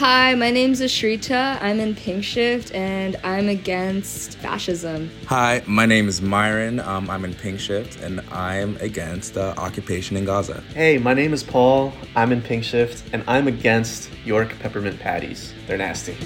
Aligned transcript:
Hi, 0.00 0.34
my 0.34 0.50
name's 0.50 0.80
Ashrita. 0.80 1.60
I'm 1.60 1.78
in 1.78 1.94
Pinkshift 1.94 2.74
and 2.74 3.16
I'm 3.22 3.50
against 3.50 4.38
fascism. 4.38 5.10
Hi, 5.26 5.62
my 5.66 5.84
name 5.84 6.08
is 6.08 6.22
Myron. 6.22 6.80
Um, 6.80 7.10
I'm 7.10 7.22
in 7.26 7.34
Pinkshift 7.34 8.02
and 8.02 8.22
I'm 8.32 8.78
against 8.78 9.36
uh, 9.36 9.52
occupation 9.58 10.16
in 10.16 10.24
Gaza. 10.24 10.62
Hey, 10.72 10.96
my 10.96 11.12
name 11.12 11.34
is 11.34 11.42
Paul. 11.42 11.92
I'm 12.16 12.32
in 12.32 12.40
Pinkshift 12.40 13.02
and 13.12 13.22
I'm 13.26 13.46
against 13.46 14.08
York 14.24 14.58
peppermint 14.58 14.98
patties. 14.98 15.52
They're 15.66 15.76
nasty. 15.76 16.16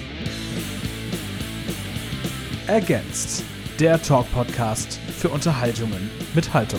Against, 2.69 3.43
der 3.81 4.01
Talk-Podcast 4.01 5.01
für 5.19 5.31
Unterhaltungen 5.31 6.13
mit 6.33 6.55
Haltung. 6.55 6.79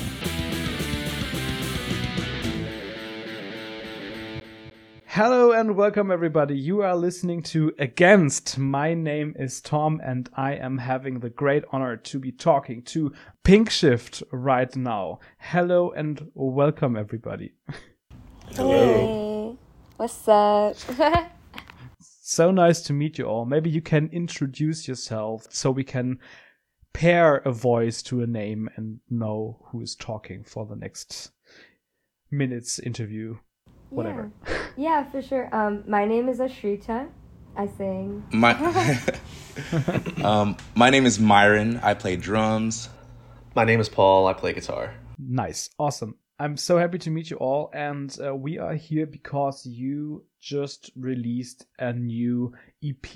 Hello 5.15 5.53
and 5.53 5.77
welcome 5.77 6.11
everybody. 6.11 6.57
You 6.57 6.81
are 6.81 6.93
listening 6.93 7.41
to 7.43 7.73
Against. 7.79 8.57
My 8.57 8.93
name 8.93 9.33
is 9.39 9.61
Tom 9.61 10.01
and 10.03 10.27
I 10.35 10.55
am 10.55 10.77
having 10.77 11.21
the 11.21 11.29
great 11.29 11.63
honor 11.71 11.95
to 11.95 12.19
be 12.19 12.33
talking 12.33 12.81
to 12.81 13.13
Pink 13.41 13.69
Shift 13.69 14.23
right 14.33 14.75
now. 14.75 15.19
Hello 15.37 15.91
and 15.91 16.29
welcome 16.33 16.97
everybody. 16.97 17.53
Hey, 18.57 19.55
what's 19.95 20.27
up? 20.27 20.75
so 22.01 22.51
nice 22.51 22.81
to 22.81 22.91
meet 22.91 23.17
you 23.17 23.23
all. 23.23 23.45
Maybe 23.45 23.69
you 23.69 23.81
can 23.81 24.09
introduce 24.11 24.85
yourself 24.85 25.47
so 25.49 25.71
we 25.71 25.85
can 25.85 26.19
pair 26.91 27.37
a 27.37 27.53
voice 27.53 28.01
to 28.01 28.21
a 28.21 28.27
name 28.27 28.69
and 28.75 28.99
know 29.09 29.65
who 29.71 29.79
is 29.79 29.95
talking 29.95 30.43
for 30.43 30.65
the 30.65 30.75
next 30.75 31.31
minutes 32.29 32.79
interview 32.79 33.37
whatever. 33.89 34.31
Yeah, 34.47 34.57
yeah 34.77 35.03
for 35.11 35.21
sure. 35.21 35.53
Um, 35.55 35.83
my 35.87 36.05
name 36.05 36.29
is 36.29 36.39
Ashrita. 36.39 37.07
I 37.57 37.67
sing. 37.67 38.23
My 38.31 38.53
um, 40.23 40.57
my 40.75 40.89
name 40.89 41.05
is 41.05 41.19
Myron. 41.19 41.79
I 41.81 41.93
play 41.93 42.15
drums. 42.15 42.89
My 43.55 43.63
name 43.63 43.79
is 43.79 43.89
Paul. 43.89 44.27
I 44.27 44.33
play 44.33 44.53
guitar. 44.53 44.93
Nice, 45.17 45.69
awesome. 45.79 46.15
I'm 46.37 46.57
so 46.57 46.77
happy 46.77 46.97
to 46.99 47.09
meet 47.09 47.29
you 47.29 47.37
all, 47.37 47.69
and 47.73 48.15
uh, 48.21 48.35
we 48.35 48.57
are 48.57 48.75
here 48.75 49.05
because 49.05 49.65
you 49.65 50.25
just 50.41 50.91
released 50.97 51.65
a 51.79 51.93
new 51.93 52.53
EP 52.83 53.15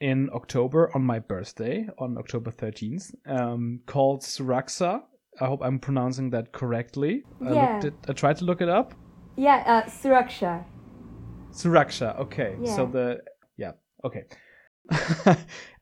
in 0.00 0.30
October 0.32 0.92
on 0.94 1.02
my 1.02 1.18
birthday, 1.18 1.88
on 1.98 2.16
October 2.16 2.52
13th, 2.52 3.12
um, 3.26 3.80
called 3.86 4.22
Suraxa. 4.22 5.02
I 5.40 5.46
hope 5.46 5.60
I'm 5.64 5.80
pronouncing 5.80 6.30
that 6.30 6.52
correctly. 6.52 7.24
Yeah. 7.42 7.48
I, 7.48 7.72
looked 7.72 7.84
it, 7.86 7.94
I 8.08 8.12
tried 8.12 8.36
to 8.36 8.44
look 8.44 8.60
it 8.60 8.68
up. 8.68 8.94
Yeah, 9.38 9.62
uh, 9.66 9.88
Suraksha. 9.88 10.64
Suraksha. 11.52 12.18
Okay. 12.18 12.56
Yeah. 12.60 12.74
So 12.74 12.86
the 12.86 13.22
yeah. 13.56 13.72
Okay. 14.04 14.24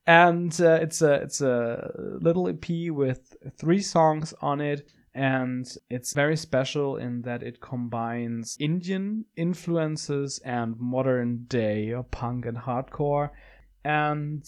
and 0.07 0.61
uh, 0.61 0.79
it's 0.83 1.01
a 1.01 1.15
it's 1.15 1.41
a 1.41 1.91
little 2.21 2.49
EP 2.49 2.91
with 2.91 3.35
three 3.57 3.81
songs 3.81 4.35
on 4.43 4.61
it, 4.61 4.93
and 5.15 5.67
it's 5.89 6.13
very 6.13 6.37
special 6.37 6.99
in 6.99 7.23
that 7.23 7.43
it 7.43 7.63
combines 7.63 8.59
Indian 8.61 9.25
influences 9.37 10.39
and 10.45 10.79
modern 10.79 11.47
day 11.49 11.95
punk 12.11 12.45
and 12.45 12.59
hardcore. 12.59 13.31
And 13.87 14.45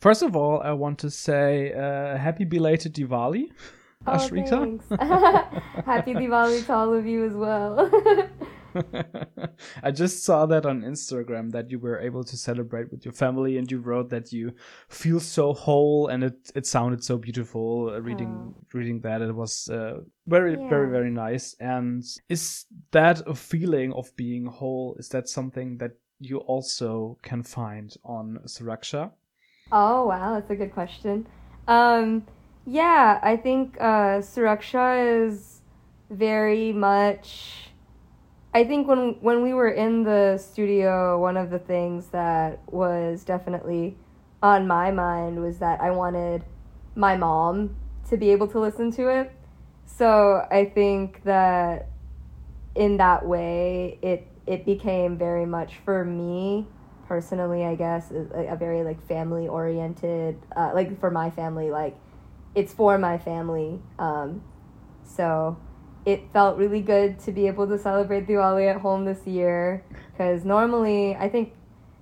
first 0.00 0.22
of 0.22 0.34
all, 0.34 0.62
I 0.62 0.72
want 0.72 0.98
to 1.00 1.10
say 1.10 1.74
uh, 1.74 2.16
happy 2.16 2.44
belated 2.44 2.94
Diwali. 2.94 3.50
Oh, 4.06 4.12
Ashrita. 4.12 4.48
thanks. 4.48 4.86
Happy 5.84 6.14
Diwali 6.14 6.64
to 6.66 6.72
all 6.74 6.94
of 6.94 7.06
you 7.06 7.24
as 7.24 7.34
well. 7.34 7.90
I 9.82 9.90
just 9.90 10.24
saw 10.24 10.46
that 10.46 10.66
on 10.66 10.82
Instagram 10.82 11.50
that 11.52 11.70
you 11.70 11.78
were 11.78 11.98
able 11.98 12.24
to 12.24 12.36
celebrate 12.36 12.90
with 12.90 13.04
your 13.04 13.12
family, 13.12 13.56
and 13.58 13.70
you 13.70 13.78
wrote 13.78 14.10
that 14.10 14.32
you 14.32 14.52
feel 14.88 15.18
so 15.18 15.52
whole, 15.54 16.08
and 16.08 16.24
it 16.24 16.52
it 16.54 16.66
sounded 16.66 17.02
so 17.02 17.16
beautiful. 17.16 17.90
Uh, 17.94 18.00
reading 18.00 18.54
reading 18.72 19.00
that, 19.00 19.22
it 19.22 19.34
was 19.34 19.68
uh, 19.68 20.00
very 20.26 20.56
very 20.68 20.90
very 20.90 21.10
nice. 21.10 21.56
And 21.58 22.04
is 22.28 22.66
that 22.90 23.26
a 23.26 23.34
feeling 23.34 23.92
of 23.94 24.14
being 24.16 24.46
whole? 24.46 24.96
Is 24.98 25.08
that 25.08 25.28
something 25.28 25.78
that 25.78 25.92
you 26.20 26.38
also 26.38 27.18
can 27.22 27.42
find 27.42 27.94
on 28.04 28.38
Suraksha? 28.46 29.10
Oh 29.72 30.06
wow, 30.06 30.34
that's 30.34 30.50
a 30.50 30.56
good 30.56 30.72
question. 30.72 31.26
Um, 31.66 32.26
yeah, 32.66 33.20
I 33.22 33.36
think 33.36 33.76
uh, 33.80 34.18
Suraksha 34.18 35.26
is 35.26 35.60
very 36.10 36.72
much. 36.72 37.70
I 38.52 38.64
think 38.64 38.88
when 38.88 39.16
when 39.20 39.42
we 39.42 39.54
were 39.54 39.68
in 39.68 40.02
the 40.02 40.36
studio, 40.38 41.20
one 41.20 41.36
of 41.36 41.50
the 41.50 41.60
things 41.60 42.08
that 42.08 42.60
was 42.66 43.22
definitely 43.22 43.96
on 44.42 44.66
my 44.66 44.90
mind 44.90 45.40
was 45.40 45.58
that 45.58 45.80
I 45.80 45.92
wanted 45.92 46.44
my 46.96 47.16
mom 47.16 47.76
to 48.08 48.16
be 48.16 48.30
able 48.30 48.48
to 48.48 48.58
listen 48.58 48.90
to 48.92 49.08
it. 49.08 49.32
So 49.84 50.46
I 50.50 50.64
think 50.64 51.22
that 51.24 51.88
in 52.74 52.96
that 52.96 53.24
way, 53.24 53.98
it 54.02 54.26
it 54.46 54.64
became 54.66 55.16
very 55.16 55.46
much 55.46 55.76
for 55.84 56.04
me 56.04 56.66
personally 57.08 57.64
i 57.64 57.74
guess 57.76 58.10
a, 58.10 58.48
a 58.52 58.56
very 58.56 58.82
like 58.82 59.00
family 59.06 59.46
oriented 59.46 60.36
uh, 60.56 60.72
like 60.74 60.98
for 60.98 61.10
my 61.10 61.30
family 61.30 61.70
like 61.70 61.96
it's 62.56 62.72
for 62.74 62.98
my 62.98 63.16
family 63.18 63.80
um, 64.00 64.42
so 65.04 65.56
it 66.04 66.22
felt 66.32 66.56
really 66.56 66.80
good 66.80 67.18
to 67.20 67.30
be 67.32 67.46
able 67.46 67.66
to 67.68 67.78
celebrate 67.78 68.26
Diwali 68.26 68.68
at 68.68 68.80
home 68.80 69.04
this 69.04 69.26
year 69.26 69.84
because 70.12 70.44
normally 70.44 71.14
i 71.16 71.28
think 71.28 71.52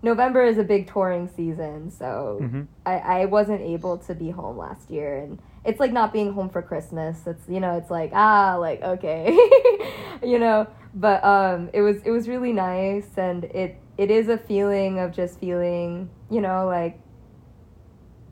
november 0.02 0.44
is 0.44 0.56
a 0.58 0.64
big 0.64 0.86
touring 0.90 1.28
season 1.28 1.90
so 1.90 2.38
Mhm. 2.42 2.68
I, 2.86 2.98
I 2.98 3.24
wasn't 3.24 3.62
able 3.62 3.96
to 3.98 4.14
be 4.14 4.30
home 4.30 4.58
last 4.58 4.90
year 4.90 5.16
and 5.18 5.38
it's 5.64 5.80
like 5.80 5.92
not 5.92 6.12
being 6.12 6.34
home 6.34 6.50
for 6.50 6.60
christmas. 6.60 7.26
It's 7.26 7.48
you 7.48 7.58
know 7.60 7.78
it's 7.78 7.90
like 7.90 8.10
ah 8.14 8.56
like 8.60 8.82
okay. 8.82 9.32
You 10.22 10.38
know? 10.38 10.66
But 10.94 11.24
um 11.24 11.70
it 11.72 11.80
was 11.80 12.02
it 12.04 12.10
was 12.10 12.28
really 12.28 12.52
nice 12.52 13.08
and 13.16 13.44
it 13.44 13.78
it 13.96 14.10
is 14.10 14.28
a 14.28 14.36
feeling 14.36 14.98
of 14.98 15.12
just 15.12 15.40
feeling 15.40 16.10
you 16.30 16.42
know 16.42 16.66
like 16.66 17.00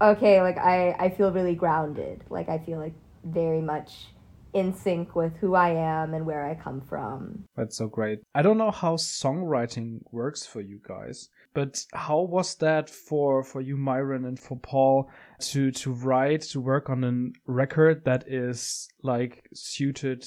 okay 0.02 0.42
like 0.42 0.58
i 0.58 0.90
i 0.98 1.08
feel 1.08 1.30
really 1.32 1.54
grounded 1.54 2.22
like 2.28 2.48
i 2.48 2.58
feel 2.58 2.78
like 2.78 2.94
very 3.24 3.60
much 3.60 4.08
in 4.52 4.74
sync 4.74 5.14
with 5.14 5.34
who 5.36 5.54
i 5.54 5.70
am 5.70 6.12
and 6.12 6.26
where 6.26 6.44
i 6.44 6.54
come 6.54 6.80
from 6.80 7.44
That's 7.56 7.76
so 7.76 7.86
great. 7.86 8.20
I 8.34 8.42
don't 8.42 8.58
know 8.58 8.70
how 8.70 8.96
songwriting 8.96 10.00
works 10.10 10.44
for 10.44 10.60
you 10.60 10.78
guys, 10.86 11.30
but 11.54 11.84
how 11.94 12.20
was 12.20 12.54
that 12.56 12.90
for 12.90 13.42
for 13.42 13.60
you, 13.60 13.76
Myron, 13.76 14.24
and 14.24 14.38
for 14.38 14.58
Paul 14.58 15.08
to 15.50 15.70
to 15.70 15.92
write 15.92 16.42
to 16.52 16.60
work 16.60 16.90
on 16.90 17.04
a 17.04 17.50
record 17.50 18.04
that 18.04 18.24
is 18.26 18.88
like 19.02 19.48
suited 19.54 20.24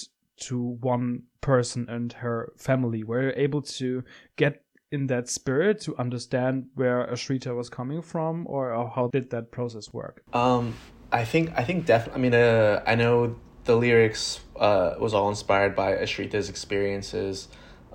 to 0.47 0.78
one 0.81 1.24
person 1.41 1.88
and 1.90 2.14
her 2.14 2.52
family? 2.58 3.03
Were 3.03 3.30
you 3.30 3.34
able 3.35 3.62
to 3.62 4.03
get 4.38 4.65
in 4.91 5.07
that 5.07 5.29
spirit 5.29 5.81
to 5.81 5.96
understand 5.97 6.68
where 6.75 7.06
Ashrita 7.07 7.56
was 7.56 7.69
coming 7.69 8.01
from, 8.01 8.46
or 8.47 8.72
how 8.96 9.09
did 9.12 9.29
that 9.31 9.51
process 9.51 9.94
work? 9.94 10.23
Um, 10.34 10.75
I 11.12 11.25
think 11.25 11.51
I 11.56 11.63
think 11.63 11.85
definitely. 11.85 12.19
I 12.19 12.22
mean, 12.22 12.34
uh, 12.34 12.84
I 12.85 12.96
know 12.96 13.35
the 13.66 13.75
lyrics 13.75 14.40
uh, 14.57 14.96
was 15.00 15.13
all 15.13 15.29
inspired 15.29 15.75
by 15.75 15.94
Ashrita's 15.94 16.50
experiences, 16.50 17.47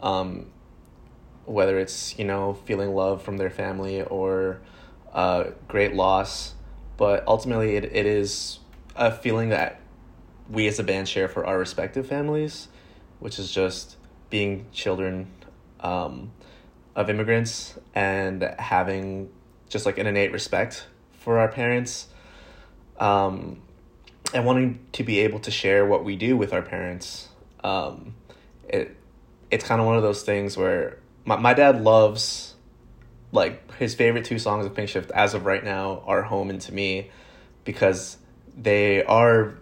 um, 0.03 0.51
whether 1.45 1.79
it's 1.79 2.19
you 2.19 2.25
know 2.25 2.55
feeling 2.65 2.95
love 2.95 3.23
from 3.23 3.37
their 3.37 3.51
family 3.51 4.03
or 4.03 4.61
uh, 5.13 5.45
great 5.69 5.95
loss, 5.95 6.55
but 6.97 7.25
ultimately 7.27 7.77
it, 7.77 7.85
it 7.85 8.07
is 8.07 8.59
a 8.97 9.11
feeling 9.11 9.49
that 9.51 9.81
we 10.51 10.67
as 10.67 10.79
a 10.79 10.85
band 10.85 11.09
share 11.09 11.29
for 11.29 11.47
our 11.47 11.59
respective 11.59 12.07
families, 12.07 12.69
which 13.21 13.39
is 13.39 13.51
just 13.53 13.97
being 14.29 14.67
children 14.73 15.29
um, 15.81 16.33
of 16.97 17.09
immigrants 17.09 17.79
and 17.95 18.43
having 18.59 19.31
just 19.69 19.87
like 19.87 19.99
an 19.99 20.07
innate 20.07 20.33
respect 20.33 20.87
for 21.13 21.39
our 21.39 21.49
parents 21.49 22.09
um, 22.99 23.63
and 24.35 24.45
wanting 24.45 24.81
to 24.93 25.05
be 25.05 25.21
able 25.21 25.39
to 25.41 25.51
share 25.51 25.87
what 25.87 26.05
we 26.05 26.17
do 26.17 26.37
with 26.37 26.53
our 26.53 26.63
parents. 26.63 27.29
Um, 27.63 28.15
it 28.69 28.97
it's 29.51 29.65
kind 29.65 29.81
of 29.81 29.87
one 29.87 29.97
of 29.97 30.03
those 30.03 30.23
things 30.23 30.57
where 30.57 30.99
my, 31.25 31.37
my 31.37 31.55
dad 31.55 31.83
loves 31.83 32.55
like 33.33 33.73
his 33.75 33.95
favorite 33.95 34.25
two 34.25 34.39
songs 34.39 34.67
of 34.67 34.75
Pinkshift 34.75 35.11
as 35.11 35.35
of 35.35 35.45
right 35.45 35.65
now 35.65 36.03
are 36.07 36.23
Home 36.23 36.51
and 36.51 36.61
To 36.63 36.73
Me 36.73 37.11
because 37.65 38.17
they 38.57 39.03
are 39.05 39.55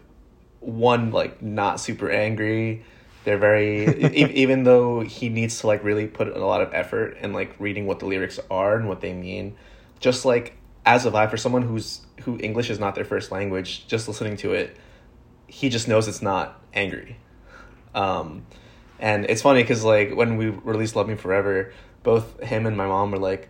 one 0.60 1.10
like 1.10 1.42
not 1.42 1.80
super 1.80 2.10
angry 2.10 2.84
they're 3.24 3.38
very 3.38 3.86
e- 4.04 4.32
even 4.42 4.64
though 4.64 5.00
he 5.00 5.28
needs 5.28 5.60
to 5.60 5.66
like 5.66 5.82
really 5.84 6.06
put 6.06 6.28
a 6.28 6.44
lot 6.44 6.60
of 6.60 6.72
effort 6.72 7.16
in 7.18 7.32
like 7.32 7.54
reading 7.58 7.86
what 7.86 7.98
the 7.98 8.06
lyrics 8.06 8.38
are 8.50 8.76
and 8.76 8.88
what 8.88 9.00
they 9.00 9.12
mean 9.12 9.56
just 10.00 10.24
like 10.24 10.56
as 10.86 11.04
of 11.04 11.14
I 11.14 11.26
for 11.26 11.36
someone 11.36 11.62
who's 11.62 12.00
who 12.22 12.38
English 12.40 12.70
is 12.70 12.78
not 12.78 12.94
their 12.94 13.04
first 13.04 13.30
language 13.30 13.86
just 13.86 14.08
listening 14.08 14.36
to 14.38 14.52
it 14.52 14.76
he 15.46 15.68
just 15.68 15.88
knows 15.88 16.08
it's 16.08 16.22
not 16.22 16.60
angry 16.74 17.16
um 17.94 18.46
and 18.98 19.26
it's 19.26 19.42
funny 19.42 19.62
because 19.62 19.84
like 19.84 20.14
when 20.14 20.36
we 20.36 20.48
released 20.48 20.96
Love 20.96 21.08
Me 21.08 21.14
Forever 21.14 21.72
both 22.02 22.40
him 22.40 22.66
and 22.66 22.76
my 22.76 22.86
mom 22.86 23.10
were 23.10 23.18
like 23.18 23.48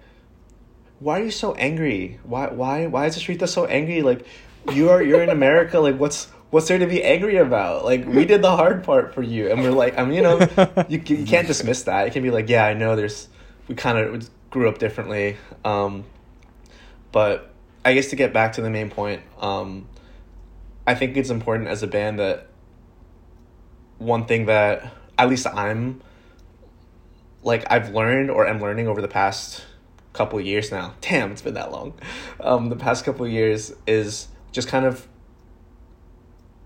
why 1.01 1.21
are 1.21 1.25
you 1.25 1.31
so 1.31 1.55
angry? 1.55 2.19
Why 2.25 2.49
why 2.49 2.87
why 2.87 3.07
is 3.07 3.17
Ashrita 3.17 3.49
so 3.49 3.67
angry? 3.67 4.03
Like 4.03 4.27
you 4.73 4.91
are 4.91 5.03
you're 5.03 5.23
in 5.23 5.31
America. 5.31 5.79
Like 5.79 5.97
what's 5.97 6.29
what's 6.51 6.69
there 6.69 6.79
to 6.79 6.87
be 6.87 7.03
angry 7.03 7.37
about? 7.37 7.85
Like 7.85 8.07
we 8.07 8.25
did 8.25 8.43
the 8.43 8.55
hard 8.55 8.85
part 8.85 9.15
for 9.15 9.23
you, 9.23 9.51
and 9.51 9.63
we're 9.63 9.71
like, 9.71 9.99
I 9.99 10.05
mean, 10.05 10.15
you 10.15 10.23
know, 10.23 10.39
you 10.89 11.03
you 11.05 11.25
can't 11.25 11.47
dismiss 11.47 11.85
that. 11.85 12.07
You 12.07 12.13
can 12.13 12.23
be 12.23 12.31
like, 12.31 12.49
yeah, 12.49 12.65
I 12.65 12.75
know. 12.75 12.97
There's 12.97 13.29
we 13.69 13.75
kind 13.75 13.99
of 13.99 14.31
grew 14.51 14.69
up 14.69 14.79
differently, 14.79 15.37
um, 15.65 16.05
but 17.13 17.51
I 17.85 17.95
guess 17.95 18.09
to 18.11 18.17
get 18.17 18.33
back 18.33 18.55
to 18.55 18.63
the 18.63 18.71
main 18.71 18.91
point, 18.91 19.23
um, 19.41 19.89
I 20.87 20.95
think 20.95 21.17
it's 21.17 21.31
important 21.31 21.69
as 21.69 21.83
a 21.83 21.87
band 21.87 22.19
that 22.19 22.49
one 23.99 24.27
thing 24.27 24.47
that 24.47 24.93
at 25.19 25.29
least 25.29 25.47
I'm 25.47 26.01
like 27.43 27.71
I've 27.71 27.95
learned 27.95 28.31
or 28.31 28.47
am 28.47 28.61
learning 28.61 28.89
over 28.89 29.03
the 29.03 29.09
past 29.09 29.65
couple 30.13 30.41
years 30.41 30.71
now. 30.71 30.95
Damn, 31.01 31.33
it's 31.33 31.43
been 31.43 31.55
that 31.55 31.71
long. 31.71 31.95
Um, 32.41 32.71
the 32.71 32.77
past 32.77 33.05
couple 33.05 33.27
years 33.29 33.73
is 33.87 34.29
just 34.53 34.69
kind 34.69 34.85
of 34.85 35.07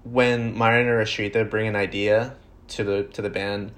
when 0.05 0.57
Myron 0.57 0.87
or 0.89 1.03
Ashrita 1.03 1.49
bring 1.49 1.67
an 1.69 1.77
idea 1.77 2.37
to 2.69 2.85
the 2.85 3.03
to 3.05 3.23
the 3.23 3.31
band, 3.31 3.73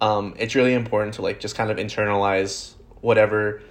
um, 0.00 0.34
it's 0.38 0.54
really 0.54 0.74
important 0.74 1.14
to 1.14 1.22
like 1.22 1.40
just 1.40 1.54
kind 1.54 1.70
of 1.70 1.78
internalize 1.78 2.74
whatever 3.00 3.62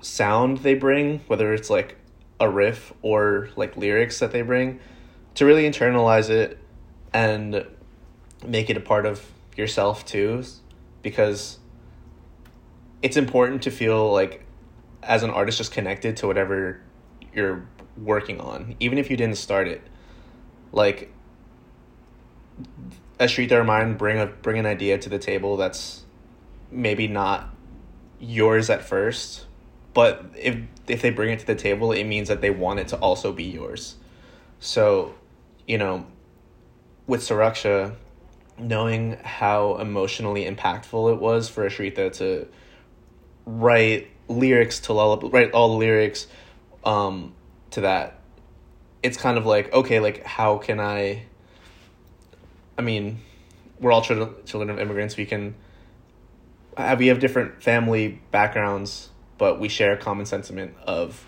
sound 0.00 0.58
they 0.58 0.74
bring, 0.74 1.20
whether 1.26 1.52
it's 1.52 1.70
like 1.70 1.96
a 2.40 2.48
riff 2.48 2.92
or 3.02 3.48
like 3.56 3.76
lyrics 3.76 4.18
that 4.20 4.32
they 4.32 4.42
bring, 4.42 4.80
to 5.34 5.44
really 5.44 5.68
internalize 5.68 6.30
it 6.30 6.58
and 7.12 7.66
make 8.46 8.70
it 8.70 8.76
a 8.76 8.80
part 8.80 9.06
of 9.06 9.24
yourself 9.56 10.04
too, 10.04 10.42
because 11.02 11.58
it's 13.02 13.16
important 13.16 13.62
to 13.62 13.70
feel 13.70 14.12
like 14.12 14.44
as 15.02 15.22
an 15.22 15.30
artist 15.30 15.58
just 15.58 15.72
connected 15.72 16.16
to 16.18 16.26
whatever 16.26 16.80
you're 17.34 17.66
working 17.96 18.40
on, 18.40 18.76
even 18.80 18.98
if 18.98 19.10
you 19.10 19.16
didn't 19.16 19.36
start 19.36 19.68
it. 19.68 19.82
Like 20.72 21.12
Ashrita 23.18 23.52
or 23.52 23.64
Myron 23.64 23.96
bring 23.96 24.18
a 24.18 24.26
bring 24.26 24.58
an 24.58 24.66
idea 24.66 24.98
to 24.98 25.08
the 25.08 25.18
table 25.18 25.56
that's 25.56 26.02
maybe 26.70 27.08
not 27.08 27.54
yours 28.18 28.70
at 28.70 28.82
first, 28.82 29.46
but 29.94 30.24
if 30.36 30.58
if 30.86 31.02
they 31.02 31.10
bring 31.10 31.30
it 31.30 31.40
to 31.40 31.46
the 31.46 31.54
table, 31.54 31.92
it 31.92 32.04
means 32.04 32.28
that 32.28 32.40
they 32.40 32.50
want 32.50 32.80
it 32.80 32.88
to 32.88 32.96
also 32.98 33.32
be 33.32 33.44
yours. 33.44 33.96
So, 34.60 35.14
you 35.66 35.78
know, 35.78 36.06
with 37.06 37.20
Suraksha, 37.20 37.94
knowing 38.58 39.18
how 39.22 39.76
emotionally 39.78 40.44
impactful 40.44 41.12
it 41.12 41.20
was 41.20 41.48
for 41.48 41.68
Ashrita 41.68 42.12
to 42.14 42.48
write 43.44 44.08
lyrics 44.28 44.80
to 44.80 44.92
Lullaby, 44.92 45.28
write 45.28 45.52
all 45.52 45.70
the 45.70 45.76
lyrics 45.76 46.26
um, 46.84 47.34
to 47.70 47.82
that, 47.82 48.20
it's 49.02 49.16
kind 49.16 49.38
of 49.38 49.46
like, 49.46 49.72
okay, 49.72 50.00
like, 50.00 50.24
how 50.24 50.58
can 50.58 50.80
I 50.80 51.26
I 52.78 52.82
mean, 52.82 53.20
we're 53.80 53.92
all 53.92 54.02
children 54.02 54.34
children 54.44 54.70
of 54.70 54.78
immigrants. 54.78 55.16
We 55.16 55.26
can 55.26 55.54
have 56.76 56.98
we 56.98 57.08
have 57.08 57.20
different 57.20 57.62
family 57.62 58.20
backgrounds, 58.30 59.10
but 59.38 59.58
we 59.60 59.68
share 59.68 59.92
a 59.92 59.96
common 59.96 60.26
sentiment 60.26 60.74
of 60.84 61.26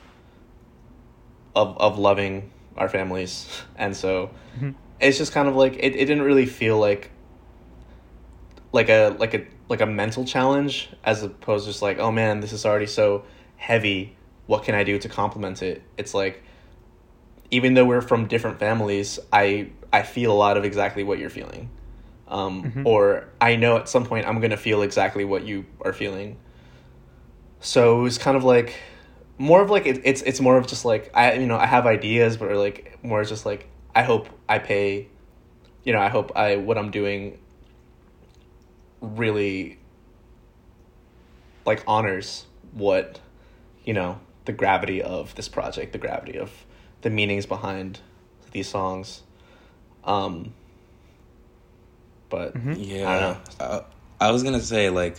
of 1.55 1.77
of 1.79 1.99
loving 1.99 2.51
our 2.77 2.89
families, 2.89 3.49
and 3.77 3.97
so 3.97 4.31
mm-hmm. 4.57 4.71
it's 5.01 5.19
just 5.19 5.33
kind 5.33 5.49
of 5.49 5.57
like 5.57 5.75
it. 5.75 5.95
It 5.97 6.07
didn't 6.07 6.23
really 6.23 6.47
feel 6.47 6.79
like 6.79 7.11
like 8.73 8.89
a 8.89 9.17
like 9.19 9.35
a 9.35 9.47
like 9.69 9.81
a 9.81 9.87
mental 9.87 10.25
challenge 10.25 10.91
as 11.05 11.23
opposed 11.23 11.65
to 11.65 11.71
just 11.71 11.83
like 11.83 11.99
oh 11.99 12.11
man 12.11 12.41
this 12.41 12.53
is 12.53 12.67
already 12.67 12.87
so 12.87 13.25
heavy 13.57 14.17
what 14.47 14.65
can 14.65 14.75
i 14.75 14.85
do 14.85 14.99
to 14.99 15.09
complement 15.09 15.63
it 15.63 15.83
it's 15.97 16.15
like 16.15 16.43
even 17.51 17.75
though 17.75 17.85
we're 17.85 18.01
from 18.01 18.27
different 18.27 18.59
families 18.59 19.19
i 19.33 19.69
I 19.93 20.03
feel 20.03 20.33
a 20.33 20.35
lot 20.35 20.57
of 20.57 20.65
exactly 20.65 21.03
what 21.03 21.19
you're 21.19 21.31
feeling. 21.31 21.71
Um, 22.29 22.63
mm-hmm. 22.63 22.87
Or 22.87 23.29
I 23.41 23.57
know 23.57 23.77
at 23.79 23.89
some 23.89 24.05
point 24.05 24.27
I'm 24.27 24.39
going 24.41 24.51
to 24.51 24.57
feel 24.57 24.83
exactly 24.83 25.25
what 25.25 25.45
you 25.45 25.65
are 25.81 25.93
feeling. 25.93 26.39
So 27.61 28.01
it 28.01 28.03
was 28.03 28.19
kind 28.19 28.37
of 28.37 28.45
like 28.45 28.75
more 29.39 29.63
of 29.63 29.71
like 29.71 29.87
it, 29.87 30.03
it's 30.05 30.21
it's 30.23 30.41
more 30.41 30.59
of 30.59 30.67
just 30.67 30.85
like 30.85 31.11
I 31.15 31.35
you 31.35 31.47
know 31.47 31.57
I 31.57 31.67
have 31.67 31.87
ideas 31.87 32.37
but 32.37 32.51
like 32.51 32.99
more 33.03 33.25
just 33.25 33.47
like 33.47 33.69
I 33.95 34.03
hope 34.03 34.29
I 34.49 34.59
pay 34.59 35.09
you 35.85 35.93
know 35.93 36.01
I 36.01 36.09
hope 36.09 36.33
I 36.37 36.57
what 36.57 36.77
I'm 36.77 36.91
doing 36.91 37.39
really 39.01 39.79
like 41.65 41.85
honors 41.87 42.47
what 42.73 43.21
you 43.85 43.95
know 43.95 44.21
the 44.45 44.53
gravity 44.53 45.03
of 45.03 45.35
this 45.37 45.49
project 45.49 45.93
the 45.93 45.99
gravity 45.99 46.37
of 46.37 46.51
the 47.03 47.11
meanings 47.11 47.47
behind 47.47 48.01
these 48.51 48.69
songs 48.69 49.23
um, 50.05 50.53
but 52.29 52.55
mm-hmm. 52.55 52.75
yeah, 52.77 53.39
I, 53.59 53.63
uh, 53.63 53.85
I 54.21 54.31
was 54.31 54.43
gonna 54.43 54.61
say 54.61 54.91
like, 54.91 55.17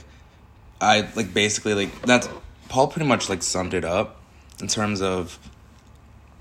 I 0.82 1.08
like 1.16 1.34
basically 1.34 1.74
like 1.74 2.02
that's 2.04 2.30
Paul 2.70 2.88
pretty 2.88 3.08
much 3.08 3.30
like 3.30 3.44
summed 3.44 3.74
it 3.74 3.86
up 3.86 4.22
in 4.62 4.68
terms 4.68 5.02
of 5.02 5.40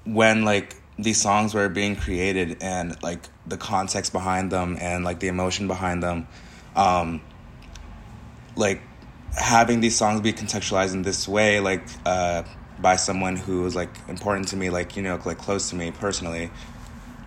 when 0.04 0.44
like 0.44 0.76
these 0.98 1.20
songs 1.20 1.54
were 1.54 1.68
being 1.68 1.96
created 1.96 2.58
and 2.60 3.00
like 3.02 3.28
the 3.46 3.56
context 3.56 4.12
behind 4.12 4.50
them 4.50 4.76
and 4.80 5.04
like 5.04 5.20
the 5.20 5.28
emotion 5.28 5.68
behind 5.68 6.02
them. 6.02 6.26
Um 6.74 7.20
like 8.56 8.82
having 9.36 9.80
these 9.80 9.96
songs 9.96 10.20
be 10.20 10.32
contextualized 10.32 10.92
in 10.92 11.02
this 11.02 11.28
way 11.28 11.60
like 11.60 11.82
uh 12.04 12.42
by 12.80 12.96
someone 12.96 13.36
who 13.36 13.62
was 13.62 13.76
like 13.76 13.90
important 14.08 14.48
to 14.48 14.56
me 14.56 14.70
like 14.70 14.96
you 14.96 15.02
know 15.02 15.20
like 15.24 15.38
close 15.38 15.70
to 15.70 15.76
me 15.76 15.90
personally 15.90 16.50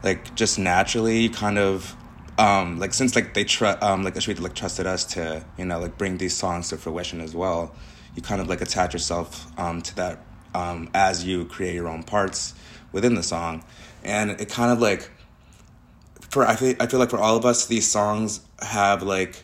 like 0.03 0.33
just 0.35 0.59
naturally 0.59 1.21
you 1.21 1.29
kind 1.29 1.57
of 1.57 1.95
um, 2.37 2.79
like 2.79 2.93
since 2.93 3.15
like 3.15 3.33
they 3.33 3.43
trust 3.43 3.83
um, 3.83 4.03
like 4.03 4.15
Ashrita 4.15 4.39
like 4.39 4.55
trusted 4.55 4.87
us 4.87 5.05
to 5.13 5.45
you 5.57 5.65
know 5.65 5.79
like 5.79 5.97
bring 5.97 6.17
these 6.17 6.35
songs 6.35 6.69
to 6.69 6.77
fruition 6.77 7.21
as 7.21 7.35
well 7.35 7.75
you 8.15 8.21
kind 8.21 8.41
of 8.41 8.47
like 8.47 8.61
attach 8.61 8.93
yourself 8.93 9.47
um, 9.59 9.81
to 9.81 9.95
that 9.95 10.19
um, 10.53 10.89
as 10.93 11.25
you 11.25 11.45
create 11.45 11.73
your 11.73 11.87
own 11.87 12.03
parts 12.03 12.53
within 12.91 13.15
the 13.15 13.23
song. 13.23 13.63
And 14.03 14.31
it 14.31 14.49
kind 14.49 14.71
of 14.71 14.81
like 14.81 15.09
for 16.29 16.45
I 16.45 16.55
feel, 16.55 16.75
I 16.79 16.87
feel 16.87 16.99
like 16.99 17.09
for 17.09 17.19
all 17.19 17.37
of 17.37 17.45
us 17.45 17.67
these 17.67 17.89
songs 17.89 18.41
have 18.61 19.03
like 19.03 19.43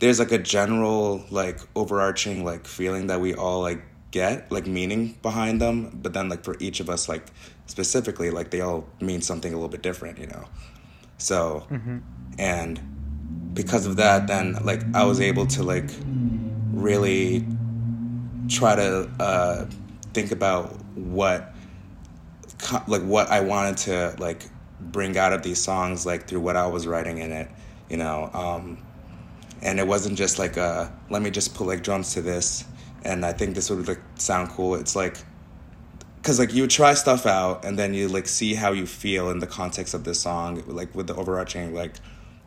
there's 0.00 0.18
like 0.18 0.32
a 0.32 0.38
general 0.38 1.24
like 1.30 1.58
overarching 1.74 2.44
like 2.44 2.66
feeling 2.66 3.08
that 3.08 3.20
we 3.20 3.34
all 3.34 3.60
like 3.60 3.82
get 4.10 4.50
like 4.50 4.66
meaning 4.66 5.18
behind 5.22 5.60
them. 5.60 5.98
But 6.02 6.12
then 6.12 6.28
like 6.28 6.44
for 6.44 6.56
each 6.60 6.80
of 6.80 6.88
us 6.88 7.08
like 7.08 7.26
specifically 7.68 8.30
like 8.30 8.50
they 8.50 8.60
all 8.60 8.84
mean 9.00 9.22
something 9.22 9.52
a 9.52 9.56
little 9.56 9.68
bit 9.68 9.82
different 9.82 10.18
you 10.18 10.26
know 10.26 10.44
so 11.18 11.66
mm-hmm. 11.70 11.98
and 12.38 12.80
because 13.54 13.86
of 13.86 13.96
that 13.96 14.26
then 14.26 14.56
like 14.64 14.82
i 14.94 15.04
was 15.04 15.20
able 15.20 15.46
to 15.46 15.62
like 15.62 15.90
really 16.72 17.46
try 18.48 18.74
to 18.74 19.08
uh 19.20 19.64
think 20.12 20.32
about 20.32 20.74
what 20.96 21.54
like 22.88 23.02
what 23.02 23.28
i 23.28 23.40
wanted 23.40 23.76
to 23.76 24.14
like 24.18 24.44
bring 24.80 25.16
out 25.16 25.32
of 25.32 25.42
these 25.42 25.62
songs 25.62 26.04
like 26.04 26.26
through 26.26 26.40
what 26.40 26.56
i 26.56 26.66
was 26.66 26.86
writing 26.86 27.18
in 27.18 27.30
it 27.30 27.48
you 27.88 27.96
know 27.96 28.30
um 28.34 28.78
and 29.62 29.78
it 29.78 29.86
wasn't 29.86 30.16
just 30.16 30.38
like 30.38 30.58
uh 30.58 30.88
let 31.10 31.22
me 31.22 31.30
just 31.30 31.54
put 31.54 31.66
like 31.66 31.82
drums 31.82 32.14
to 32.14 32.20
this 32.20 32.64
and 33.04 33.24
I 33.24 33.32
think 33.32 33.54
this 33.54 33.70
would 33.70 33.86
like 33.88 34.00
sound 34.16 34.50
cool. 34.50 34.74
It's 34.74 34.96
like 34.96 35.16
because 36.28 36.38
like 36.38 36.52
you 36.52 36.66
try 36.66 36.92
stuff 36.92 37.24
out 37.24 37.64
and 37.64 37.78
then 37.78 37.94
you 37.94 38.06
like 38.06 38.28
see 38.28 38.52
how 38.52 38.70
you 38.70 38.84
feel 38.84 39.30
in 39.30 39.38
the 39.38 39.46
context 39.46 39.94
of 39.94 40.04
the 40.04 40.14
song, 40.14 40.62
like 40.66 40.94
with 40.94 41.06
the 41.06 41.14
overarching 41.14 41.72
like 41.72 41.94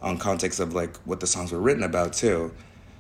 on 0.04 0.20
context 0.20 0.60
of 0.60 0.76
like 0.76 0.98
what 0.98 1.20
the 1.20 1.26
songs 1.26 1.52
were 1.52 1.60
written 1.60 1.82
about 1.82 2.14
too. 2.14 2.54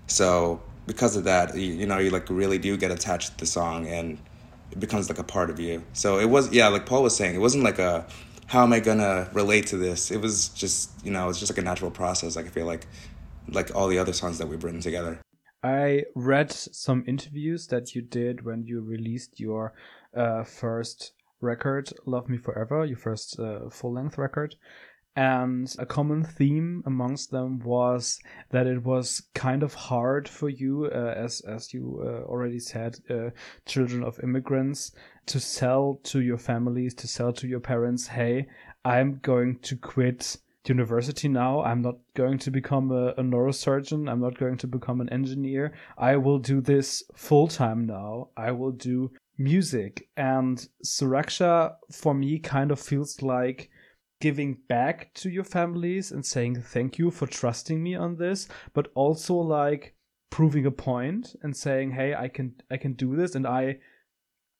So 0.07 0.59
because 0.88 1.15
of 1.15 1.25
that, 1.25 1.55
you, 1.55 1.73
you 1.73 1.85
know, 1.85 2.00
you 2.00 2.09
like 2.09 2.27
really 2.31 2.57
do 2.57 2.77
get 2.77 2.89
attached 2.89 3.33
to 3.33 3.38
the 3.38 3.45
song 3.45 3.85
and 3.85 4.17
it 4.71 4.79
becomes 4.79 5.07
like 5.07 5.19
a 5.19 5.23
part 5.23 5.51
of 5.51 5.59
you. 5.59 5.83
So 5.93 6.17
it 6.17 6.25
was 6.25 6.51
yeah, 6.51 6.67
like 6.69 6.88
Paul 6.88 7.03
was 7.03 7.15
saying, 7.15 7.35
it 7.35 7.41
wasn't 7.41 7.63
like 7.63 7.77
a 7.77 8.07
how 8.47 8.63
am 8.63 8.73
I 8.73 8.79
gonna 8.79 9.29
relate 9.33 9.67
to 9.67 9.77
this? 9.77 10.09
It 10.09 10.19
was 10.19 10.50
just 10.50 10.89
you 11.05 11.11
know, 11.11 11.29
it's 11.29 11.38
just 11.39 11.51
like 11.51 11.59
a 11.59 11.61
natural 11.61 11.91
process. 11.91 12.35
Like 12.35 12.47
I 12.47 12.50
feel 12.50 12.65
like 12.65 12.88
like 13.50 13.75
all 13.75 13.88
the 13.88 14.00
other 14.00 14.13
songs 14.13 14.39
that 14.39 14.47
we've 14.47 14.63
written 14.63 14.81
together. 14.81 15.19
I 15.63 16.05
read 16.15 16.51
some 16.51 17.03
interviews 17.05 17.67
that 17.67 17.93
you 17.93 18.01
did 18.01 18.43
when 18.43 18.63
you 18.63 18.81
released 18.81 19.39
your 19.39 19.73
uh, 20.15 20.44
first 20.44 21.13
record, 21.41 21.91
Love 22.06 22.30
Me 22.30 22.38
Forever, 22.38 22.86
your 22.86 22.98
first 22.98 23.39
uh, 23.39 23.70
full 23.70 23.94
length 23.94 24.18
record. 24.18 24.56
And 25.15 25.74
a 25.77 25.86
common 25.86 26.24
theme 26.24 26.84
amongst 26.86 27.32
them 27.32 27.60
was 27.60 28.18
that 28.51 28.65
it 28.65 28.84
was 28.84 29.22
kind 29.34 29.62
of 29.62 29.74
hard 29.74 30.30
for 30.30 30.48
you, 30.48 30.86
uh, 30.86 31.13
as 31.18 31.41
as 31.41 31.74
you 31.74 32.01
uh, 32.01 32.30
already 32.30 32.60
said, 32.60 32.96
uh, 33.10 33.32
children 33.65 34.03
of 34.03 34.22
immigrants, 34.24 34.94
to 35.25 35.39
sell 35.39 36.00
to 36.03 36.22
your 36.22 36.38
families, 36.38 36.94
to 36.96 37.08
sell 37.08 37.34
to 37.34 37.48
your 37.48 37.60
parents, 37.60 38.08
"Hey, 38.08 38.48
I'm 38.86 39.20
going 39.22 39.60
to 39.60 39.75
quit 39.75 40.38
university 40.70 41.27
now. 41.27 41.62
I'm 41.62 41.82
not 41.82 41.98
going 42.13 42.38
to 42.39 42.51
become 42.51 42.91
a, 42.91 43.08
a, 43.18 43.24
neurosurgeon. 43.24 44.10
I'm 44.10 44.22
not 44.22 44.38
going 44.38 44.58
to 44.58 44.68
become 44.68 45.01
an 45.01 45.10
engineer. 45.10 45.74
I 45.98 46.18
will 46.18 46.39
do 46.39 46.62
this 46.62 47.03
full 47.15 47.48
time 47.48 47.86
now. 47.86 48.30
I 48.38 48.51
will 48.51 48.72
do 48.72 49.12
music. 49.43 50.10
And 50.17 50.67
Suraksha, 50.86 51.75
for 51.91 52.13
me, 52.13 52.39
kind 52.39 52.71
of 52.71 52.79
feels 52.79 53.21
like 53.21 53.69
giving 54.19 54.57
back 54.69 55.13
to 55.15 55.29
your 55.29 55.43
families 55.43 56.12
and 56.12 56.25
saying 56.25 56.62
thank 56.62 56.98
you 56.98 57.12
for 57.12 57.27
trusting 57.27 57.81
me 57.81 57.95
on 57.95 58.15
this, 58.17 58.48
but 58.74 58.89
also 58.93 59.36
like 59.36 59.95
proving 60.29 60.65
a 60.65 60.71
point 60.71 61.36
and 61.43 61.55
saying, 61.55 61.91
hey, 61.91 62.15
I 62.15 62.27
can 62.27 62.55
I 62.69 62.77
can 62.77 62.93
do 62.93 63.15
this 63.15 63.36
and 63.36 63.45
I 63.45 63.79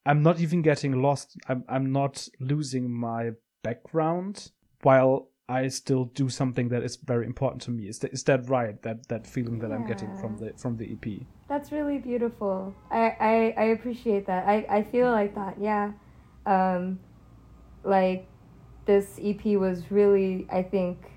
I'm 0.06 0.24
not 0.24 0.40
even 0.40 0.62
getting 0.62 1.02
lost. 1.02 1.38
I'm 1.48 1.64
I'm 1.70 1.92
not 1.92 2.28
losing 2.40 2.92
my 2.92 3.32
background 3.64 4.52
while 4.82 5.30
I 5.48 5.68
still 5.68 6.06
do 6.06 6.30
something 6.30 6.70
that 6.70 6.82
is 6.84 6.96
very 6.96 7.26
important 7.26 7.62
to 7.64 7.72
me. 7.72 7.88
Is 7.88 8.00
that, 8.00 8.14
is 8.14 8.24
that 8.24 8.50
right? 8.50 8.82
That 8.84 9.08
that 9.10 9.28
feeling 9.28 9.60
that 9.60 9.72
I'm 9.72 9.86
getting 9.86 10.16
from 10.18 10.38
the 10.38 10.54
from 10.58 10.78
the 10.78 10.92
EP. 10.94 11.28
That's 11.52 11.70
really 11.74 11.98
beautiful. 11.98 12.74
I 12.90 13.14
I, 13.20 13.54
I 13.58 13.64
appreciate 13.76 14.28
that. 14.28 14.48
I, 14.48 14.66
I 14.70 14.84
feel 14.84 15.12
like 15.12 15.36
that. 15.36 15.58
Yeah. 15.60 15.92
Um, 16.46 17.02
like 17.84 18.26
this 18.86 19.20
EP 19.22 19.44
was 19.58 19.92
really 19.92 20.48
I 20.50 20.64
think 20.64 21.12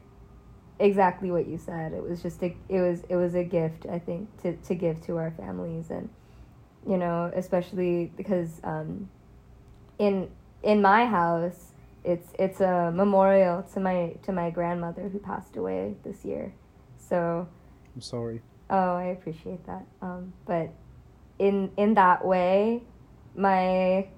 exactly 0.81 1.31
what 1.31 1.47
you 1.47 1.57
said. 1.57 1.93
It 1.93 2.03
was 2.03 2.21
just 2.21 2.43
a 2.43 2.53
it 2.69 2.81
was 2.81 3.05
it 3.09 3.14
was 3.14 3.37
a 3.37 3.45
gift 3.45 3.87
I 3.87 4.00
think 4.00 4.29
to 4.43 4.57
to 4.57 4.75
give 4.75 5.00
to 5.03 5.19
our 5.19 5.31
families 5.31 5.91
and 5.91 6.09
you 6.85 6.97
know 6.97 7.31
especially 7.37 8.11
because 8.17 8.61
um, 8.64 9.09
in 10.00 10.29
in 10.64 10.83
my 10.83 11.07
house 11.07 11.75
it's 12.03 12.33
it's 12.41 12.61
a 12.61 12.91
memorial 12.93 13.62
to 13.75 13.79
my 13.79 14.17
to 14.25 14.33
my 14.33 14.50
grandmother 14.50 15.09
who 15.11 15.21
passed 15.21 15.57
away 15.57 15.95
this 16.03 16.25
year. 16.25 16.53
So 16.99 17.47
I'm 17.95 18.00
sorry. 18.00 18.43
Oh, 18.71 18.97
I 18.97 19.04
appreciate 19.04 19.64
that. 19.66 19.85
Um, 20.00 20.33
but 20.47 20.71
in 21.38 21.71
in 21.76 21.94
that 21.94 22.25
way, 22.25 22.83
my 23.37 24.09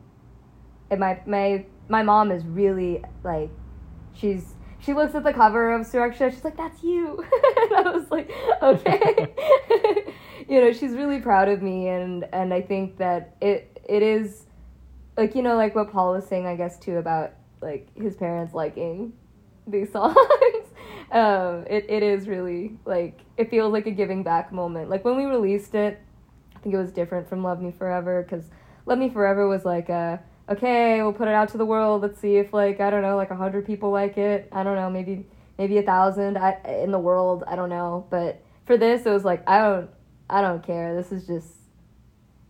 my 0.97 1.21
my 1.27 1.65
my 1.89 2.03
mom 2.03 2.31
is 2.31 2.45
really 2.45 3.03
like 3.25 3.51
she's 4.15 4.55
she 4.79 4.95
looks 4.95 5.15
at 5.15 5.25
the 5.25 5.33
cover 5.33 5.73
of 5.73 5.87
Suraksha, 5.87 6.31
she's 6.31 6.45
like, 6.45 6.57
That's 6.57 6.83
you 6.83 7.19
and 7.57 7.87
I 7.87 7.91
was 7.91 8.11
like, 8.11 8.31
Okay 8.63 9.35
You 10.49 10.61
know, 10.61 10.73
she's 10.73 10.93
really 10.93 11.21
proud 11.21 11.49
of 11.49 11.63
me 11.63 11.89
and 11.89 12.27
and 12.33 12.55
I 12.55 12.63
think 12.63 12.99
that 12.99 13.37
it 13.41 13.81
it 13.89 14.03
is 14.03 14.47
like 15.17 15.35
you 15.35 15.43
know, 15.43 15.57
like 15.57 15.75
what 15.75 15.91
Paul 15.91 16.13
was 16.13 16.27
saying, 16.27 16.47
I 16.47 16.57
guess 16.57 16.79
too 16.79 16.99
about 16.99 17.33
like 17.61 17.89
his 17.97 18.17
parents 18.17 18.55
liking 18.55 19.13
these 19.67 19.91
songs. 19.93 20.17
Um, 21.11 21.65
it, 21.69 21.87
it 21.89 22.03
is 22.03 22.27
really 22.27 22.79
like 22.85 23.21
it 23.37 23.51
feels 23.51 23.73
like 23.73 23.87
a 23.87 23.91
giving 23.91 24.23
back 24.23 24.53
moment. 24.53 24.91
Like 24.91 25.05
when 25.05 25.17
we 25.17 25.25
released 25.25 25.75
it, 25.75 26.01
I 26.55 26.59
think 26.61 26.75
it 26.75 26.79
was 26.79 26.93
different 26.93 27.29
from 27.29 27.43
Love 27.43 27.61
Me 27.61 27.71
Forever 27.71 28.23
because 28.23 28.47
Love 28.87 28.99
Me 28.99 29.09
Forever 29.09 29.47
was 29.47 29.65
like 29.65 29.89
a 29.89 30.21
okay, 30.49 31.03
we'll 31.03 31.13
put 31.13 31.29
it 31.29 31.35
out 31.35 31.49
to 31.51 31.59
the 31.59 31.67
world. 31.67 32.03
Let's 32.03 32.21
see 32.21 32.37
if 32.37 32.53
like 32.53 32.81
I 32.81 32.91
don't 32.91 33.03
know, 33.03 33.17
like 33.17 33.31
a 33.31 33.37
hundred 33.37 33.67
people 33.67 33.91
like 33.91 34.19
it. 34.19 34.49
I 34.53 34.63
don't 34.63 34.77
know, 34.77 34.91
maybe 34.91 35.27
maybe 35.59 35.79
a 35.79 35.83
thousand 35.83 36.39
in 36.67 36.91
the 36.91 36.99
world. 36.99 37.45
I 37.47 37.57
don't 37.57 37.71
know, 37.71 38.07
but 38.11 38.43
for 38.65 38.77
this, 38.77 39.07
it 39.07 39.11
was 39.11 39.25
like 39.25 39.49
I 39.49 39.59
don't 39.59 39.91
I 40.29 40.41
don't 40.41 40.63
care. 40.63 40.95
This 40.95 41.13
is 41.13 41.27
just 41.27 41.49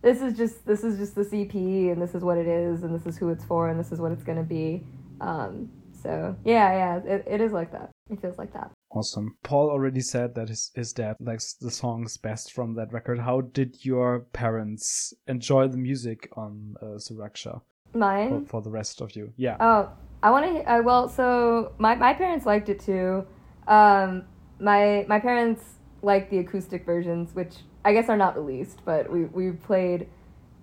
this 0.01 0.21
is 0.21 0.37
just 0.37 0.65
this 0.65 0.83
is 0.83 0.97
just 0.97 1.15
the 1.15 1.41
EP 1.41 1.53
and 1.53 2.01
this 2.01 2.15
is 2.15 2.23
what 2.23 2.37
it 2.37 2.47
is 2.47 2.83
and 2.83 2.93
this 2.93 3.05
is 3.05 3.17
who 3.17 3.29
it's 3.29 3.43
for 3.43 3.69
and 3.69 3.79
this 3.79 3.91
is 3.91 3.99
what 3.99 4.11
it's 4.11 4.23
gonna 4.23 4.43
be. 4.43 4.83
Um, 5.21 5.69
so 6.01 6.35
yeah, 6.43 6.71
yeah, 6.71 7.13
it, 7.13 7.23
it 7.27 7.41
is 7.41 7.51
like 7.51 7.71
that. 7.71 7.91
It 8.09 8.21
feels 8.21 8.37
like 8.37 8.53
that. 8.53 8.71
Awesome. 8.91 9.37
Paul 9.43 9.69
already 9.69 10.01
said 10.01 10.33
that 10.35 10.49
his, 10.49 10.71
his 10.75 10.93
dad 10.93 11.17
likes 11.19 11.53
the 11.53 11.71
songs 11.71 12.17
best 12.17 12.53
from 12.53 12.73
that 12.75 12.93
record. 12.93 13.19
How 13.19 13.41
did 13.41 13.83
your 13.83 14.21
parents 14.31 15.13
enjoy 15.27 15.67
the 15.67 15.77
music 15.77 16.29
on 16.37 16.75
uh, 16.81 16.97
Suraksha? 16.97 17.61
Mine? 17.93 18.45
For, 18.45 18.49
for, 18.49 18.61
the 18.61 18.69
rest 18.69 19.01
of 19.01 19.15
you. 19.15 19.33
Yeah. 19.35 19.57
Oh, 19.59 19.91
I 20.23 20.31
want 20.31 20.45
to, 20.45 20.71
uh, 20.71 20.81
well, 20.81 21.09
so 21.09 21.73
my, 21.77 21.95
my 21.95 22.13
parents 22.13 22.45
liked 22.45 22.69
it 22.69 22.79
too. 22.79 23.25
Um, 23.67 24.23
my, 24.59 25.05
my 25.07 25.19
parents 25.19 25.61
liked 26.01 26.31
the 26.31 26.39
acoustic 26.39 26.85
versions, 26.85 27.35
which 27.35 27.55
I 27.83 27.93
guess 27.93 28.09
are 28.09 28.17
not 28.17 28.37
released, 28.37 28.79
but 28.85 29.11
we, 29.11 29.25
we 29.25 29.51
played, 29.51 30.07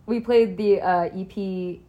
we 0.06 0.20
played 0.20 0.56
the 0.56 0.80
uh, 0.80 1.08
EP 1.14 1.80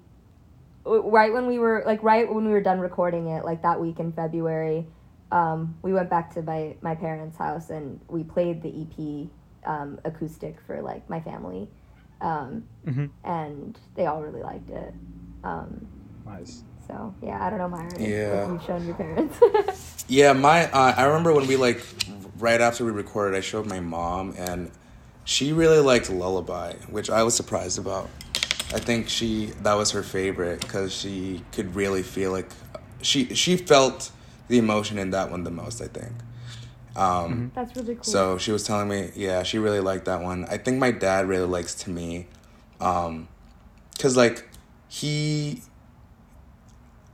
right 0.86 1.34
when 1.34 1.48
we 1.48 1.58
were 1.58 1.84
like 1.86 2.02
right 2.04 2.32
when 2.32 2.46
we 2.46 2.52
were 2.52 2.62
done 2.62 2.80
recording 2.80 3.28
it 3.28 3.44
like 3.44 3.64
that 3.64 3.80
week 3.80 4.00
in 4.00 4.12
february 4.12 4.86
um, 5.32 5.76
we 5.82 5.94
went 5.94 6.10
back 6.10 6.34
to 6.36 6.42
my, 6.42 6.76
my 6.82 6.96
parents 6.96 7.38
house 7.38 7.70
and 7.70 8.00
we 8.08 8.24
played 8.24 8.62
the 8.62 8.70
ep 8.70 9.30
um, 9.66 10.00
acoustic 10.06 10.58
for 10.66 10.82
like 10.82 11.10
my 11.10 11.20
family. 11.20 11.68
Um, 12.22 12.64
mm-hmm. 12.86 13.06
and 13.24 13.78
they 13.96 14.06
all 14.06 14.22
really 14.22 14.42
liked 14.42 14.70
it. 14.70 14.94
Um, 15.44 15.88
nice. 16.26 16.64
so 16.88 17.14
yeah 17.22 17.46
i 17.46 17.50
don't 17.52 17.60
know 17.60 17.68
my 17.70 17.88
yeah. 18.00 18.52
you've 18.52 18.64
shown 18.64 18.86
your 18.86 18.96
parents. 18.96 19.40
Yeah 20.08 20.34
my 20.34 20.72
uh, 20.72 20.94
i 20.98 21.04
remember 21.04 21.34
when 21.34 21.48
we 21.48 21.56
like 21.56 21.84
right 22.38 22.62
after 22.62 22.86
we 22.86 22.92
recorded 22.92 23.36
i 23.38 23.42
showed 23.42 23.66
my 23.66 23.80
mom 23.80 24.34
and 24.38 24.72
she 25.24 25.52
really 25.52 25.80
liked 25.80 26.10
lullaby 26.10 26.74
which 26.90 27.10
i 27.10 27.22
was 27.24 27.36
surprised 27.36 27.78
about. 27.80 28.10
I 28.74 28.80
think 28.80 29.10
she 29.10 29.48
that 29.62 29.74
was 29.76 29.92
her 29.92 30.04
favorite 30.04 30.60
because 30.62 30.94
she 30.94 31.42
could 31.52 31.76
really 31.76 32.04
feel 32.04 32.32
like 32.32 32.50
she 33.02 33.34
she 33.36 33.58
felt 33.58 34.12
the 34.48 34.58
emotion 34.58 34.98
in 34.98 35.12
that 35.12 35.32
one 35.32 35.44
the 35.44 35.52
most. 35.52 35.82
I 35.82 35.88
think. 35.88 36.14
Um, 36.96 37.06
mm-hmm. 37.06 37.48
That's 37.54 37.76
really 37.76 37.96
cool. 37.96 38.04
So 38.04 38.38
she 38.38 38.52
was 38.52 38.64
telling 38.64 38.88
me, 38.88 39.12
yeah, 39.16 39.44
she 39.44 39.58
really 39.58 39.82
liked 39.82 40.06
that 40.06 40.22
one. 40.22 40.46
I 40.46 40.58
think 40.58 40.80
my 40.80 40.92
dad 40.92 41.28
really 41.28 41.48
likes 41.48 41.76
to 41.84 41.90
me, 41.90 42.28
um, 42.80 43.28
cause 44.00 44.16
like 44.16 44.48
he, 44.88 45.62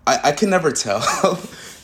I 0.06 0.20
I 0.26 0.32
can 0.34 0.50
never 0.50 0.72
tell, 0.72 1.02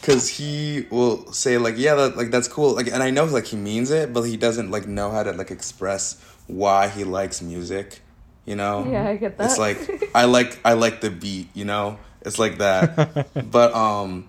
cause 0.04 0.30
he 0.30 0.86
will 0.92 1.32
say 1.34 1.58
like, 1.58 1.76
yeah, 1.78 1.96
that, 1.96 2.18
like 2.18 2.30
that's 2.30 2.48
cool, 2.48 2.76
like, 2.76 2.88
and 2.88 3.02
I 3.02 3.10
know 3.10 3.26
like 3.26 3.48
he 3.48 3.58
means 3.58 3.90
it, 3.90 4.14
but 4.14 4.24
he 4.24 4.38
doesn't 4.38 4.70
like 4.70 4.88
know 4.88 5.10
how 5.10 5.24
to 5.24 5.32
like 5.32 5.50
express 5.50 6.22
why 6.48 6.88
he 6.88 7.04
likes 7.04 7.42
music 7.42 8.02
you 8.48 8.56
know 8.56 8.88
yeah 8.90 9.08
i 9.10 9.16
get 9.18 9.38
that 9.38 9.46
it's 9.46 9.60
like 9.60 9.78
i 10.16 10.24
like 10.24 10.60
i 10.66 10.74
like 10.74 11.02
the 11.02 11.12
beat 11.12 11.50
you 11.54 11.66
know 11.66 12.00
it's 12.22 12.40
like 12.40 12.58
that 12.58 13.28
but 13.52 13.74
um 13.76 14.26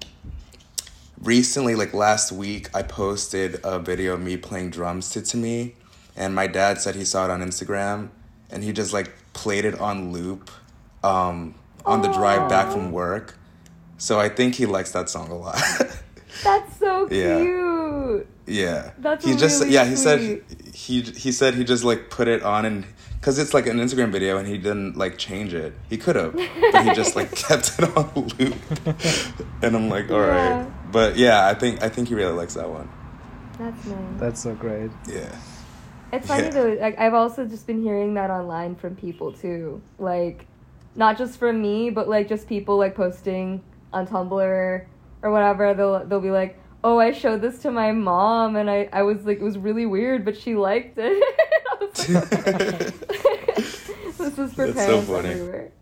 recently 1.22 1.74
like 1.74 1.92
last 1.92 2.30
week 2.30 2.68
i 2.74 2.82
posted 2.82 3.60
a 3.64 3.78
video 3.78 4.14
of 4.14 4.20
me 4.20 4.36
playing 4.36 4.70
drums 4.70 5.10
to 5.10 5.20
to 5.20 5.36
me 5.36 5.74
and 6.16 6.34
my 6.34 6.46
dad 6.46 6.80
said 6.80 6.94
he 6.94 7.04
saw 7.04 7.24
it 7.24 7.30
on 7.30 7.40
instagram 7.40 8.08
and 8.50 8.62
he 8.62 8.72
just 8.72 8.92
like 8.92 9.12
played 9.32 9.64
it 9.64 9.78
on 9.80 10.12
loop 10.12 10.50
um 11.02 11.54
on 11.84 12.02
the 12.02 12.12
drive 12.12 12.48
back 12.48 12.70
from 12.70 12.92
work. 12.92 13.38
So 13.96 14.20
i 14.20 14.28
think 14.28 14.54
he 14.54 14.66
likes 14.66 14.92
that 14.92 15.08
song 15.08 15.30
a 15.30 15.36
lot. 15.36 15.56
That's 16.44 16.76
so 16.78 17.08
cute. 17.08 18.26
Yeah. 18.46 18.54
Yeah 18.54 18.90
that's 18.98 19.24
he 19.24 19.34
just 19.36 19.60
really 19.60 19.74
yeah 19.74 19.84
he 19.84 19.96
said 19.96 20.42
he 20.72 21.02
he 21.02 21.32
said 21.32 21.54
he 21.54 21.64
just 21.64 21.84
like 21.84 22.08
put 22.10 22.28
it 22.28 22.42
on 22.42 22.64
and 22.64 22.86
because 23.20 23.38
it's 23.38 23.52
like 23.52 23.66
an 23.66 23.78
Instagram 23.78 24.12
video 24.12 24.38
and 24.38 24.46
he 24.46 24.56
didn't 24.56 24.96
like 24.96 25.18
change 25.18 25.52
it. 25.52 25.74
He 25.90 25.96
could 25.96 26.16
have, 26.16 26.34
but 26.34 26.84
he 26.84 26.94
just 26.94 27.16
like 27.16 27.34
kept 27.48 27.78
it 27.78 27.96
on 27.96 28.28
loop. 28.38 28.54
and 29.62 29.76
I'm 29.76 29.88
like, 29.88 30.10
all 30.10 30.20
yeah. 30.20 30.60
right, 30.62 30.77
but 30.92 31.16
yeah, 31.16 31.46
I 31.46 31.54
think 31.54 31.82
I 31.82 31.88
think 31.88 32.08
he 32.08 32.14
really 32.14 32.32
likes 32.32 32.54
that 32.54 32.68
one. 32.68 32.88
That's 33.58 33.86
nice. 33.86 34.20
That's 34.20 34.42
so 34.42 34.54
great. 34.54 34.90
Yeah. 35.06 35.34
It's 36.12 36.26
funny 36.26 36.44
yeah. 36.44 36.50
though. 36.50 36.78
Like 36.80 36.98
I've 36.98 37.14
also 37.14 37.44
just 37.44 37.66
been 37.66 37.82
hearing 37.82 38.14
that 38.14 38.30
online 38.30 38.76
from 38.76 38.96
people 38.96 39.32
too. 39.32 39.82
Like, 39.98 40.46
not 40.94 41.18
just 41.18 41.38
from 41.38 41.60
me, 41.60 41.90
but 41.90 42.08
like 42.08 42.28
just 42.28 42.48
people 42.48 42.78
like 42.78 42.94
posting 42.94 43.62
on 43.92 44.06
Tumblr 44.06 44.86
or 45.22 45.30
whatever. 45.30 45.74
They'll 45.74 46.06
they'll 46.06 46.20
be 46.20 46.30
like, 46.30 46.58
"Oh, 46.82 46.98
I 46.98 47.12
showed 47.12 47.42
this 47.42 47.58
to 47.60 47.70
my 47.70 47.92
mom, 47.92 48.56
and 48.56 48.70
I 48.70 48.88
I 48.92 49.02
was 49.02 49.26
like, 49.26 49.40
it 49.40 49.44
was 49.44 49.58
really 49.58 49.86
weird, 49.86 50.24
but 50.24 50.36
she 50.36 50.54
liked 50.54 50.96
it." 50.98 51.22
this 54.18 54.38
is 54.38 54.54
for 54.54 54.66
That's 54.66 54.86
parents 54.86 55.06
so 55.06 55.16
everywhere. 55.16 55.72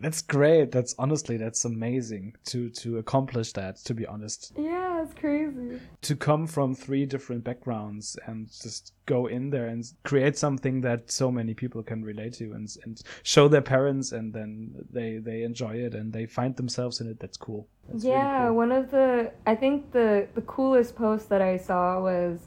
That's 0.00 0.22
great. 0.22 0.70
That's 0.70 0.94
honestly, 0.98 1.36
that's 1.36 1.64
amazing 1.64 2.36
to 2.46 2.70
to 2.70 2.98
accomplish 2.98 3.52
that. 3.54 3.76
To 3.84 3.94
be 3.94 4.06
honest. 4.06 4.52
Yeah, 4.56 5.02
it's 5.02 5.14
crazy. 5.14 5.80
To 6.02 6.16
come 6.16 6.46
from 6.46 6.74
three 6.74 7.04
different 7.06 7.44
backgrounds 7.44 8.16
and 8.26 8.48
just 8.48 8.92
go 9.06 9.26
in 9.26 9.50
there 9.50 9.66
and 9.66 9.84
create 10.04 10.36
something 10.36 10.80
that 10.82 11.10
so 11.10 11.30
many 11.30 11.54
people 11.54 11.82
can 11.82 12.04
relate 12.04 12.34
to 12.34 12.52
and 12.52 12.68
and 12.84 13.02
show 13.22 13.48
their 13.48 13.62
parents 13.62 14.12
and 14.12 14.32
then 14.32 14.74
they 14.90 15.18
they 15.18 15.42
enjoy 15.42 15.74
it 15.74 15.94
and 15.94 16.12
they 16.12 16.26
find 16.26 16.56
themselves 16.56 17.00
in 17.00 17.08
it. 17.08 17.18
That's 17.18 17.36
cool. 17.36 17.66
That's 17.88 18.04
yeah, 18.04 18.36
really 18.36 18.48
cool. 18.48 18.56
one 18.56 18.72
of 18.72 18.90
the 18.90 19.32
I 19.46 19.54
think 19.56 19.92
the 19.92 20.28
the 20.34 20.42
coolest 20.42 20.94
post 20.94 21.28
that 21.30 21.42
I 21.42 21.56
saw 21.56 22.00
was 22.00 22.40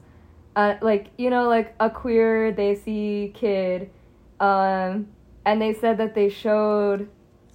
uh, 0.56 0.76
like 0.82 1.08
you 1.18 1.30
know 1.30 1.48
like 1.48 1.76
a 1.80 1.90
queer 1.90 2.54
desi 2.54 3.34
kid 3.34 3.90
um, 4.40 5.08
and 5.46 5.62
they 5.62 5.74
said 5.74 5.98
that 5.98 6.16
they 6.16 6.30
showed 6.30 7.10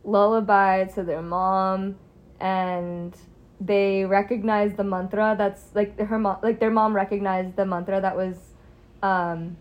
lullaby 0.06 0.84
to 0.84 1.02
their 1.02 1.20
mom 1.20 1.96
and 2.40 3.14
they 3.60 4.04
recognized 4.04 4.76
the 4.76 4.84
mantra 4.84 5.34
that's 5.36 5.64
like 5.74 5.98
her 5.98 6.18
mom 6.18 6.38
like 6.42 6.60
their 6.60 6.70
mom 6.70 6.94
recognized 6.94 7.56
the 7.56 7.66
mantra 7.66 8.00
that 8.00 8.16
was 8.16 8.36
um, 9.02 9.56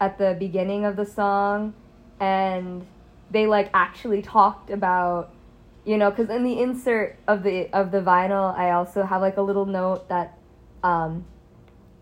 at 0.00 0.18
the 0.18 0.36
beginning 0.38 0.84
of 0.84 0.96
the 0.96 1.06
song 1.06 1.74
and 2.20 2.86
they 3.30 3.46
like 3.46 3.70
actually 3.72 4.20
talked 4.20 4.70
about 4.70 5.32
you 5.84 5.96
know 5.96 6.10
because 6.10 6.28
in 6.30 6.42
the 6.44 6.60
insert 6.60 7.16
of 7.28 7.42
the 7.42 7.68
of 7.72 7.90
the 7.90 8.00
vinyl 8.00 8.56
i 8.56 8.70
also 8.70 9.02
have 9.04 9.20
like 9.20 9.36
a 9.36 9.42
little 9.42 9.66
note 9.66 10.08
that 10.08 10.38
um 10.82 11.24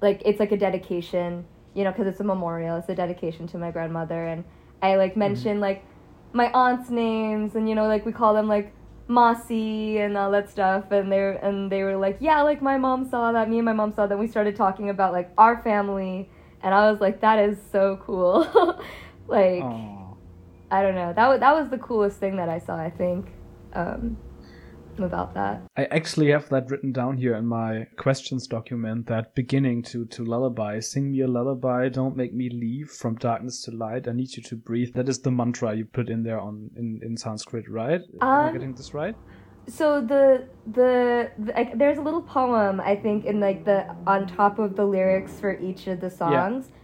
like 0.00 0.20
it's 0.25 0.40
like 0.40 0.52
a 0.52 0.56
dedication 0.56 1.44
you 1.75 1.84
know 1.84 1.90
because 1.90 2.06
it's 2.06 2.20
a 2.20 2.25
memorial 2.25 2.76
it's 2.76 2.88
a 2.88 2.94
dedication 2.94 3.46
to 3.46 3.58
my 3.58 3.70
grandmother 3.70 4.26
and 4.26 4.44
i 4.82 4.96
like 4.96 5.16
mention 5.16 5.61
like 5.61 5.84
my 6.33 6.51
aunt's 6.53 6.91
names 6.91 7.55
and 7.55 7.69
you 7.69 7.75
know 7.75 7.87
like 7.87 8.07
we 8.07 8.12
call 8.12 8.35
them 8.35 8.49
like 8.49 8.73
Mossy 9.09 9.99
and 9.99 10.17
all 10.17 10.31
that 10.31 10.49
stuff 10.49 10.91
and 10.91 11.12
they 11.12 11.19
were, 11.19 11.33
and 11.33 11.71
they 11.71 11.83
were 11.83 11.97
like 11.97 12.17
yeah 12.21 12.43
like 12.43 12.62
my 12.62 12.79
mom 12.79 13.09
saw 13.09 13.33
that. 13.33 13.49
Me 13.51 13.59
and 13.59 13.65
my 13.65 13.73
mom 13.73 13.93
saw 13.93 14.07
that. 14.07 14.19
We 14.19 14.29
started 14.29 14.57
talking 14.57 14.91
about 14.91 15.12
like 15.12 15.31
our 15.37 15.62
family 15.62 16.31
and 16.62 16.75
I 16.75 16.91
was 16.91 17.01
like 17.01 17.21
that 17.21 17.39
is 17.39 17.59
so 17.71 17.99
cool. 18.05 18.47
Like 19.29 19.62
Aw. 19.62 20.15
I 20.71 20.83
don't 20.83 20.95
know. 20.95 21.12
That 21.12 21.29
was 21.29 21.41
that 21.41 21.55
was 21.55 21.71
the 21.71 21.79
coolest 21.79 22.19
thing 22.19 22.37
that 22.37 22.49
I 22.49 22.59
saw 22.59 22.77
I 22.77 22.91
think. 22.91 23.29
Um 23.73 24.17
about 24.99 25.34
that 25.34 25.62
I 25.76 25.84
actually 25.87 26.30
have 26.30 26.49
that 26.50 26.70
written 26.70 26.92
down 26.92 27.16
here 27.16 27.34
in 27.37 27.46
my 27.46 27.87
questions 27.96 28.46
document. 28.46 29.06
That 29.06 29.34
beginning 29.34 29.82
to 29.84 30.04
to 30.06 30.25
lullaby, 30.25 30.80
sing 30.80 31.11
me 31.12 31.20
a 31.22 31.26
lullaby, 31.28 31.88
don't 31.88 32.16
make 32.16 32.34
me 32.34 32.50
leave 32.50 32.90
from 32.90 33.16
darkness 33.16 33.62
to 33.62 33.70
light. 33.70 34.06
I 34.08 34.12
need 34.12 34.37
you 34.37 34.42
to 34.44 34.56
breathe. 34.56 34.94
That 34.94 35.08
is 35.08 35.20
the 35.20 35.30
mantra 35.30 35.75
you 35.75 35.87
put 35.87 36.08
in 36.11 36.22
there 36.22 36.40
on 36.40 36.70
in 36.76 37.00
in 37.02 37.16
Sanskrit, 37.16 37.68
right? 37.68 38.00
Am 38.20 38.28
I 38.28 38.49
Um, 38.49 38.52
getting 38.52 38.75
this 38.75 38.92
right? 38.94 39.16
so 39.68 40.00
the 40.00 40.49
the, 40.66 41.30
the 41.38 41.52
like, 41.52 41.78
there's 41.78 41.99
a 41.99 42.02
little 42.02 42.22
poem 42.22 42.80
I 42.80 42.96
think 42.96 43.25
in 43.25 43.40
like 43.40 43.64
the 43.64 43.87
on 44.06 44.26
top 44.26 44.58
of 44.58 44.76
the 44.76 44.84
lyrics 44.84 45.38
for 45.40 45.58
each 45.58 45.87
of 45.87 46.00
the 46.00 46.11
songs. 46.11 46.70
Yeah. 46.70 46.75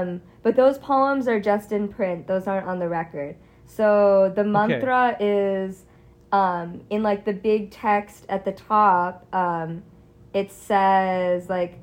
Um, 0.00 0.22
but 0.42 0.56
those 0.56 0.78
poems 0.78 1.28
are 1.28 1.38
just 1.38 1.72
in 1.72 1.88
print. 1.88 2.26
Those 2.26 2.46
aren't 2.46 2.66
on 2.66 2.78
the 2.78 2.88
record. 2.88 3.36
So 3.66 4.32
the 4.34 4.44
mantra 4.44 5.16
is 5.20 5.84
um, 6.32 6.82
in 6.90 7.02
like 7.02 7.24
the 7.24 7.32
big 7.32 7.70
text 7.70 8.26
at 8.28 8.44
the 8.44 8.52
top. 8.52 9.26
Um, 9.34 9.82
it 10.34 10.52
says 10.52 11.48
like 11.48 11.78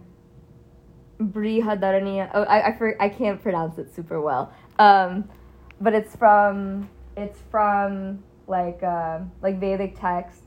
Brihadaraniya. 1.20 2.32
Oh, 2.34 2.44
I 2.44 2.68
I, 2.70 2.78
for, 2.78 3.02
I 3.02 3.10
can't 3.10 3.42
pronounce 3.42 3.78
it 3.78 3.94
super 3.94 4.22
well. 4.22 4.54
Um, 4.78 5.30
but 5.80 5.94
it's 5.94 6.16
from 6.16 6.90
it's 7.18 7.40
from 7.50 8.24
like 8.48 8.84
um 8.84 9.32
like 9.42 9.60
Vedic 9.60 10.00
texts. 10.00 10.42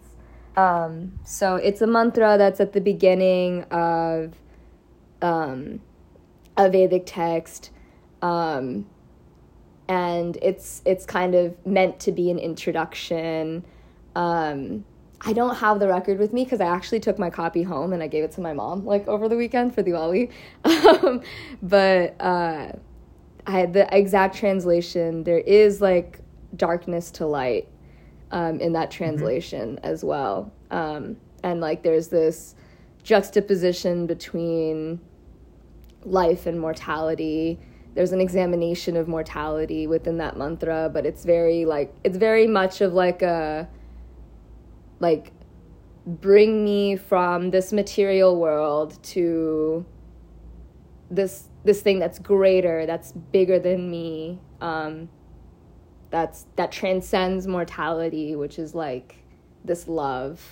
Um, 0.57 1.19
so 1.25 1.55
it's 1.57 1.83
a 1.83 1.87
mantra 1.87 2.37
that's 2.37 2.61
at 2.61 2.73
the 2.73 2.81
beginning 2.81 3.63
of 3.65 4.35
um, 5.23 5.81
a 6.57 6.69
Vedic 6.69 7.05
text, 7.07 7.71
um, 8.23 8.87
and 9.89 10.37
it's 10.43 10.83
it's 10.85 11.07
kind 11.07 11.35
of 11.37 11.55
meant 11.65 12.01
to 12.01 12.13
be 12.13 12.31
an 12.31 12.39
introduction. 12.39 13.65
Um, 14.19 14.85
I 15.21 15.33
don't 15.33 15.55
have 15.55 15.79
the 15.79 15.87
record 15.87 16.19
with 16.19 16.33
me 16.33 16.43
because 16.43 16.61
I 16.61 16.67
actually 16.67 16.99
took 16.99 17.19
my 17.21 17.31
copy 17.31 17.63
home 17.63 17.93
and 17.93 18.03
I 18.03 18.09
gave 18.09 18.25
it 18.25 18.33
to 18.33 18.41
my 18.41 18.53
mom 18.53 18.85
like 18.85 19.07
over 19.07 19.29
the 19.29 19.37
weekend 19.37 19.75
for 19.75 19.83
Diwali. 19.83 20.31
um, 20.65 21.23
but 21.63 22.21
uh, 22.21 22.73
I 23.47 23.67
the 23.67 23.89
exact 23.97 24.37
translation. 24.37 25.23
There 25.23 25.39
is 25.39 25.81
like 25.81 26.19
darkness 26.57 27.13
to 27.13 27.27
light 27.27 27.69
um, 28.33 28.61
in 28.61 28.73
that 28.73 28.91
translation 28.91 29.79
as 29.85 30.05
well. 30.05 30.53
Um, 30.73 31.17
and 31.45 31.61
like 31.61 31.85
there's 31.85 32.09
this 32.09 32.57
juxtaposition 33.05 34.07
between 34.07 35.01
life 36.03 36.47
and 36.47 36.59
mortality. 36.59 37.61
There's 37.95 38.13
an 38.13 38.21
examination 38.21 38.97
of 38.97 39.07
mortality 39.07 39.87
within 39.87 40.19
that 40.19 40.37
mantra, 40.37 40.91
but 40.93 41.07
it's 41.07 41.25
very 41.25 41.65
like 41.65 41.95
it's 42.03 42.17
very 42.17 42.49
much 42.49 42.81
of 42.81 42.95
like 42.95 43.23
a 43.23 43.69
like 45.01 45.33
bring 46.07 46.65
me 46.65 46.97
from 46.97 47.51
this 47.51 47.73
material 47.73 48.39
world 48.39 49.03
to 49.03 49.85
this 51.11 51.49
this 51.65 51.83
thing 51.83 51.99
that's 51.99 52.19
greater, 52.19 52.87
that's 52.87 53.13
bigger 53.13 53.59
than 53.59 53.91
me. 53.91 54.41
Um, 54.61 55.09
that's 56.11 56.47
that 56.57 56.73
transcends 56.73 57.47
mortality, 57.47 58.37
which 58.37 58.59
is 58.59 58.75
like 58.75 59.17
this 59.65 59.89
love. 59.89 60.43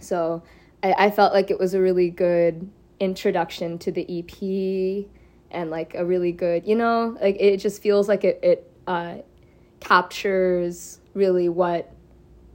So 0.00 0.42
I, 0.82 0.94
I 1.06 1.10
felt 1.10 1.32
like 1.32 1.50
it 1.50 1.58
was 1.58 1.74
a 1.74 1.80
really 1.80 2.10
good 2.10 2.68
introduction 3.00 3.78
to 3.78 3.92
the 3.92 4.02
EP 4.18 5.06
and 5.50 5.70
like 5.70 5.94
a 5.94 6.04
really 6.04 6.32
good, 6.32 6.66
you 6.66 6.74
know, 6.74 7.16
like 7.20 7.36
it 7.38 7.58
just 7.58 7.80
feels 7.82 8.08
like 8.08 8.24
it 8.24 8.40
it 8.42 8.72
uh, 8.86 9.16
captures 9.80 11.00
really 11.14 11.48
what 11.48 11.92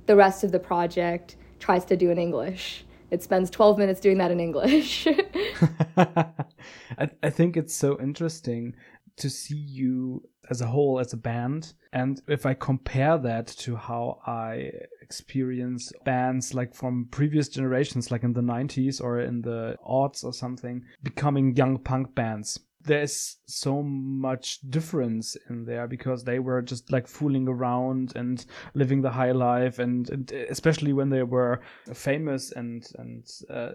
the 0.05 0.15
rest 0.15 0.43
of 0.43 0.51
the 0.51 0.59
project 0.59 1.35
tries 1.59 1.85
to 1.85 1.97
do 1.97 2.09
in 2.09 2.17
English. 2.17 2.85
It 3.11 3.21
spends 3.21 3.49
12 3.49 3.77
minutes 3.77 3.99
doing 3.99 4.17
that 4.17 4.31
in 4.31 4.39
English. 4.39 5.07
I, 5.97 7.09
I 7.21 7.29
think 7.29 7.57
it's 7.57 7.75
so 7.75 7.99
interesting 8.01 8.75
to 9.17 9.29
see 9.29 9.55
you 9.55 10.23
as 10.49 10.61
a 10.61 10.67
whole 10.67 10.99
as 10.99 11.13
a 11.13 11.17
band 11.17 11.73
and 11.93 12.21
if 12.27 12.45
i 12.45 12.53
compare 12.53 13.17
that 13.17 13.47
to 13.47 13.75
how 13.75 14.19
i 14.25 14.69
experience 15.01 15.91
bands 16.03 16.53
like 16.53 16.73
from 16.73 17.07
previous 17.11 17.47
generations 17.47 18.11
like 18.11 18.23
in 18.23 18.33
the 18.33 18.41
90s 18.41 19.01
or 19.01 19.19
in 19.19 19.41
the 19.41 19.75
aughts 19.87 20.23
or 20.23 20.33
something 20.33 20.83
becoming 21.01 21.55
young 21.55 21.77
punk 21.77 22.13
bands 22.15 22.59
there's 22.85 23.37
so 23.45 23.81
much 23.81 24.59
difference 24.69 25.37
in 25.49 25.65
there 25.65 25.87
because 25.87 26.23
they 26.23 26.39
were 26.39 26.61
just 26.61 26.91
like 26.91 27.07
fooling 27.07 27.47
around 27.47 28.13
and 28.15 28.45
living 28.73 29.01
the 29.01 29.09
high 29.09 29.31
life 29.31 29.79
and, 29.79 30.09
and 30.09 30.31
especially 30.31 30.93
when 30.93 31.09
they 31.09 31.23
were 31.23 31.61
famous 31.93 32.51
and 32.51 32.87
and 32.97 33.29
uh, 33.49 33.71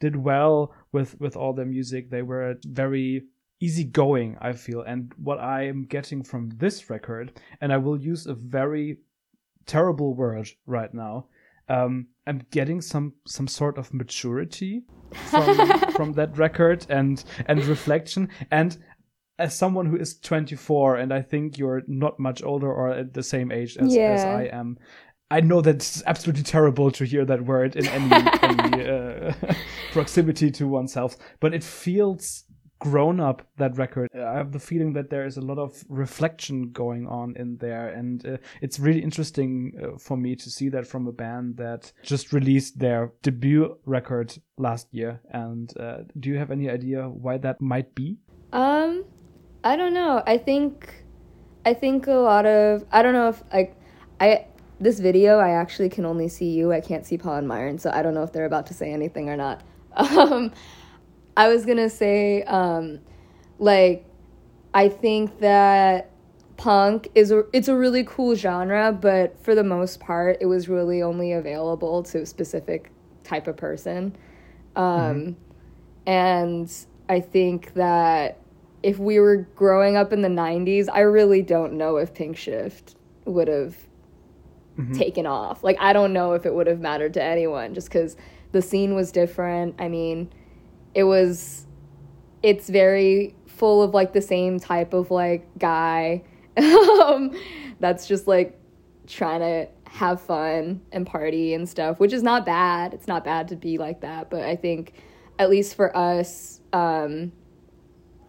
did 0.00 0.16
well 0.16 0.74
with 0.92 1.18
with 1.20 1.36
all 1.36 1.52
their 1.52 1.66
music 1.66 2.10
they 2.10 2.22
were 2.22 2.56
very 2.66 3.22
easygoing 3.60 4.36
i 4.40 4.52
feel. 4.52 4.82
And 4.82 5.12
what 5.16 5.38
i 5.38 5.62
am 5.66 5.84
getting 5.84 6.22
from 6.22 6.50
this 6.56 6.90
record 6.90 7.38
and 7.60 7.72
i 7.72 7.76
will 7.76 8.00
use 8.00 8.26
a 8.26 8.34
very 8.34 8.98
terrible 9.66 10.14
word 10.14 10.48
right 10.66 10.92
now 10.94 11.26
um, 11.68 12.06
i'm 12.26 12.42
getting 12.50 12.80
some 12.80 13.12
some 13.26 13.48
sort 13.48 13.78
of 13.78 13.92
maturity 13.92 14.82
from 15.30 15.80
from 15.92 16.12
that 16.12 16.36
record 16.36 16.86
and 16.88 17.24
and 17.46 17.64
reflection. 17.64 18.28
And 18.50 18.76
as 19.38 19.54
someone 19.54 19.86
who 19.86 19.96
is 19.96 20.18
24 20.20 20.96
and 20.96 21.12
i 21.12 21.20
think 21.20 21.58
you're 21.58 21.82
not 21.86 22.18
much 22.18 22.42
older 22.42 22.72
or 22.72 22.88
at 22.88 23.12
the 23.12 23.22
same 23.22 23.52
age 23.52 23.76
as, 23.76 23.94
as 23.94 24.24
i 24.24 24.44
am 24.44 24.78
i 25.30 25.40
know 25.40 25.60
that 25.60 25.76
it's 25.76 26.02
absolutely 26.06 26.42
terrible 26.42 26.90
to 26.90 27.04
hear 27.04 27.24
that 27.24 27.44
word 27.44 27.76
in 27.76 27.86
any, 27.86 28.28
any 28.42 28.88
uh, 28.90 29.32
proximity 29.92 30.50
to 30.52 30.68
oneself. 30.68 31.16
But 31.40 31.54
it 31.54 31.64
feels 31.64 32.44
grown 32.78 33.20
up 33.20 33.42
that 33.56 33.76
record 33.78 34.08
i 34.14 34.34
have 34.34 34.52
the 34.52 34.58
feeling 34.58 34.92
that 34.92 35.08
there 35.08 35.24
is 35.24 35.38
a 35.38 35.40
lot 35.40 35.58
of 35.58 35.82
reflection 35.88 36.70
going 36.72 37.06
on 37.06 37.34
in 37.36 37.56
there 37.56 37.88
and 37.88 38.26
uh, 38.26 38.36
it's 38.60 38.78
really 38.78 39.02
interesting 39.02 39.72
uh, 39.82 39.96
for 39.98 40.16
me 40.16 40.36
to 40.36 40.50
see 40.50 40.68
that 40.68 40.86
from 40.86 41.06
a 41.06 41.12
band 41.12 41.56
that 41.56 41.90
just 42.02 42.32
released 42.32 42.78
their 42.78 43.10
debut 43.22 43.76
record 43.86 44.36
last 44.58 44.88
year 44.92 45.20
and 45.30 45.72
uh, 45.78 45.98
do 46.20 46.28
you 46.28 46.36
have 46.36 46.50
any 46.50 46.68
idea 46.68 47.08
why 47.08 47.38
that 47.38 47.60
might 47.60 47.94
be 47.94 48.18
Um, 48.52 49.04
I 49.64 49.76
don't 49.76 49.92
know. 49.94 50.22
I 50.26 50.38
think, 50.38 51.04
I 51.64 51.74
think 51.74 52.06
a 52.06 52.12
lot 52.12 52.46
of 52.46 52.84
I 52.92 53.02
don't 53.02 53.12
know 53.12 53.28
if 53.28 53.42
like 53.52 53.76
I 54.20 54.46
this 54.80 55.00
video 55.00 55.38
I 55.38 55.50
actually 55.50 55.88
can 55.88 56.06
only 56.06 56.28
see 56.28 56.50
you. 56.50 56.72
I 56.72 56.80
can't 56.80 57.04
see 57.04 57.18
Paul 57.18 57.34
and 57.36 57.48
Myron, 57.48 57.78
so 57.78 57.90
I 57.90 58.02
don't 58.02 58.14
know 58.14 58.22
if 58.22 58.32
they're 58.32 58.46
about 58.46 58.66
to 58.68 58.74
say 58.74 58.92
anything 58.92 59.28
or 59.28 59.36
not. 59.36 59.62
Um, 59.96 60.52
I 61.36 61.48
was 61.48 61.66
gonna 61.66 61.90
say 61.90 62.42
um, 62.44 63.00
like 63.58 64.04
I 64.74 64.88
think 64.88 65.40
that 65.40 66.10
punk 66.56 67.08
is 67.14 67.30
a, 67.30 67.44
it's 67.52 67.68
a 67.68 67.76
really 67.76 68.04
cool 68.04 68.34
genre, 68.34 68.92
but 68.92 69.38
for 69.42 69.54
the 69.54 69.64
most 69.64 70.00
part, 70.00 70.38
it 70.40 70.46
was 70.46 70.68
really 70.68 71.02
only 71.02 71.32
available 71.32 72.02
to 72.04 72.22
a 72.22 72.26
specific 72.26 72.90
type 73.24 73.46
of 73.46 73.56
person. 73.56 74.16
Um, 74.74 75.36
And 76.06 76.72
I 77.08 77.20
think 77.20 77.74
that 77.74 78.38
if 78.82 78.98
we 78.98 79.18
were 79.18 79.38
growing 79.56 79.96
up 79.96 80.12
in 80.12 80.22
the 80.22 80.28
90s, 80.28 80.88
I 80.92 81.00
really 81.00 81.42
don't 81.42 81.74
know 81.74 81.96
if 81.96 82.14
Pinkshift 82.14 82.94
would 83.24 83.48
have 83.48 83.76
taken 84.92 85.26
off. 85.26 85.64
Like, 85.64 85.76
I 85.80 85.92
don't 85.92 86.12
know 86.12 86.34
if 86.34 86.46
it 86.46 86.54
would 86.54 86.66
have 86.66 86.80
mattered 86.80 87.14
to 87.14 87.22
anyone 87.22 87.74
just 87.74 87.88
because 87.88 88.16
the 88.52 88.62
scene 88.62 88.94
was 88.94 89.10
different. 89.10 89.74
I 89.78 89.88
mean, 89.88 90.30
it 90.96 91.04
was, 91.04 91.66
it's 92.42 92.68
very 92.68 93.34
full 93.46 93.82
of 93.82 93.92
like 93.92 94.12
the 94.14 94.22
same 94.22 94.58
type 94.58 94.94
of 94.94 95.10
like 95.10 95.46
guy 95.58 96.22
um, 96.56 97.38
that's 97.80 98.08
just 98.08 98.26
like 98.26 98.58
trying 99.06 99.40
to 99.40 99.68
have 99.84 100.20
fun 100.20 100.80
and 100.92 101.06
party 101.06 101.52
and 101.54 101.68
stuff, 101.68 102.00
which 102.00 102.12
is 102.12 102.22
not 102.22 102.46
bad. 102.46 102.94
It's 102.94 103.06
not 103.06 103.24
bad 103.24 103.48
to 103.48 103.56
be 103.56 103.78
like 103.78 104.00
that, 104.00 104.30
but 104.30 104.40
I 104.40 104.56
think 104.56 104.94
at 105.38 105.50
least 105.50 105.74
for 105.74 105.94
us, 105.96 106.60
um, 106.72 107.30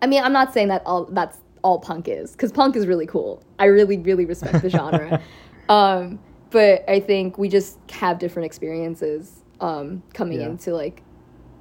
I 0.01 0.07
mean, 0.07 0.21
I'm 0.23 0.33
not 0.33 0.53
saying 0.53 0.67
that 0.67 0.83
all 0.85 1.05
that's 1.05 1.37
all 1.63 1.79
punk 1.79 2.07
is 2.07 2.33
because 2.33 2.51
punk 2.51 2.75
is 2.75 2.85
really 2.85 3.07
cool. 3.07 3.43
I 3.59 3.65
really 3.65 3.97
really 3.97 4.25
respect 4.25 4.61
the 4.61 4.69
genre. 4.69 5.21
um, 5.69 6.19
but 6.49 6.83
I 6.89 6.99
think 6.99 7.37
we 7.37 7.49
just 7.49 7.79
have 7.91 8.19
different 8.19 8.45
experiences 8.45 9.43
um, 9.61 10.03
coming 10.13 10.41
Yeah. 10.41 10.47
into 10.47 10.73
like 10.73 11.01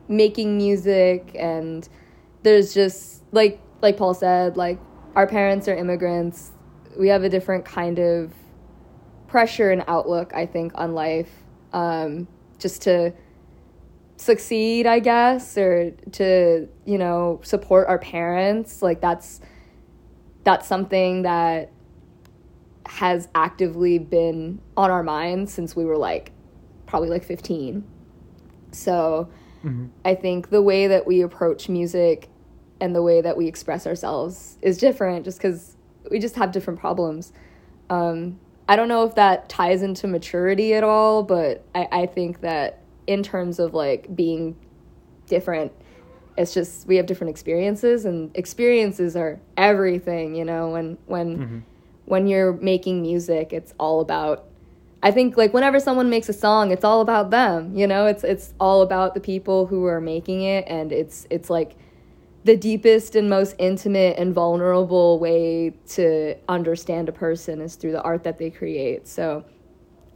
making 0.08 0.56
music 0.56 1.32
and 1.34 1.88
there's 2.42 2.72
just 2.74 3.22
like 3.32 3.60
like 3.82 3.96
Paul 3.96 4.14
said 4.14 4.56
like 4.56 4.78
our 5.14 5.26
parents 5.26 5.68
are 5.68 5.74
immigrants. 5.74 6.52
We 6.98 7.08
have 7.08 7.24
a 7.24 7.28
different 7.28 7.64
kind 7.64 7.98
of 7.98 8.32
pressure 9.26 9.70
and 9.70 9.82
outlook 9.88 10.32
I 10.34 10.46
think 10.46 10.72
on 10.74 10.94
life 10.94 11.30
um, 11.72 12.28
just 12.58 12.82
to 12.82 13.12
succeed 14.16 14.86
I 14.86 14.98
guess 15.00 15.58
or 15.58 15.90
to 16.12 16.68
you 16.84 16.98
know 16.98 17.40
support 17.42 17.88
our 17.88 17.98
parents. 17.98 18.82
Like 18.82 19.00
that's 19.00 19.40
that's 20.44 20.68
something 20.68 21.22
that 21.22 21.72
has 22.86 23.28
actively 23.34 23.98
been 23.98 24.60
on 24.76 24.90
our 24.90 25.02
minds 25.02 25.52
since 25.52 25.74
we 25.74 25.84
were 25.84 25.96
like 25.96 26.30
probably 26.86 27.08
like 27.08 27.24
15 27.24 27.84
so 28.70 29.28
I 30.04 30.14
think 30.14 30.50
the 30.50 30.62
way 30.62 30.86
that 30.86 31.06
we 31.06 31.22
approach 31.22 31.68
music 31.68 32.28
and 32.80 32.94
the 32.94 33.02
way 33.02 33.20
that 33.20 33.36
we 33.36 33.46
express 33.46 33.86
ourselves 33.86 34.58
is 34.62 34.78
different 34.78 35.24
just 35.24 35.38
because 35.38 35.76
we 36.10 36.18
just 36.18 36.36
have 36.36 36.52
different 36.52 36.78
problems. 36.78 37.32
Um, 37.90 38.38
I 38.68 38.76
don't 38.76 38.88
know 38.88 39.04
if 39.04 39.14
that 39.14 39.48
ties 39.48 39.82
into 39.82 40.08
maturity 40.08 40.74
at 40.74 40.84
all, 40.84 41.22
but 41.22 41.64
I, 41.74 41.88
I 41.92 42.06
think 42.06 42.40
that 42.40 42.80
in 43.06 43.22
terms 43.22 43.58
of 43.58 43.74
like 43.74 44.14
being 44.14 44.56
different, 45.26 45.72
it's 46.36 46.52
just 46.52 46.86
we 46.86 46.96
have 46.96 47.06
different 47.06 47.30
experiences 47.30 48.04
and 48.04 48.36
experiences 48.36 49.16
are 49.16 49.40
everything, 49.56 50.34
you 50.34 50.44
know, 50.44 50.70
when 50.70 50.98
when 51.06 51.64
when 52.04 52.26
you're 52.26 52.52
making 52.54 53.02
music, 53.02 53.52
it's 53.52 53.72
all 53.78 54.00
about 54.00 54.46
I 55.06 55.12
think 55.12 55.36
like 55.36 55.54
whenever 55.54 55.78
someone 55.78 56.10
makes 56.10 56.28
a 56.28 56.32
song, 56.32 56.72
it's 56.72 56.82
all 56.82 57.00
about 57.00 57.30
them. 57.30 57.76
You 57.76 57.86
know, 57.86 58.06
it's 58.06 58.24
it's 58.24 58.52
all 58.58 58.82
about 58.82 59.14
the 59.14 59.20
people 59.20 59.66
who 59.66 59.84
are 59.84 60.00
making 60.00 60.42
it, 60.42 60.64
and 60.66 60.90
it's 60.90 61.28
it's 61.30 61.48
like 61.48 61.76
the 62.42 62.56
deepest 62.56 63.14
and 63.14 63.30
most 63.30 63.54
intimate 63.60 64.18
and 64.18 64.34
vulnerable 64.34 65.20
way 65.20 65.74
to 65.90 66.34
understand 66.48 67.08
a 67.08 67.12
person 67.12 67.60
is 67.60 67.76
through 67.76 67.92
the 67.92 68.02
art 68.02 68.24
that 68.24 68.38
they 68.38 68.50
create. 68.50 69.06
So 69.06 69.44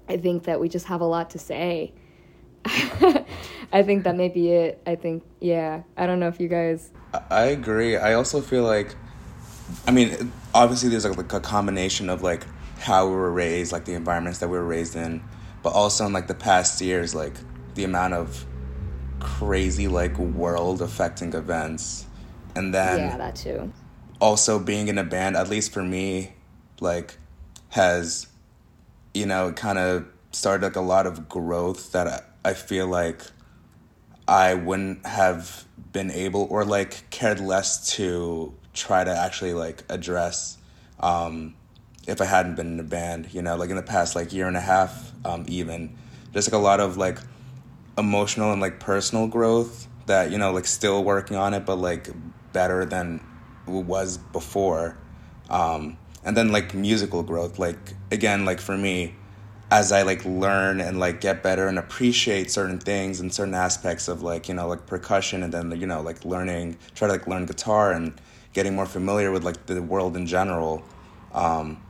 I 0.09 0.16
think 0.16 0.42
that 0.44 0.59
we 0.59 0.68
just 0.68 0.87
have 0.87 1.00
a 1.00 1.07
lot 1.07 1.31
to 1.31 1.38
say. 1.38 1.92
I 2.64 3.85
think 3.85 4.03
that 4.03 4.16
may 4.16 4.29
be 4.29 4.50
it. 4.50 4.83
I 4.88 4.96
think 4.96 5.22
yeah. 5.40 5.85
I 5.96 6.09
don't 6.09 6.18
know 6.18 6.26
if 6.26 6.40
you 6.40 6.48
guys 6.48 6.90
I- 7.31 7.44
agree. 7.44 7.96
I 7.96 8.14
also 8.14 8.40
feel 8.40 8.64
like, 8.64 8.96
I 9.87 9.92
mean, 9.92 10.33
obviously 10.53 10.88
there's 10.88 11.07
like 11.07 11.33
a 11.33 11.38
combination 11.38 12.11
of 12.11 12.22
like 12.24 12.44
how 12.81 13.07
we 13.07 13.14
were 13.14 13.31
raised, 13.31 13.73
like 13.73 13.85
the 13.85 13.95
environments 13.95 14.38
that 14.38 14.49
we 14.49 14.57
were 14.57 14.64
raised 14.64 14.97
in, 14.97 15.23
but 15.62 15.71
also 15.71 16.07
in 16.07 16.12
like 16.12 16.27
the 16.27 16.35
past 16.35 16.81
years, 16.81 17.14
like 17.14 17.35
the 17.75 17.85
amount 17.85 18.14
of 18.14 18.47
crazy 19.21 19.87
like 19.87 20.19
world 20.19 20.81
affecting 20.81 21.35
events, 21.35 22.07
and 22.57 22.75
then 22.75 22.99
yeah, 22.99 23.16
that 23.19 23.37
too. 23.37 23.71
also 24.21 24.59
being 24.59 24.88
in 24.88 24.99
a 24.99 25.05
band, 25.05 25.37
at 25.37 25.49
least 25.49 25.73
for 25.73 25.83
me, 25.83 26.33
like 26.81 27.19
has, 27.69 28.27
you 29.14 29.27
know, 29.27 29.53
kind 29.53 29.79
of 29.79 30.07
started 30.33 30.64
like 30.64 30.77
a 30.77 30.81
lot 30.81 31.07
of 31.07 31.29
growth 31.29 31.93
that 31.93 32.07
I, 32.07 32.51
I 32.51 32.55
feel 32.55 32.87
like 32.87 33.21
I 34.27 34.55
wouldn't 34.55 35.05
have 35.07 35.66
been 35.93 36.11
able 36.11 36.47
or 36.51 36.64
like 36.64 37.11
cared 37.11 37.40
less 37.40 37.95
to 37.97 38.55
try 38.73 39.05
to 39.05 39.11
actually 39.11 39.55
like 39.55 39.83
address 39.88 40.57
um, 41.01 41.55
if 42.06 42.20
I 42.20 42.24
hadn't 42.24 42.56
been 42.56 42.74
in 42.74 42.80
a 42.80 42.84
band, 42.84 43.32
you 43.32 43.42
know, 43.42 43.56
like 43.56 43.70
in 43.70 43.76
the 43.76 43.82
past 43.82 44.16
like 44.16 44.32
year 44.32 44.48
and 44.48 44.56
a 44.56 44.60
half, 44.60 45.12
um, 45.24 45.44
even. 45.48 45.96
Just 46.32 46.50
like 46.50 46.58
a 46.58 46.62
lot 46.62 46.80
of 46.80 46.96
like 46.96 47.18
emotional 47.98 48.52
and 48.52 48.60
like 48.60 48.80
personal 48.80 49.26
growth 49.26 49.88
that 50.06 50.30
you 50.30 50.38
know 50.38 50.52
like 50.52 50.66
still 50.66 51.04
working 51.04 51.36
on 51.36 51.52
it 51.54 51.66
but 51.66 51.76
like 51.76 52.08
better 52.52 52.84
than 52.84 53.20
it 53.66 53.84
was 53.84 54.18
before. 54.18 54.96
Um 55.48 55.98
and 56.24 56.36
then 56.36 56.52
like 56.52 56.74
musical 56.74 57.22
growth 57.22 57.58
like 57.58 57.94
again 58.10 58.44
like 58.44 58.60
for 58.60 58.76
me 58.76 59.14
as 59.70 59.92
i 59.92 60.02
like 60.02 60.24
learn 60.24 60.80
and 60.80 60.98
like 60.98 61.20
get 61.20 61.42
better 61.42 61.66
and 61.68 61.78
appreciate 61.78 62.50
certain 62.50 62.78
things 62.78 63.20
and 63.20 63.32
certain 63.32 63.54
aspects 63.54 64.08
of 64.08 64.22
like 64.22 64.48
you 64.48 64.54
know 64.54 64.68
like 64.68 64.86
percussion 64.86 65.42
and 65.42 65.52
then 65.52 65.70
you 65.80 65.86
know 65.86 66.00
like 66.00 66.24
learning 66.24 66.76
try 66.94 67.06
to 67.06 67.12
like 67.12 67.26
learn 67.26 67.46
guitar 67.46 67.92
and 67.92 68.20
getting 68.52 68.74
more 68.74 68.86
familiar 68.86 69.30
with 69.30 69.44
like 69.44 69.66
the 69.66 69.80
world 69.80 70.16
in 70.16 70.26
general 70.26 70.82
um 71.32 71.80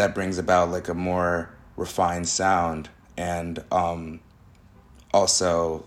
that 0.00 0.14
brings 0.14 0.38
about 0.38 0.70
like 0.70 0.88
a 0.88 0.94
more 0.94 1.50
refined 1.76 2.26
sound 2.26 2.88
and 3.18 3.62
um 3.70 4.18
also 5.12 5.84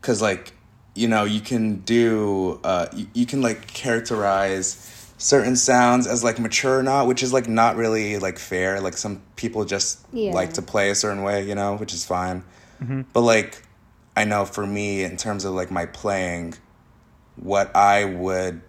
because 0.00 0.22
like 0.22 0.54
you 0.94 1.06
know 1.06 1.24
you 1.24 1.40
can 1.40 1.76
do 1.80 2.58
uh 2.64 2.86
you, 2.94 3.06
you 3.12 3.26
can 3.26 3.42
like 3.42 3.66
characterize 3.66 4.88
certain 5.18 5.54
sounds 5.54 6.06
as 6.06 6.24
like 6.24 6.38
mature 6.38 6.78
or 6.78 6.82
not 6.82 7.06
which 7.06 7.22
is 7.22 7.32
like 7.32 7.46
not 7.48 7.76
really 7.76 8.18
like 8.18 8.38
fair. 8.38 8.80
Like 8.80 8.96
some 8.96 9.22
people 9.36 9.64
just 9.66 10.00
Yeah. 10.12 10.32
like 10.32 10.54
to 10.54 10.62
play 10.62 10.88
a 10.90 10.94
certain 10.94 11.22
way 11.22 11.46
you 11.46 11.54
know 11.54 11.76
which 11.76 11.92
is 11.92 12.04
fine. 12.04 12.42
But 13.12 13.20
like 13.20 13.62
i 14.16 14.24
know 14.24 14.44
for 14.44 14.66
me 14.66 15.04
in 15.04 15.16
terms 15.16 15.44
of 15.44 15.52
like 15.54 15.70
my 15.70 15.86
playing 15.86 16.54
what 17.36 17.74
i 17.76 18.04
would 18.04 18.60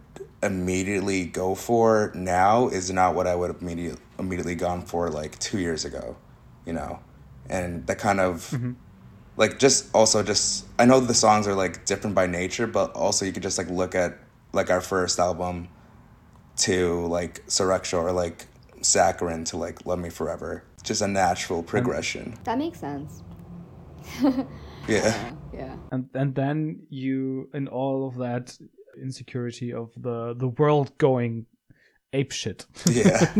immediately 0.44 1.26
go 1.26 1.56
for 1.56 2.12
now 2.14 2.68
is 2.68 2.92
not 2.92 3.16
what 3.16 3.28
i 3.28 3.36
would 3.36 3.50
have 3.50 3.62
immediately 3.62 4.00
immediately 4.20 4.56
gone 4.56 4.82
for 4.82 5.10
like 5.10 5.38
two 5.40 5.60
years 5.60 5.86
ago 5.86 6.16
you 6.66 6.74
know 6.74 7.00
and 7.50 7.86
that 7.88 7.98
kind 7.98 8.20
of 8.20 8.50
mm-hmm. 8.52 8.74
like 9.38 9.60
just 9.60 9.94
also 9.94 10.24
just 10.24 10.66
I 10.80 10.86
know 10.86 11.00
the 11.00 11.14
songs 11.14 11.48
are 11.48 11.56
like 11.56 11.86
different 11.86 12.16
by 12.16 12.28
nature, 12.28 12.68
but 12.68 12.92
also 12.94 13.26
you 13.26 13.32
could 13.32 13.44
just 13.44 13.58
like 13.58 13.70
look 13.70 13.96
at 13.96 14.18
like 14.54 14.70
our 14.70 14.82
first 14.82 15.20
album 15.20 15.70
to 16.58 17.06
like 17.08 17.46
Suraksha 17.48 17.98
or 17.98 18.12
like 18.12 18.46
Saccharine 18.82 19.44
to 19.46 19.58
like 19.58 19.86
Love 19.86 20.00
Me 20.00 20.10
Forever. 20.10 20.64
Just 20.84 21.02
a 21.02 21.08
natural 21.08 21.64
progression. 21.64 22.38
That 22.44 22.58
makes 22.58 22.80
sense. 22.80 23.24
Yeah. 24.88 25.32
Yeah. 25.54 25.76
and 25.92 26.10
and 26.16 26.34
then 26.34 26.88
you 26.90 27.48
in 27.54 27.68
all 27.68 28.08
of 28.08 28.16
that 28.16 28.58
insecurity 29.02 29.74
of 29.74 29.92
the 29.98 30.34
the 30.36 30.48
world 30.48 30.98
going 30.98 31.46
ape 32.14 32.32
shit 32.32 32.66
Yeah. 32.90 33.34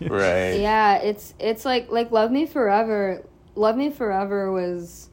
Right. 0.00 0.60
Yeah, 0.60 0.96
it's 0.96 1.34
it's 1.38 1.64
like 1.64 1.90
like 1.90 2.10
Love 2.10 2.30
Me 2.30 2.46
Forever. 2.46 3.24
Love 3.54 3.76
Me 3.76 3.90
Forever 3.90 4.50
was 4.52 5.10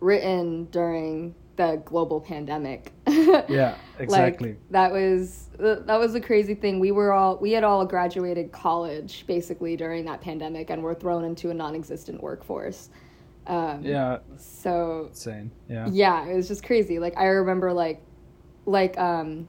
written 0.00 0.64
during 0.66 1.34
the 1.56 1.82
global 1.84 2.20
pandemic. 2.20 2.92
yeah 3.06 3.76
exactly 3.98 4.50
Like, 4.50 4.58
that 4.70 4.92
was 4.92 5.48
that 5.58 5.98
was 5.98 6.14
a 6.14 6.20
crazy 6.20 6.54
thing. 6.54 6.80
We 6.80 6.92
were 6.92 7.12
all 7.12 7.36
we 7.38 7.52
had 7.52 7.64
all 7.64 7.84
graduated 7.84 8.52
college 8.52 9.24
basically 9.26 9.76
during 9.76 10.04
that 10.06 10.20
pandemic 10.20 10.70
and 10.70 10.82
were 10.82 10.94
thrown 10.94 11.24
into 11.24 11.50
a 11.50 11.54
non-existent 11.54 12.22
workforce. 12.22 12.88
Um, 13.46 13.82
yeah 13.82 14.18
So 14.36 15.06
insane 15.10 15.50
yeah 15.68 15.88
yeah, 15.90 16.26
it 16.26 16.34
was 16.34 16.48
just 16.48 16.64
crazy. 16.64 16.98
Like 16.98 17.16
I 17.16 17.26
remember 17.26 17.72
like 17.72 18.02
like 18.66 18.98
um 18.98 19.48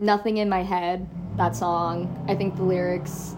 Nothing 0.00 0.38
in 0.38 0.48
My 0.48 0.64
Head, 0.64 1.08
that 1.36 1.54
song. 1.54 2.24
I 2.28 2.34
think 2.34 2.56
the 2.56 2.64
lyrics 2.64 3.36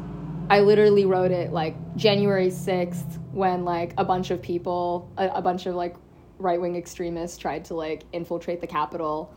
I 0.49 0.61
literally 0.61 1.05
wrote 1.05 1.31
it 1.31 1.53
like 1.53 1.75
January 1.97 2.49
6th 2.49 3.19
when 3.33 3.65
like 3.65 3.93
a 3.99 4.05
bunch 4.05 4.31
of 4.31 4.41
people, 4.41 5.11
a, 5.19 5.29
a 5.29 5.43
bunch 5.43 5.67
of 5.67 5.75
like 5.75 5.97
right-wing 6.39 6.75
extremists 6.77 7.37
tried 7.39 7.65
to 7.67 7.75
like 7.75 8.05
infiltrate 8.13 8.61
the 8.61 8.67
Capitol. 8.67 9.35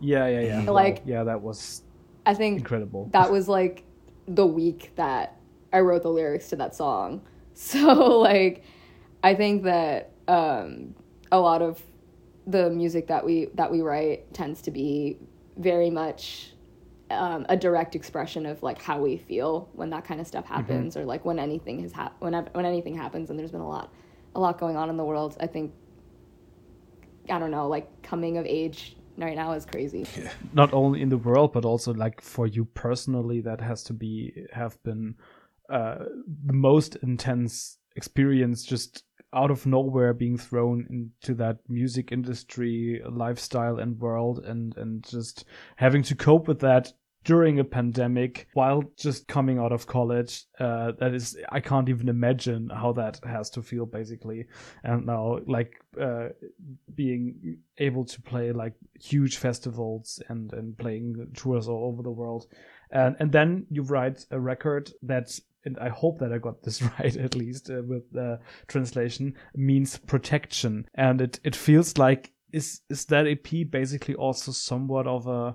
yeah 0.00 0.26
yeah 0.28 0.40
yeah 0.40 0.64
Wow. 0.64 0.72
Like- 0.74 1.02
yeah 1.04 1.24
that 1.24 1.40
was 1.42 1.82
I 2.26 2.34
think 2.34 2.58
incredible 2.58 3.08
that 3.12 3.30
was 3.32 3.48
like 3.48 3.84
the 4.28 4.46
week 4.46 4.92
that 4.96 5.36
I 5.72 5.80
wrote 5.80 6.02
the 6.02 6.10
lyrics 6.10 6.48
to 6.50 6.56
that 6.56 6.74
song. 6.76 7.22
So 7.54 8.18
like 8.20 8.62
I 9.22 9.34
think 9.34 9.64
that 9.64 10.12
um 10.28 10.94
a 11.32 11.38
lot 11.40 11.62
of 11.62 11.82
the 12.50 12.70
music 12.70 13.06
that 13.06 13.24
we 13.24 13.48
that 13.54 13.70
we 13.70 13.80
write 13.80 14.32
tends 14.34 14.62
to 14.62 14.70
be 14.70 15.18
very 15.56 15.90
much 15.90 16.52
um, 17.10 17.44
a 17.48 17.56
direct 17.56 17.96
expression 17.96 18.46
of 18.46 18.62
like 18.62 18.80
how 18.80 19.00
we 19.00 19.16
feel 19.16 19.68
when 19.72 19.90
that 19.90 20.04
kind 20.04 20.20
of 20.20 20.26
stuff 20.26 20.46
happens 20.46 20.96
or 20.96 21.04
like 21.04 21.24
when 21.24 21.38
anything 21.38 21.80
has 21.80 21.92
hap- 21.92 22.20
when 22.20 22.34
when 22.52 22.64
anything 22.64 22.94
happens 22.94 23.30
and 23.30 23.38
there's 23.38 23.50
been 23.50 23.60
a 23.60 23.68
lot 23.68 23.92
a 24.34 24.40
lot 24.40 24.58
going 24.58 24.76
on 24.76 24.88
in 24.90 24.96
the 24.96 25.04
world 25.04 25.36
I 25.40 25.46
think 25.46 25.72
I 27.28 27.38
don't 27.38 27.50
know 27.50 27.68
like 27.68 28.02
coming 28.02 28.38
of 28.38 28.46
age 28.46 28.96
right 29.16 29.34
now 29.34 29.52
is 29.52 29.66
crazy. 29.66 30.06
Not 30.52 30.72
only 30.72 31.02
in 31.02 31.08
the 31.08 31.18
world 31.18 31.52
but 31.52 31.64
also 31.64 31.92
like 31.92 32.20
for 32.20 32.46
you 32.46 32.64
personally 32.64 33.40
that 33.42 33.60
has 33.60 33.82
to 33.84 33.92
be 33.92 34.46
have 34.52 34.80
been 34.82 35.16
uh 35.68 36.04
the 36.46 36.52
most 36.52 36.96
intense 37.02 37.78
experience 37.96 38.64
just 38.64 39.04
out 39.32 39.50
of 39.50 39.66
nowhere 39.66 40.12
being 40.12 40.36
thrown 40.36 40.86
into 40.90 41.34
that 41.34 41.58
music 41.68 42.12
industry 42.12 43.00
lifestyle 43.08 43.78
and 43.78 43.98
world 44.00 44.44
and 44.44 44.76
and 44.76 45.04
just 45.04 45.44
having 45.76 46.02
to 46.02 46.14
cope 46.14 46.48
with 46.48 46.60
that 46.60 46.92
during 47.22 47.58
a 47.58 47.64
pandemic 47.64 48.48
while 48.54 48.82
just 48.96 49.28
coming 49.28 49.58
out 49.58 49.72
of 49.72 49.86
college 49.86 50.44
uh, 50.58 50.92
that 50.98 51.12
is 51.12 51.36
i 51.52 51.60
can't 51.60 51.90
even 51.90 52.08
imagine 52.08 52.70
how 52.70 52.92
that 52.92 53.20
has 53.24 53.50
to 53.50 53.62
feel 53.62 53.86
basically. 53.86 54.46
And 54.84 55.06
now 55.06 55.38
like 55.46 55.74
uh, 56.00 56.28
being 56.94 57.58
able 57.78 58.04
to 58.04 58.22
play 58.22 58.52
like 58.52 58.74
huge 59.00 59.36
festivals 59.36 60.22
and 60.28 60.52
and 60.52 60.76
playing 60.76 61.28
tours 61.34 61.68
all 61.68 61.88
over 61.88 62.02
the 62.02 62.10
world. 62.10 62.46
And 62.90 63.16
and 63.20 63.32
then 63.32 63.66
you 63.70 63.82
write 63.82 64.24
a 64.30 64.40
record 64.40 64.90
that 65.02 65.38
and 65.64 65.78
I 65.78 65.88
hope 65.88 66.18
that 66.18 66.32
I 66.32 66.38
got 66.38 66.62
this 66.62 66.82
right 66.98 67.16
at 67.16 67.34
least 67.34 67.70
uh, 67.70 67.82
with 67.86 68.10
the 68.12 68.40
translation 68.68 69.34
means 69.54 69.98
protection 69.98 70.86
and 70.94 71.20
it 71.20 71.40
it 71.44 71.56
feels 71.56 71.98
like 71.98 72.32
is 72.52 72.80
is 72.88 73.04
that 73.06 73.26
EP 73.26 73.70
basically 73.70 74.14
also 74.14 74.52
somewhat 74.52 75.06
of 75.06 75.26
a 75.26 75.54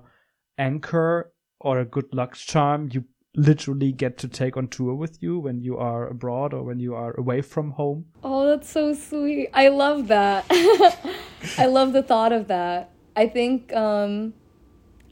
anchor 0.58 1.32
or 1.60 1.80
a 1.80 1.84
good 1.84 2.12
luck 2.12 2.34
charm 2.34 2.88
you 2.92 3.04
literally 3.36 3.92
get 3.92 4.16
to 4.16 4.28
take 4.28 4.56
on 4.56 4.66
tour 4.66 4.94
with 4.94 5.22
you 5.22 5.38
when 5.38 5.60
you 5.60 5.76
are 5.76 6.08
abroad 6.08 6.54
or 6.54 6.62
when 6.62 6.80
you 6.80 6.94
are 6.94 7.14
away 7.18 7.42
from 7.42 7.70
home. 7.72 8.06
Oh, 8.24 8.46
that's 8.46 8.70
so 8.70 8.94
sweet. 8.94 9.50
I 9.52 9.68
love 9.68 10.08
that. 10.08 10.46
I 11.58 11.66
love 11.66 11.92
the 11.92 12.02
thought 12.02 12.32
of 12.32 12.48
that. 12.48 12.90
I 13.14 13.28
think 13.28 13.74
um 13.74 14.32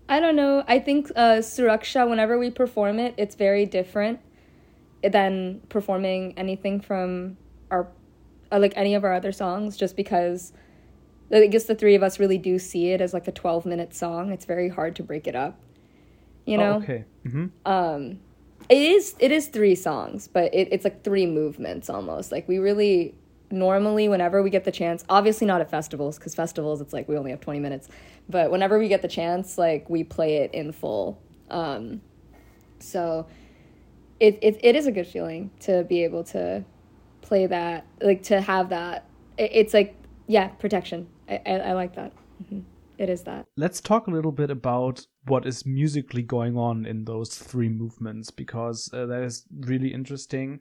I 0.09 0.20
don't 0.20 0.37
know. 0.37 0.64
I 0.66 0.78
think 0.78 1.11
uh 1.14 1.38
Suraksha 1.38 2.09
whenever 2.09 2.38
we 2.38 2.50
perform 2.50 2.98
it, 2.98 3.14
it's 3.18 3.35
very 3.35 3.66
different 3.66 4.20
than 5.12 5.61
performing 5.69 6.35
anything 6.37 6.81
from 6.81 7.37
our 7.71 7.88
uh, 8.53 8.59
like 8.59 8.73
any 8.77 8.95
of 8.95 9.05
our 9.05 9.12
other 9.12 9.33
songs 9.33 9.77
just 9.77 9.97
because 9.97 10.53
I 11.33 11.47
guess 11.47 11.64
the 11.64 11.75
three 11.75 11.95
of 11.95 12.03
us 12.03 12.19
really 12.19 12.38
do 12.38 12.59
see 12.59 12.90
it 12.90 13.01
as 13.01 13.12
like 13.12 13.27
a 13.27 13.33
12 13.33 13.67
minute 13.67 13.95
song. 13.95 14.31
It's 14.31 14.45
very 14.45 14.69
hard 14.69 14.95
to 14.97 15.03
break 15.03 15.27
it 15.27 15.35
up 15.35 15.59
you 16.47 16.59
know 16.59 16.75
oh, 16.75 16.83
okay 16.83 17.05
mm-hmm. 17.27 17.47
um 17.71 18.19
it 18.69 18.79
is 18.79 19.14
it 19.19 19.33
is 19.33 19.49
three 19.49 19.75
songs 19.75 20.29
but 20.29 20.53
it, 20.55 20.69
it's 20.71 20.85
like 20.85 21.03
three 21.03 21.27
movements 21.27 21.88
almost 21.88 22.33
like 22.33 22.47
we 22.49 22.59
really 22.59 23.14
normally 23.51 24.09
whenever 24.09 24.43
we 24.43 24.51
get 24.51 24.64
the 24.64 24.73
chance 24.73 25.05
obviously 25.09 25.47
not 25.47 25.61
at 25.61 25.71
festivals 25.71 26.19
because 26.19 26.35
festivals 26.35 26.81
it's 26.81 26.93
like 26.93 27.09
we 27.09 27.17
only 27.17 27.31
have 27.31 27.40
20 27.40 27.61
minutes 27.61 27.88
but 28.29 28.51
whenever 28.51 28.79
we 28.79 28.88
get 28.88 29.03
the 29.03 29.09
chance 29.09 29.59
like 29.59 29.88
we 29.88 30.03
play 30.03 30.37
it 30.37 30.53
in 30.53 30.73
full 30.73 31.21
um 31.51 32.01
so 32.79 33.27
it, 34.20 34.38
it, 34.42 34.59
it 34.62 34.77
is 34.77 34.87
a 34.87 34.92
good 34.92 35.07
feeling 35.07 35.50
to 35.61 35.85
be 35.85 36.05
able 36.05 36.24
to 36.24 36.64
play 37.20 37.46
that 37.46 37.87
like 38.03 38.22
to 38.22 38.40
have 38.40 38.68
that 38.68 39.07
it, 39.38 39.50
it's 39.53 39.74
like 39.74 39.96
yeah 40.27 40.48
protection 40.48 41.07
i, 41.29 41.40
I, 41.46 41.53
I 41.53 41.72
like 41.72 41.94
that 41.96 42.12
mm-hmm. 42.42 42.61
it 42.98 43.09
is 43.09 43.22
that 43.22 43.46
let's 43.57 43.81
talk 43.81 44.07
a 44.07 44.11
little 44.11 44.33
bit 44.33 44.50
about 44.50 45.07
what 45.27 45.46
is 45.46 45.64
musically 45.64 46.22
going 46.22 46.57
on 46.57 46.85
in 46.85 47.05
those 47.05 47.35
three 47.37 47.68
movements 47.68 48.31
because 48.31 48.90
uh, 48.92 49.07
that 49.07 49.22
is 49.22 49.44
really 49.61 49.92
interesting 49.92 50.61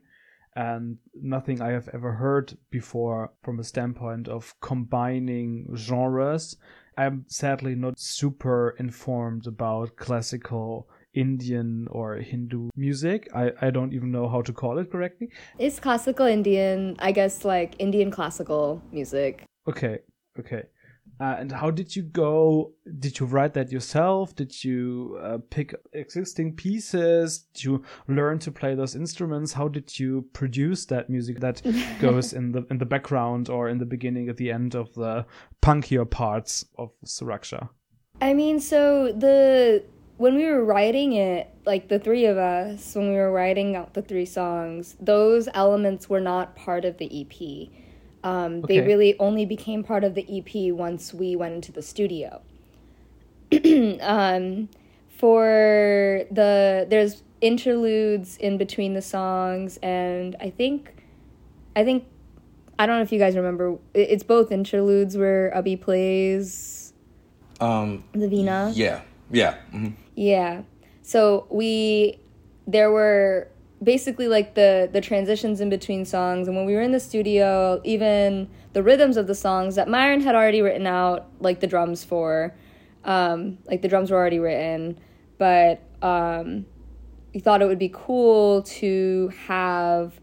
and 0.56 0.98
nothing 1.14 1.60
I 1.60 1.72
have 1.72 1.88
ever 1.92 2.12
heard 2.12 2.56
before 2.70 3.32
from 3.42 3.58
a 3.58 3.64
standpoint 3.64 4.28
of 4.28 4.54
combining 4.60 5.66
genres. 5.74 6.56
I'm 6.96 7.24
sadly 7.28 7.74
not 7.74 7.98
super 7.98 8.76
informed 8.78 9.48
about 9.48 9.96
classical 9.96 10.88
Indian 11.14 11.88
or 11.90 12.16
Hindu 12.16 12.70
music. 12.76 13.28
I, 13.34 13.52
I 13.60 13.70
don't 13.70 13.92
even 13.92 14.10
know 14.10 14.28
how 14.28 14.42
to 14.42 14.52
call 14.52 14.78
it 14.78 14.90
correctly. 14.90 15.30
It's 15.58 15.80
classical 15.80 16.26
Indian, 16.26 16.96
I 16.98 17.12
guess 17.12 17.44
like 17.44 17.74
Indian 17.78 18.10
classical 18.10 18.82
music. 18.92 19.44
Okay, 19.68 19.98
okay. 20.38 20.64
Uh, 21.20 21.36
and 21.38 21.52
how 21.52 21.70
did 21.70 21.94
you 21.94 22.02
go? 22.02 22.72
Did 22.98 23.20
you 23.20 23.26
write 23.26 23.54
that 23.54 23.70
yourself? 23.70 24.34
Did 24.34 24.64
you 24.64 25.18
uh, 25.22 25.38
pick 25.48 25.72
existing 25.92 26.56
pieces? 26.56 27.46
Did 27.54 27.64
you 27.64 27.84
learn 28.08 28.40
to 28.40 28.50
play 28.50 28.74
those 28.74 28.96
instruments? 28.96 29.52
How 29.52 29.68
did 29.68 29.96
you 29.98 30.28
produce 30.32 30.86
that 30.86 31.08
music 31.08 31.38
that 31.40 31.62
goes 32.00 32.32
in 32.32 32.50
the 32.50 32.66
in 32.68 32.78
the 32.78 32.86
background 32.86 33.48
or 33.48 33.68
in 33.68 33.78
the 33.78 33.86
beginning 33.86 34.28
at 34.28 34.36
the 34.36 34.50
end 34.50 34.74
of 34.74 34.92
the 34.94 35.24
punkier 35.62 36.08
parts 36.08 36.64
of 36.78 36.90
Suraksha? 37.04 37.68
I 38.20 38.34
mean, 38.34 38.58
so 38.58 39.12
the 39.12 39.84
when 40.24 40.36
we 40.36 40.46
were 40.46 40.64
writing 40.64 41.12
it, 41.12 41.48
like 41.66 41.88
the 41.88 41.98
three 41.98 42.24
of 42.24 42.36
us, 42.36 42.94
when 42.94 43.10
we 43.10 43.16
were 43.16 43.30
writing 43.30 43.76
out 43.76 43.94
the 43.94 44.02
three 44.02 44.26
songs, 44.26 44.96
those 44.98 45.48
elements 45.54 46.08
were 46.08 46.20
not 46.20 46.56
part 46.56 46.84
of 46.84 46.98
the 46.98 47.08
EP 47.20 47.68
um, 48.24 48.64
okay. 48.64 48.80
They 48.80 48.86
really 48.86 49.18
only 49.18 49.44
became 49.44 49.84
part 49.84 50.02
of 50.02 50.14
the 50.14 50.26
EP 50.26 50.72
once 50.74 51.12
we 51.12 51.36
went 51.36 51.54
into 51.54 51.70
the 51.70 51.82
studio. 51.82 52.40
um, 54.00 54.70
for 55.18 56.24
the 56.30 56.86
there's 56.88 57.22
interludes 57.42 58.38
in 58.38 58.56
between 58.56 58.94
the 58.94 59.02
songs, 59.02 59.78
and 59.82 60.36
I 60.40 60.48
think, 60.48 60.96
I 61.76 61.84
think, 61.84 62.06
I 62.78 62.86
don't 62.86 62.96
know 62.96 63.02
if 63.02 63.12
you 63.12 63.18
guys 63.18 63.36
remember. 63.36 63.76
It's 63.92 64.24
both 64.24 64.50
interludes 64.50 65.18
where 65.18 65.52
Abhi 65.54 65.78
plays. 65.78 66.94
Um, 67.60 68.04
the 68.12 68.26
Veena. 68.26 68.72
Yeah. 68.74 69.02
Yeah. 69.30 69.56
Mm-hmm. 69.72 69.90
Yeah. 70.14 70.62
So 71.02 71.46
we 71.50 72.18
there 72.66 72.90
were 72.90 73.48
basically 73.82 74.28
like 74.28 74.54
the 74.54 74.88
the 74.92 75.00
transitions 75.00 75.60
in 75.60 75.68
between 75.68 76.04
songs 76.04 76.48
and 76.48 76.56
when 76.56 76.64
we 76.64 76.74
were 76.74 76.80
in 76.80 76.92
the 76.92 77.00
studio 77.00 77.80
even 77.84 78.48
the 78.72 78.82
rhythms 78.82 79.16
of 79.16 79.26
the 79.26 79.34
songs 79.34 79.74
that 79.74 79.88
Myron 79.88 80.20
had 80.20 80.34
already 80.34 80.62
written 80.62 80.86
out 80.86 81.26
like 81.40 81.60
the 81.60 81.66
drums 81.66 82.02
for 82.02 82.54
um, 83.04 83.58
like 83.66 83.82
the 83.82 83.88
drums 83.88 84.10
were 84.10 84.16
already 84.16 84.38
written 84.38 84.98
but 85.36 85.82
um, 86.00 86.64
we 87.34 87.40
thought 87.40 87.60
it 87.60 87.66
would 87.66 87.78
be 87.78 87.90
cool 87.92 88.62
to 88.62 89.30
have 89.46 90.18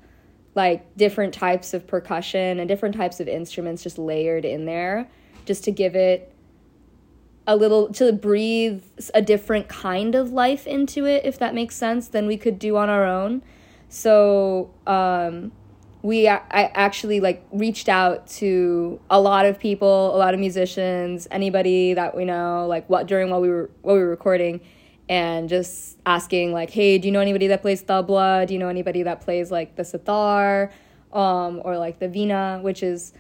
like 0.56 0.98
different 0.98 1.34
types 1.34 1.74
of 1.74 1.86
percussion 1.86 2.60
and 2.60 2.68
different 2.68 2.96
types 2.96 3.20
of 3.20 3.28
instruments 3.28 3.84
just 3.84 3.98
layered 3.98 4.46
in 4.46 4.66
there 4.66 5.08
just 5.46 5.64
to 5.64 5.72
give 5.72 5.96
it 5.96 6.31
a 7.52 7.56
little 7.56 7.92
to 7.92 8.14
breathe 8.14 8.82
a 9.14 9.22
different 9.22 9.68
kind 9.68 10.16
of 10.16 10.32
life 10.32 10.66
into 10.66 11.06
it 11.06 11.26
if 11.26 11.38
that 11.40 11.54
makes 11.54 11.76
sense 11.76 12.08
than 12.08 12.26
we 12.26 12.38
could 12.38 12.58
do 12.58 12.78
on 12.78 12.90
our 12.90 13.06
own. 13.06 13.42
So 13.90 14.74
um, 14.88 15.52
we 16.02 16.30
I 16.30 16.42
actually 16.74 17.20
like 17.20 17.46
reached 17.52 17.90
out 17.90 18.26
to 18.40 19.02
a 19.10 19.20
lot 19.20 19.46
of 19.46 19.60
people 19.60 20.16
a 20.16 20.18
lot 20.18 20.34
of 20.34 20.40
musicians 20.40 21.28
anybody 21.30 21.94
that 21.94 22.16
we 22.16 22.24
know 22.24 22.66
like 22.68 22.90
what 22.90 23.06
during 23.06 23.30
while 23.30 23.42
we 23.42 23.50
were 23.50 23.70
while 23.82 23.96
we 23.96 24.02
were 24.02 24.10
recording 24.10 24.62
and 25.10 25.50
just 25.50 25.98
asking 26.06 26.54
like 26.54 26.70
hey 26.70 26.98
do 26.98 27.08
you 27.10 27.12
know 27.12 27.20
anybody 27.20 27.48
that 27.48 27.62
plays 27.62 27.84
tabla? 27.84 28.48
Do 28.48 28.54
you 28.54 28.60
know 28.62 28.70
anybody 28.70 29.04
that 29.04 29.20
plays 29.20 29.52
like 29.52 29.76
the 29.76 29.84
sitar 29.84 30.72
um, 31.12 31.62
or 31.66 31.78
like 31.78 32.00
the 32.00 32.08
vina, 32.08 32.60
which 32.64 32.82
is 32.82 33.12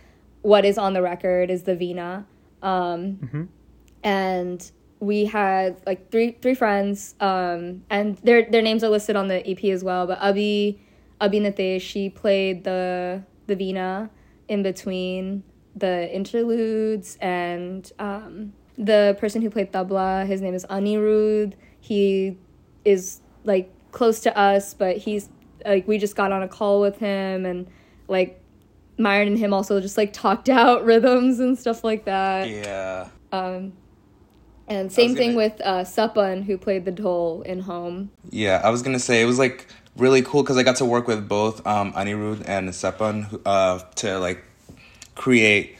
what 0.41 0.63
is 0.63 0.77
on 0.77 0.93
the 0.93 1.01
record 1.01 1.51
is 1.51 1.63
the 1.63 1.75
vina. 1.75 2.25
um, 2.63 3.19
mm-hmm 3.21 3.43
and 4.03 4.71
we 5.01 5.25
had 5.25 5.81
like 5.85 6.11
three 6.11 6.37
three 6.41 6.53
friends 6.53 7.15
um, 7.19 7.83
and 7.89 8.17
their 8.17 8.49
their 8.49 8.61
names 8.61 8.83
are 8.83 8.89
listed 8.89 9.15
on 9.15 9.27
the 9.27 9.45
EP 9.49 9.63
as 9.65 9.83
well 9.83 10.07
but 10.07 10.19
Abhi 10.19 10.77
Abhi 11.19 11.41
Nitesh 11.41 11.81
she 11.81 12.09
played 12.09 12.63
the 12.63 13.23
the 13.47 13.55
Veena 13.55 14.09
in 14.47 14.63
between 14.63 15.43
the 15.75 16.13
interludes 16.13 17.17
and 17.19 17.91
um, 17.97 18.53
the 18.77 19.17
person 19.19 19.41
who 19.41 19.49
played 19.49 19.71
tabla 19.71 20.25
his 20.25 20.41
name 20.41 20.53
is 20.53 20.65
Anirudh. 20.69 21.53
He 21.79 22.37
is 22.85 23.21
like 23.43 23.73
close 23.91 24.19
to 24.21 24.37
us 24.37 24.75
but 24.75 24.97
he's 24.97 25.29
like 25.65 25.87
we 25.87 25.97
just 25.97 26.15
got 26.15 26.31
on 26.31 26.43
a 26.43 26.47
call 26.47 26.79
with 26.79 26.97
him 26.97 27.45
and 27.45 27.67
like 28.07 28.39
Myron 28.99 29.29
and 29.29 29.37
him 29.37 29.51
also 29.51 29.81
just 29.81 29.97
like 29.97 30.13
talked 30.13 30.47
out 30.61 30.85
rhythms 30.85 31.39
and 31.39 31.57
stuff 31.57 31.83
like 31.83 32.05
that. 32.05 32.47
Yeah. 32.49 33.09
Um 33.31 33.73
and 34.71 34.91
same 34.91 35.15
thing 35.15 35.35
with 35.35 35.59
uh, 35.61 35.83
Sapan, 35.83 36.43
who 36.43 36.57
played 36.57 36.85
the 36.85 36.91
dhol 36.91 37.45
in 37.45 37.59
Home. 37.59 38.09
Yeah, 38.29 38.61
I 38.63 38.69
was 38.69 38.81
gonna 38.81 38.99
say 38.99 39.21
it 39.21 39.25
was 39.25 39.37
like 39.37 39.67
really 39.97 40.21
cool 40.21 40.43
because 40.43 40.57
I 40.57 40.63
got 40.63 40.77
to 40.77 40.85
work 40.85 41.07
with 41.07 41.27
both 41.27 41.65
um, 41.67 41.91
Anirudh 41.93 42.43
and 42.47 42.69
Sapan 42.69 43.41
uh, 43.45 43.79
to 43.95 44.17
like 44.17 44.43
create 45.15 45.75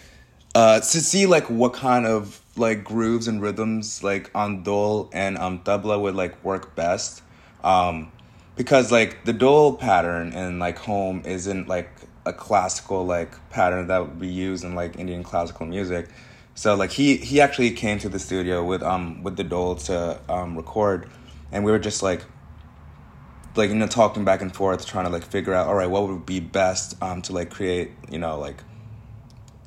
uh, 0.54 0.82
to 0.82 1.02
see 1.02 1.26
like 1.26 1.50
what 1.50 1.74
kind 1.74 2.06
of 2.06 2.42
like 2.58 2.84
grooves 2.84 3.30
and 3.30 3.42
rhythms 3.42 4.04
like 4.04 4.30
on 4.36 4.64
dhol 4.66 5.10
and 5.14 5.38
um, 5.38 5.60
tabla 5.60 6.00
would 6.02 6.16
like 6.16 6.44
work 6.44 6.76
best. 6.76 7.24
Um, 7.64 8.12
because 8.58 8.92
like 8.92 9.24
the 9.24 9.34
dhol 9.34 9.80
pattern 9.80 10.34
in 10.34 10.60
like 10.60 10.78
home 10.78 11.22
isn't 11.26 11.70
like 11.70 11.90
a 12.26 12.34
classical 12.34 13.06
like 13.06 13.32
pattern 13.50 13.88
that 13.88 14.00
would 14.00 14.20
be 14.20 14.28
used 14.28 14.66
in 14.66 14.76
like 14.76 15.00
Indian 15.00 15.24
classical 15.24 15.66
music. 15.66 16.10
So 16.54 16.76
like 16.76 16.92
he 16.92 17.18
he 17.18 17.42
actually 17.42 17.72
came 17.72 18.00
to 18.00 18.10
the 18.10 18.20
studio 18.20 18.64
with 18.64 18.84
um 18.84 19.24
with 19.24 19.38
the 19.38 19.44
dhol 19.44 19.84
to 19.86 20.20
um 20.32 20.56
record, 20.56 21.10
and 21.52 21.64
we 21.64 21.72
were 21.72 21.80
just 21.80 22.04
like 22.04 22.24
like 23.56 23.70
you 23.70 23.76
know 23.76 23.88
talking 23.88 24.24
back 24.24 24.42
and 24.42 24.56
forth 24.56 24.86
trying 24.86 25.06
to 25.06 25.12
like 25.12 25.24
figure 25.24 25.54
out 25.54 25.68
all 25.68 25.76
right 25.76 25.90
what 25.90 26.08
would 26.08 26.26
be 26.26 26.40
best 26.40 27.02
um 27.04 27.22
to 27.22 27.34
like 27.34 27.50
create 27.50 27.92
you 28.10 28.18
know 28.18 28.40
like 28.40 28.64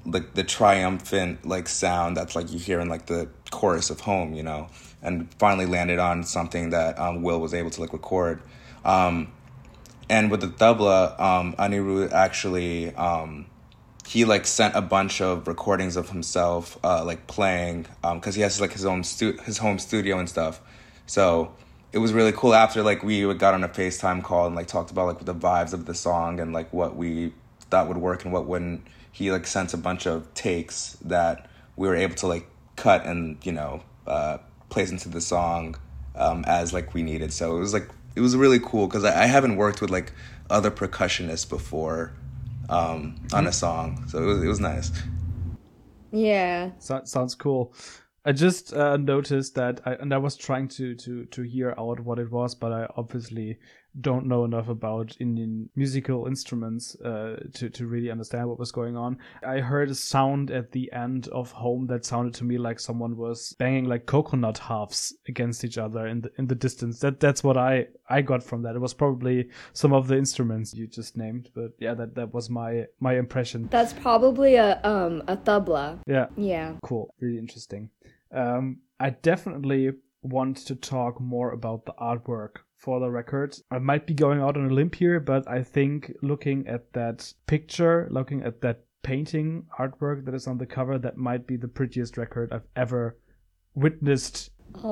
like 0.07 0.35
the 0.35 0.44
triumphant 0.44 1.47
like 1.47 1.68
sound 1.68 2.16
that's 2.16 2.37
like 2.37 2.53
you 2.53 2.59
hear 2.59 2.81
in 2.81 2.88
like 2.88 3.07
the 3.07 3.29
chorus 3.51 3.90
of 3.90 4.01
home, 4.01 4.35
you 4.35 4.42
know, 4.42 4.68
and 5.03 5.33
finally 5.38 5.66
landed 5.66 5.99
on 5.99 6.25
something 6.25 6.70
that 6.70 6.99
um, 6.99 7.23
Will 7.23 7.40
was 7.40 7.55
able 7.55 7.70
to 7.70 7.81
like 7.81 7.92
record. 7.92 8.42
Um, 8.85 9.33
and 10.11 10.31
with 10.31 10.40
the 10.40 10.49
tabla, 10.49 11.18
um, 11.18 11.55
actually 12.12 12.94
um, 12.94 13.47
he 14.07 14.25
like 14.25 14.47
sent 14.47 14.75
a 14.75 14.83
bunch 14.83 15.21
of 15.21 15.49
recordings 15.49 15.97
of 15.97 16.11
himself 16.11 16.79
uh, 16.85 17.05
like 17.05 17.27
playing 17.27 17.87
because 18.03 18.27
um, 18.27 18.33
he 18.35 18.40
has 18.43 18.61
like 18.61 18.73
his 18.73 18.85
own 18.85 19.03
stu- 19.03 19.38
his 19.45 19.59
home 19.59 19.79
studio 19.79 20.19
and 20.19 20.29
stuff. 20.29 20.61
So 21.07 21.55
it 21.93 21.99
was 21.99 22.12
really 22.12 22.33
cool 22.33 22.55
after 22.55 22.83
like 22.83 23.03
we 23.03 23.33
got 23.35 23.55
on 23.55 23.64
a 23.64 23.69
FaceTime 23.69 24.23
call 24.23 24.47
and 24.47 24.55
like 24.55 24.67
talked 24.67 24.90
about 24.90 25.07
like 25.07 25.25
the 25.25 25.35
vibes 25.35 25.73
of 25.73 25.87
the 25.87 25.95
song 25.95 26.40
and 26.40 26.53
like 26.53 26.73
what 26.73 26.97
we 26.97 27.33
thought 27.71 27.88
would 27.88 27.97
work 27.97 28.25
and 28.25 28.33
what 28.33 28.47
wouldn't. 28.47 28.87
He 29.11 29.31
like 29.31 29.47
sent 29.47 29.73
a 29.75 29.77
bunch 29.77 30.07
of 30.07 30.33
takes 30.35 30.97
that 31.03 31.49
we 31.77 31.88
were 31.88 31.97
able 31.97 32.14
to 32.17 32.27
like 32.27 32.49
cut 32.77 33.07
and 33.07 33.38
you 33.45 33.53
know 33.53 33.83
uh, 34.07 34.38
place 34.69 34.90
into 34.90 35.09
the 35.09 35.21
song 35.21 35.77
um, 36.14 36.45
as 36.47 36.73
like 36.73 36.93
we 36.93 37.03
needed. 37.03 37.33
So 37.33 37.57
it 37.57 37.61
was 37.61 37.73
like 37.73 37.88
it 38.17 38.21
was 38.21 38.37
really 38.37 38.61
cool 38.61 38.87
because 38.87 39.05
I, 39.05 39.23
I 39.23 39.27
haven't 39.27 39.57
worked 39.57 39.81
with 39.81 39.90
like 39.90 40.12
other 40.51 40.71
percussionists 40.71 41.49
before 41.49 42.12
um, 42.68 43.16
on 43.33 43.46
a 43.46 43.53
song, 43.53 44.05
so 44.09 44.22
it 44.22 44.27
was 44.27 44.42
it 44.42 44.48
was 44.48 44.61
nice. 44.61 44.92
Yeah. 46.12 46.70
So, 46.79 47.00
sounds 47.05 47.35
cool. 47.35 47.74
I 48.24 48.33
just 48.33 48.72
uh, 48.72 48.96
noticed 48.96 49.55
that, 49.57 49.81
I, 49.85 49.94
and 49.94 50.14
I 50.14 50.18
was 50.18 50.37
trying 50.37 50.68
to 50.68 50.94
to 50.94 51.24
to 51.27 51.42
hear 51.42 51.74
out 51.77 52.00
what 52.00 52.18
it 52.18 52.31
was, 52.31 52.55
but 52.55 52.72
I 52.72 52.87
obviously 52.96 53.59
don't 54.00 54.26
know 54.26 54.44
enough 54.44 54.68
about 54.68 55.16
Indian 55.20 55.68
musical 55.76 56.26
instruments 56.26 56.96
uh, 57.00 57.37
to 57.54 57.70
to 57.70 57.87
really 57.87 58.11
understand 58.11 58.48
what 58.48 58.59
was 58.59 58.72
going 58.72 58.96
on. 58.96 59.18
I 59.46 59.59
heard 59.61 59.90
a 59.90 59.94
sound 59.94 60.50
at 60.50 60.72
the 60.72 60.90
end 60.92 61.28
of 61.28 61.52
Home 61.52 61.87
that 61.87 62.04
sounded 62.04 62.35
to 62.35 62.44
me 62.44 62.59
like 62.59 62.80
someone 62.80 63.16
was 63.16 63.54
banging 63.59 63.85
like 63.85 64.07
coconut 64.07 64.59
halves 64.59 65.14
against 65.28 65.64
each 65.64 65.78
other 65.78 66.07
in 66.07 66.22
the 66.22 66.30
in 66.38 66.46
the 66.46 66.54
distance. 66.54 66.98
That 67.00 67.20
that's 67.20 67.44
what 67.44 67.57
I 67.57 67.87
I 68.09 68.22
got 68.22 68.42
from 68.42 68.62
that. 68.62 68.74
It 68.74 68.80
was 68.80 68.94
probably 68.94 69.48
some 69.72 69.92
of 69.92 70.09
the 70.09 70.16
instruments 70.16 70.74
you 70.74 70.87
just 70.87 71.16
named, 71.16 71.50
but 71.54 71.72
yeah, 71.78 71.94
that 71.94 72.14
that 72.14 72.35
was 72.35 72.50
my 72.50 72.87
my 73.00 73.16
impression. 73.16 73.68
That's 73.70 73.92
probably 73.92 74.57
a 74.57 74.80
um 74.85 75.22
a 75.28 75.37
tabla. 75.37 76.00
Yeah. 76.07 76.26
Yeah. 76.37 76.74
Cool. 76.83 77.14
Really 77.20 77.38
interesting. 77.38 77.90
Um, 78.33 78.78
I 78.98 79.11
definitely 79.11 79.92
want 80.22 80.57
to 80.57 80.74
talk 80.74 81.20
more 81.20 81.52
about 81.52 81.85
the 81.85 81.92
artwork 82.00 82.64
for 82.85 83.01
the 83.01 83.11
record. 83.11 83.57
I 83.70 83.79
might 83.79 84.07
be 84.07 84.12
going 84.12 84.40
out 84.40 84.59
on 84.59 84.66
a 84.66 84.75
limb 84.75 84.92
here, 84.92 85.18
but 85.18 85.49
I 85.49 85.62
think 85.62 86.12
looking 86.20 86.68
at 86.68 86.92
that 86.92 87.33
picture, 87.47 88.07
looking 88.11 88.42
at 88.42 88.61
that 88.61 88.85
painting 89.03 89.64
artwork 89.79 90.27
that 90.27 90.35
is 90.35 90.47
on 90.47 90.59
the 90.59 90.66
cover, 90.66 90.99
that 90.99 91.16
might 91.16 91.47
be 91.47 91.57
the 91.57 91.66
prettiest 91.66 92.18
record 92.18 92.53
I've 92.53 92.68
ever 92.77 93.16
witnessed 93.75 94.51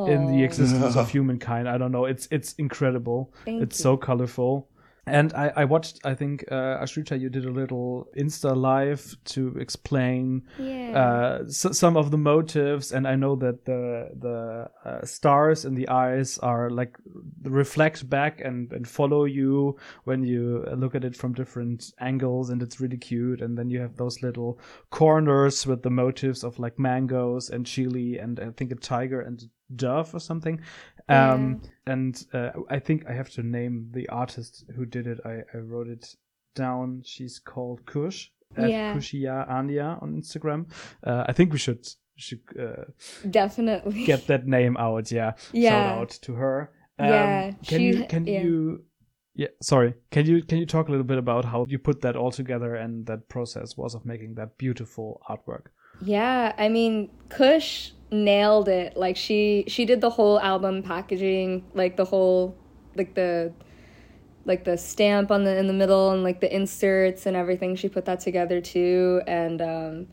in 0.09 0.27
the 0.27 0.43
existence 0.43 0.97
of 0.97 1.11
humankind. 1.17 1.69
I 1.69 1.77
don't 1.77 1.93
know. 1.93 2.07
It's 2.07 2.29
it's 2.31 2.55
incredible. 2.55 3.35
Thank 3.45 3.63
it's 3.63 3.79
you. 3.79 3.83
so 3.83 3.97
colorful. 3.99 4.71
And 5.05 5.33
I, 5.35 5.53
I 5.57 5.65
watched, 5.65 5.99
I 6.05 6.15
think, 6.15 6.45
uh, 6.49 6.79
Ashrita, 6.81 7.19
you 7.19 7.29
did 7.29 7.45
a 7.45 7.51
little 7.51 8.07
Insta 8.17 8.57
live 8.57 9.17
to 9.35 9.57
explain 9.59 10.43
Yeah. 10.61 11.41
uh, 11.41 11.45
s 11.49 11.67
some 11.77 11.97
of 11.97 12.13
the 12.13 12.19
motives, 12.19 12.93
and 12.93 13.07
I 13.09 13.17
know 13.17 13.35
that 13.37 13.65
the 13.65 14.11
the 14.21 14.71
uh, 14.89 15.05
stars 15.05 15.65
in 15.65 15.75
the 15.75 15.89
eyes 15.89 16.39
are 16.39 16.71
like 16.71 16.97
reflect 17.43 18.09
back 18.09 18.41
and, 18.41 18.73
and 18.73 18.87
follow 18.87 19.25
you 19.25 19.77
when 20.05 20.23
you 20.23 20.65
look 20.77 20.95
at 20.95 21.05
it 21.05 21.17
from 21.17 21.33
different 21.35 21.93
angles, 21.99 22.51
and 22.51 22.63
it's 22.63 22.81
really 22.81 22.99
cute. 22.99 23.43
And 23.43 23.59
then 23.59 23.71
you 23.71 23.81
have 23.81 23.97
those 23.97 24.23
little 24.23 24.61
corners 24.91 25.67
with 25.67 25.83
the 25.83 25.91
motives 25.91 26.45
of 26.45 26.59
like 26.61 26.79
mangoes 26.79 27.51
and 27.51 27.67
chili, 27.67 28.19
and 28.19 28.39
I 28.39 28.51
think 28.51 28.71
a 28.71 28.77
tiger 28.77 29.21
and 29.21 29.43
dove 29.75 30.15
or 30.15 30.21
something. 30.21 30.61
Um, 31.13 31.63
and 31.87 32.25
uh, 32.33 32.51
I 32.71 32.79
think 32.79 33.05
I 33.09 33.13
have 33.13 33.31
to 33.31 33.43
name 33.43 33.89
the 33.93 34.09
artist 34.09 34.65
who 34.77 34.85
did 34.87 35.07
it. 35.07 35.19
I, 35.25 35.43
I 35.55 35.59
wrote 35.59 35.89
it 35.89 36.07
down. 36.55 37.03
She's 37.05 37.39
called 37.39 37.85
Kush 37.87 38.29
at 38.57 38.69
Yeah. 38.71 38.95
Kushia 38.95 39.49
Anya 39.51 39.99
on 40.03 40.15
Instagram. 40.21 40.67
Uh, 41.05 41.25
I 41.29 41.33
think 41.33 41.53
we 41.53 41.59
should 41.59 41.87
should 42.17 42.41
uh, 42.61 42.85
Definitely. 43.31 44.05
get 44.05 44.27
that 44.27 44.47
name 44.47 44.77
out. 44.77 45.11
Yeah, 45.11 45.33
Yeah. 45.53 45.71
shout 45.71 45.99
out 45.99 46.11
to 46.23 46.35
her. 46.35 46.71
Um, 46.99 47.09
Yeah, 47.09 47.51
can 47.67 47.79
she- 47.79 47.87
you 47.87 48.05
can 48.07 48.27
yeah. 48.27 48.43
you 48.43 48.85
yeah 49.35 49.49
sorry 49.63 49.95
can 50.11 50.27
you 50.27 50.43
can 50.43 50.59
you 50.59 50.67
talk 50.67 50.89
a 50.89 50.91
little 50.91 51.07
bit 51.07 51.17
about 51.17 51.47
how 51.47 51.65
you 51.67 51.79
put 51.79 52.03
that 52.03 52.17
all 52.17 52.31
together 52.31 52.75
and 52.75 53.07
that 53.07 53.31
process 53.31 53.79
was 53.79 53.95
of 53.95 54.05
making 54.05 54.35
that 54.35 54.59
beautiful 54.59 55.21
artwork? 55.29 55.67
Yeah, 56.01 56.55
I 56.59 56.69
mean, 56.69 57.11
Kush 57.29 57.93
nailed 58.11 58.69
it. 58.69 58.97
Like 58.97 59.17
she 59.17 59.65
she 59.69 59.85
did 59.85 60.01
the 60.01 60.11
whole 60.11 60.41
album 60.41 60.83
packaging, 60.83 61.65
like 61.75 61.97
the 61.97 62.05
whole 62.05 62.57
like 62.95 63.15
the 63.15 63.53
like 64.45 64.65
the 64.65 64.77
stamp 64.77 65.31
on 65.31 65.45
the 65.45 65.57
in 65.57 65.67
the 65.67 65.73
middle 65.73 66.11
and 66.11 66.23
like 66.25 66.41
the 66.41 66.55
inserts 66.55 67.27
and 67.27 67.37
everything. 67.37 67.77
She 67.77 67.89
put 67.89 68.05
that 68.07 68.21
together 68.21 68.61
too 68.61 69.23
and 69.27 69.63
um 69.63 70.07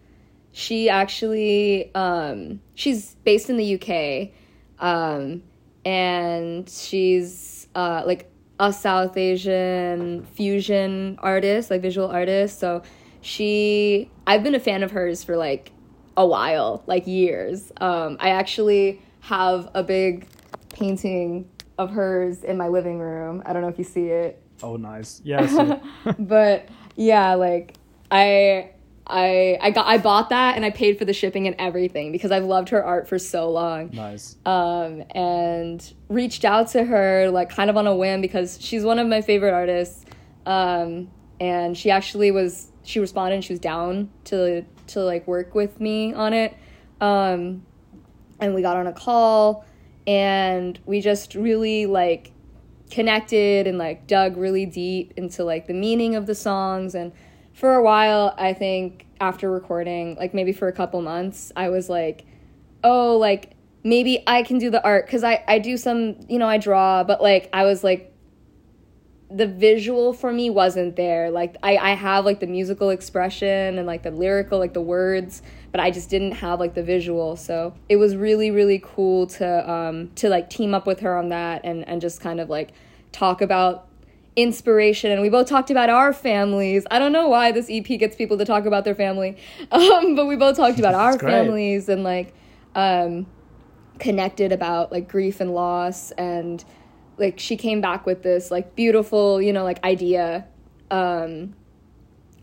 she 0.51 0.89
actually 0.89 1.93
um 1.95 2.61
she's 2.75 3.15
based 3.23 3.49
in 3.49 3.57
the 3.57 3.75
UK. 3.75 4.31
Um 4.79 5.43
and 5.85 6.69
she's 6.69 7.67
uh 7.75 8.03
like 8.05 8.31
a 8.59 8.71
South 8.73 9.17
Asian 9.17 10.25
fusion 10.25 11.17
artist, 11.21 11.71
like 11.71 11.81
visual 11.81 12.09
artist. 12.09 12.59
So 12.59 12.83
she 13.21 14.09
I've 14.27 14.43
been 14.43 14.55
a 14.55 14.59
fan 14.59 14.83
of 14.83 14.91
hers 14.91 15.23
for 15.23 15.35
like 15.37 15.71
a 16.17 16.25
while, 16.25 16.83
like 16.87 17.07
years. 17.07 17.71
Um, 17.77 18.17
I 18.19 18.29
actually 18.31 19.01
have 19.21 19.69
a 19.73 19.83
big 19.83 20.27
painting 20.73 21.49
of 21.77 21.91
hers 21.91 22.43
in 22.43 22.57
my 22.57 22.67
living 22.67 22.99
room. 22.99 23.41
I 23.45 23.53
don't 23.53 23.61
know 23.61 23.67
if 23.69 23.77
you 23.77 23.83
see 23.85 24.07
it, 24.07 24.41
Oh, 24.61 24.75
nice. 24.75 25.21
Yes. 25.23 25.55
but 26.19 26.67
yeah, 26.95 27.35
like 27.35 27.75
I 28.11 28.71
I 29.07 29.57
I 29.61 29.71
got 29.71 29.87
I 29.87 29.97
bought 29.97 30.29
that 30.29 30.55
and 30.55 30.65
I 30.65 30.69
paid 30.71 30.97
for 30.97 31.05
the 31.05 31.13
shipping 31.13 31.47
and 31.47 31.55
everything 31.59 32.11
because 32.11 32.31
I've 32.31 32.43
loved 32.43 32.69
her 32.69 32.83
art 32.83 33.07
for 33.07 33.17
so 33.17 33.49
long 33.49 33.89
nice. 33.93 34.35
um, 34.45 35.03
and 35.11 35.93
reached 36.09 36.43
out 36.45 36.69
to 36.69 36.83
her 36.83 37.29
like 37.31 37.49
kind 37.49 37.69
of 37.69 37.77
on 37.77 37.87
a 37.87 37.95
whim 37.95 38.21
because 38.21 38.57
she's 38.61 38.83
one 38.83 38.99
of 38.99 39.07
my 39.07 39.21
favorite 39.21 39.53
artists 39.53 40.05
um, 40.45 41.09
and 41.39 41.77
she 41.77 41.89
actually 41.89 42.31
was 42.31 42.68
she 42.83 42.99
responded 42.99 43.35
and 43.35 43.43
she 43.43 43.53
was 43.53 43.59
down 43.59 44.09
to 44.25 44.63
to 44.87 44.99
like 45.01 45.27
work 45.27 45.55
with 45.55 45.79
me 45.79 46.13
on 46.13 46.33
it. 46.33 46.55
Um, 47.01 47.65
and 48.39 48.55
we 48.55 48.61
got 48.61 48.77
on 48.77 48.87
a 48.87 48.93
call 48.93 49.65
and 50.07 50.79
we 50.85 51.01
just 51.01 51.35
really 51.35 51.85
like 51.85 52.31
connected 52.89 53.67
and 53.67 53.77
like 53.77 54.07
dug 54.07 54.35
really 54.37 54.65
deep 54.65 55.13
into 55.15 55.43
like 55.43 55.67
the 55.67 55.73
meaning 55.73 56.15
of 56.15 56.25
the 56.25 56.35
songs. 56.35 56.95
And 56.95 57.11
for 57.59 57.75
a 57.75 57.83
while 57.83 58.33
i 58.37 58.53
think 58.53 59.05
after 59.19 59.51
recording 59.51 60.15
like 60.15 60.33
maybe 60.33 60.53
for 60.53 60.69
a 60.69 60.71
couple 60.71 61.01
months 61.01 61.51
i 61.57 61.67
was 61.67 61.89
like 61.89 62.25
oh 62.85 63.17
like 63.17 63.51
maybe 63.83 64.23
i 64.27 64.41
can 64.43 64.57
do 64.57 64.69
the 64.69 64.81
art 64.81 65.05
because 65.05 65.25
i 65.25 65.43
i 65.45 65.59
do 65.59 65.75
some 65.75 66.15
you 66.29 66.39
know 66.39 66.47
i 66.47 66.57
draw 66.57 67.03
but 67.03 67.21
like 67.21 67.49
i 67.51 67.65
was 67.65 67.83
like 67.83 68.08
the 69.31 69.45
visual 69.45 70.11
for 70.11 70.33
me 70.33 70.49
wasn't 70.49 70.95
there. 70.95 71.29
Like 71.29 71.55
i 71.61 71.77
i 71.77 71.91
have 71.93 72.25
like 72.25 72.39
the 72.39 72.47
musical 72.47 72.89
expression 72.89 73.77
and 73.77 73.85
like 73.85 74.03
the 74.03 74.11
lyrical 74.11 74.57
like 74.57 74.73
the 74.73 74.81
words 74.81 75.41
but 75.71 75.79
i 75.79 75.91
just 75.91 76.09
didn't 76.09 76.31
have 76.31 76.59
like 76.59 76.73
the 76.73 76.83
visual. 76.83 77.35
So 77.35 77.75
it 77.87 77.97
was 77.97 78.15
really 78.15 78.49
really 78.49 78.81
cool 78.83 79.27
to 79.27 79.69
um 79.71 80.09
to 80.15 80.29
like 80.29 80.49
team 80.49 80.73
up 80.73 80.87
with 80.87 81.01
her 81.01 81.15
on 81.17 81.29
that 81.29 81.61
and 81.63 81.87
and 81.87 82.01
just 82.01 82.21
kind 82.21 82.39
of 82.39 82.49
like 82.49 82.71
talk 83.11 83.41
about 83.41 83.87
inspiration. 84.35 85.11
And 85.11 85.21
we 85.21 85.29
both 85.29 85.47
talked 85.47 85.69
about 85.69 85.89
our 85.89 86.13
families. 86.13 86.85
I 86.89 86.97
don't 86.97 87.11
know 87.11 87.27
why 87.27 87.51
this 87.51 87.69
ep 87.69 87.85
gets 87.85 88.15
people 88.15 88.37
to 88.37 88.45
talk 88.45 88.65
about 88.65 88.83
their 88.83 88.95
family 88.95 89.37
um 89.71 90.15
but 90.15 90.25
we 90.25 90.37
both 90.37 90.55
talked 90.57 90.79
about 90.79 90.95
our 91.05 91.17
great. 91.17 91.31
families 91.31 91.87
and 91.87 92.03
like 92.03 92.33
um 92.73 93.27
connected 93.99 94.51
about 94.51 94.91
like 94.91 95.07
grief 95.07 95.39
and 95.39 95.53
loss 95.53 96.11
and 96.11 96.63
like 97.19 97.39
she 97.39 97.55
came 97.55 97.81
back 97.81 98.05
with 98.05 98.23
this 98.23 98.49
like 98.51 98.75
beautiful 98.75 99.41
you 99.41 99.53
know 99.53 99.63
like 99.63 99.83
idea 99.83 100.45
um 100.91 101.53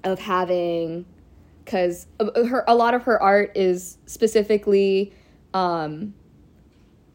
of 0.05 0.19
having 0.19 1.05
because 1.65 2.07
her 2.21 2.65
a 2.69 2.75
lot 2.75 2.95
of 2.95 3.03
her 3.03 3.21
art 3.21 3.51
is 3.57 3.99
specifically 4.07 5.13
um 5.55 6.15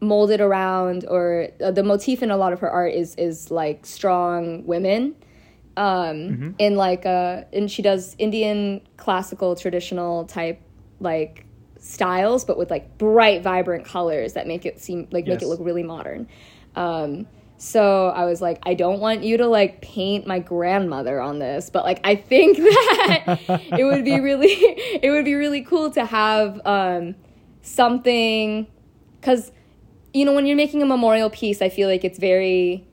molded 0.00 0.40
around 0.40 1.06
or 1.08 1.48
uh, 1.62 1.70
the 1.70 1.82
motif 1.82 2.22
in 2.22 2.30
a 2.30 2.36
lot 2.36 2.52
of 2.52 2.60
her 2.60 2.70
art 2.70 2.92
is 2.92 3.14
is 3.14 3.50
like 3.50 3.86
strong 3.86 4.66
women 4.66 5.14
um 5.76 6.54
in 6.58 6.74
like 6.74 7.06
uh 7.06 7.44
and 7.52 7.70
she 7.70 7.80
does 7.80 8.14
indian 8.18 8.80
classical 8.96 9.56
traditional 9.56 10.24
type 10.26 10.60
like 11.00 11.46
styles 11.82 12.44
but 12.44 12.56
with 12.56 12.70
like 12.70 12.96
bright 12.96 13.42
vibrant 13.42 13.84
colors 13.84 14.34
that 14.34 14.46
make 14.46 14.64
it 14.64 14.80
seem 14.80 15.08
like 15.10 15.26
make 15.26 15.42
it 15.42 15.48
look 15.48 15.58
really 15.60 15.82
modern. 15.82 16.28
Um 16.76 17.26
so 17.62 18.08
i 18.08 18.24
was 18.24 18.42
like 18.42 18.58
i 18.64 18.74
don't 18.74 18.98
want 18.98 19.22
you 19.22 19.36
to 19.36 19.46
like 19.46 19.80
paint 19.80 20.26
my 20.26 20.40
grandmother 20.40 21.20
on 21.20 21.38
this 21.38 21.70
but 21.70 21.84
like 21.84 22.00
i 22.02 22.16
think 22.16 22.56
that 22.58 23.38
it 23.78 23.84
would 23.84 24.04
be 24.04 24.18
really 24.18 24.48
it 24.48 25.10
would 25.10 25.24
be 25.24 25.34
really 25.34 25.62
cool 25.62 25.88
to 25.88 26.04
have 26.04 26.60
um 26.64 27.14
something 27.62 28.66
because 29.20 29.52
you 30.12 30.24
know 30.24 30.32
when 30.32 30.44
you're 30.44 30.56
making 30.56 30.82
a 30.82 30.86
memorial 30.86 31.30
piece 31.30 31.62
i 31.62 31.68
feel 31.68 31.88
like 31.88 32.02
it's 32.02 32.18
very 32.18 32.84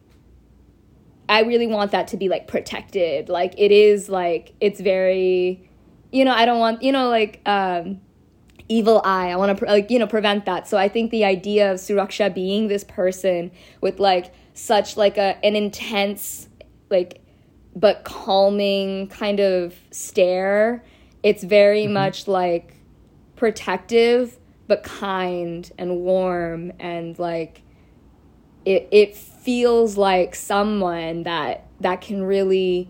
i 1.29 1.41
really 1.41 1.67
want 1.67 1.91
that 1.91 2.07
to 2.09 2.17
be 2.17 2.27
like 2.27 2.47
protected. 2.47 3.29
Like 3.29 3.53
it 3.57 3.71
is 3.71 4.09
like 4.09 4.53
it's 4.59 4.81
very 4.81 5.69
you 6.11 6.25
know 6.25 6.33
i 6.33 6.43
don't 6.45 6.59
want 6.59 6.81
you 6.81 6.91
know 6.91 7.09
like 7.09 7.39
um 7.45 8.01
evil 8.67 9.01
eye. 9.05 9.29
I 9.29 9.35
want 9.35 9.57
to 9.57 9.65
like 9.65 9.89
you 9.89 9.99
know 9.99 10.07
prevent 10.07 10.45
that. 10.45 10.67
So 10.67 10.77
i 10.77 10.89
think 10.89 11.11
the 11.11 11.23
idea 11.23 11.71
of 11.71 11.77
suraksha 11.77 12.33
being 12.33 12.67
this 12.67 12.83
person 12.83 13.51
with 13.79 13.99
like 13.99 14.33
such 14.53 14.97
like 14.97 15.17
a 15.17 15.43
an 15.45 15.55
intense 15.55 16.49
like 16.89 17.21
but 17.75 18.03
calming 18.03 19.07
kind 19.07 19.39
of 19.39 19.75
stare. 19.91 20.83
It's 21.23 21.43
very 21.43 21.83
mm-hmm. 21.83 21.93
much 21.93 22.27
like 22.27 22.75
protective 23.35 24.37
but 24.67 24.83
kind 24.83 25.71
and 25.77 26.01
warm 26.01 26.71
and 26.79 27.17
like 27.17 27.61
it 28.65 28.87
it 28.91 29.15
feels 29.15 29.97
like 29.97 30.35
someone 30.35 31.23
that 31.23 31.65
that 31.79 32.01
can 32.01 32.21
really 32.21 32.89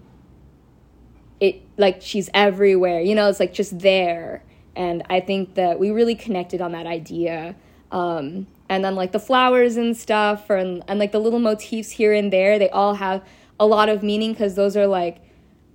it 1.39 1.61
like 1.77 2.01
she's 2.01 2.29
everywhere 2.33 2.99
you 2.99 3.15
know 3.15 3.29
it's 3.29 3.39
like 3.39 3.53
just 3.53 3.79
there. 3.79 4.43
And 4.75 5.03
i 5.09 5.19
think 5.19 5.55
that 5.55 5.79
we 5.79 5.91
really 5.91 6.15
connected 6.15 6.61
on 6.61 6.71
that 6.71 6.85
idea. 6.85 7.55
Um, 7.91 8.47
and 8.69 8.85
then 8.85 8.95
like 8.95 9.11
the 9.11 9.19
flowers 9.19 9.75
and 9.75 9.97
stuff 9.97 10.49
and, 10.49 10.83
and 10.87 10.99
like 10.99 11.11
the 11.11 11.19
little 11.19 11.39
motifs 11.39 11.89
here 11.89 12.13
and 12.13 12.31
there 12.31 12.57
they 12.59 12.69
all 12.69 12.93
have 12.93 13.23
a 13.59 13.65
lot 13.65 13.89
of 13.89 14.03
meaning 14.03 14.31
because 14.31 14.55
those 14.55 14.77
are 14.77 14.87
like 14.87 15.21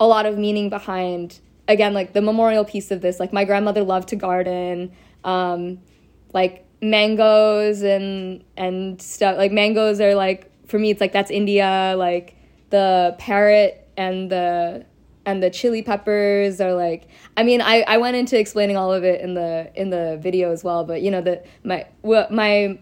a 0.00 0.06
lot 0.06 0.26
of 0.26 0.38
meaning 0.38 0.70
behind 0.70 1.40
again 1.68 1.94
like 1.94 2.12
the 2.12 2.22
memorial 2.22 2.64
piece 2.64 2.90
of 2.90 3.00
this. 3.00 3.20
Like 3.20 3.32
my 3.32 3.44
grandmother 3.44 3.82
loved 3.82 4.08
to 4.08 4.16
garden 4.16 4.92
um, 5.24 5.80
like 6.32 6.66
mangoes 6.80 7.82
and 7.82 8.44
and 8.56 9.00
stuff. 9.00 9.36
Like 9.36 9.52
mangoes 9.52 10.00
are 10.00 10.14
like 10.14 10.50
for 10.66 10.78
me 10.78 10.90
it's 10.90 11.00
like 11.00 11.12
that's 11.12 11.30
india. 11.30 11.94
Like 11.96 12.36
the 12.70 13.14
parrot 13.18 13.88
and 13.96 14.30
the 14.30 14.86
and 15.26 15.42
the 15.42 15.48
chili 15.48 15.80
peppers 15.80 16.60
are 16.60 16.74
like 16.74 17.08
i 17.38 17.42
mean 17.42 17.62
i 17.62 17.80
i 17.82 17.96
went 17.96 18.14
into 18.14 18.38
explaining 18.38 18.76
all 18.76 18.92
of 18.92 19.04
it 19.04 19.22
in 19.22 19.32
the 19.32 19.70
in 19.74 19.88
the 19.88 20.18
video 20.20 20.52
as 20.52 20.62
well 20.62 20.84
but 20.84 21.00
you 21.00 21.10
know 21.10 21.22
the 21.22 21.42
my 21.62 21.86
my 22.30 22.78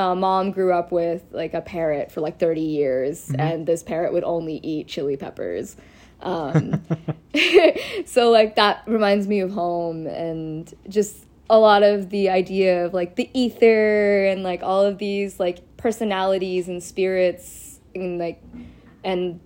uh, 0.00 0.14
mom 0.14 0.50
grew 0.50 0.72
up 0.72 0.90
with 0.90 1.22
like 1.30 1.52
a 1.52 1.60
parrot 1.60 2.10
for 2.10 2.20
like 2.22 2.38
30 2.38 2.60
years 2.60 3.28
mm-hmm. 3.28 3.40
and 3.40 3.66
this 3.66 3.82
parrot 3.82 4.12
would 4.12 4.24
only 4.24 4.56
eat 4.62 4.88
chili 4.88 5.16
peppers 5.16 5.76
um, 6.22 6.82
so 8.06 8.30
like 8.30 8.56
that 8.56 8.82
reminds 8.86 9.26
me 9.26 9.40
of 9.40 9.50
home 9.50 10.06
and 10.06 10.74
just 10.88 11.26
a 11.48 11.58
lot 11.58 11.82
of 11.82 12.10
the 12.10 12.30
idea 12.30 12.86
of 12.86 12.94
like 12.94 13.16
the 13.16 13.28
ether 13.34 14.26
and 14.26 14.42
like 14.42 14.62
all 14.62 14.84
of 14.84 14.98
these 14.98 15.40
like 15.40 15.58
personalities 15.76 16.68
and 16.68 16.82
spirits 16.82 17.80
and 17.94 18.18
like 18.18 18.42
and 19.02 19.40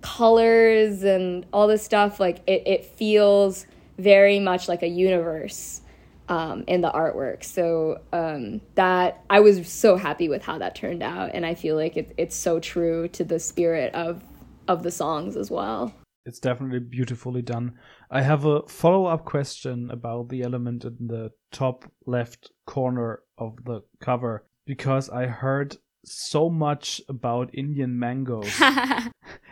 colors 0.00 1.02
and 1.02 1.46
all 1.52 1.66
this 1.66 1.84
stuff 1.84 2.18
like 2.18 2.38
it, 2.46 2.66
it 2.66 2.84
feels 2.84 3.66
very 3.98 4.40
much 4.40 4.68
like 4.68 4.82
a 4.82 4.88
universe 4.88 5.82
um, 6.28 6.64
in 6.66 6.80
the 6.80 6.90
artwork 6.90 7.44
so 7.44 8.00
um, 8.12 8.60
that 8.74 9.22
i 9.30 9.40
was 9.40 9.68
so 9.68 9.96
happy 9.96 10.28
with 10.28 10.42
how 10.42 10.58
that 10.58 10.74
turned 10.74 11.02
out 11.02 11.30
and 11.34 11.44
i 11.44 11.54
feel 11.54 11.76
like 11.76 11.96
it, 11.96 12.12
it's 12.16 12.36
so 12.36 12.58
true 12.60 13.08
to 13.08 13.24
the 13.24 13.38
spirit 13.38 13.94
of 13.94 14.22
of 14.68 14.82
the 14.82 14.90
songs 14.90 15.36
as 15.36 15.50
well 15.50 15.92
it's 16.26 16.38
definitely 16.38 16.78
beautifully 16.78 17.42
done 17.42 17.72
i 18.10 18.22
have 18.22 18.44
a 18.44 18.62
follow-up 18.66 19.24
question 19.24 19.90
about 19.90 20.28
the 20.28 20.42
element 20.42 20.84
in 20.84 20.96
the 21.06 21.30
top 21.52 21.84
left 22.06 22.50
corner 22.66 23.20
of 23.38 23.56
the 23.64 23.82
cover 24.00 24.46
because 24.66 25.10
i 25.10 25.26
heard 25.26 25.76
so 26.04 26.50
much 26.50 27.00
about 27.08 27.54
Indian 27.54 27.98
mangoes. 27.98 28.52
I, 28.60 29.10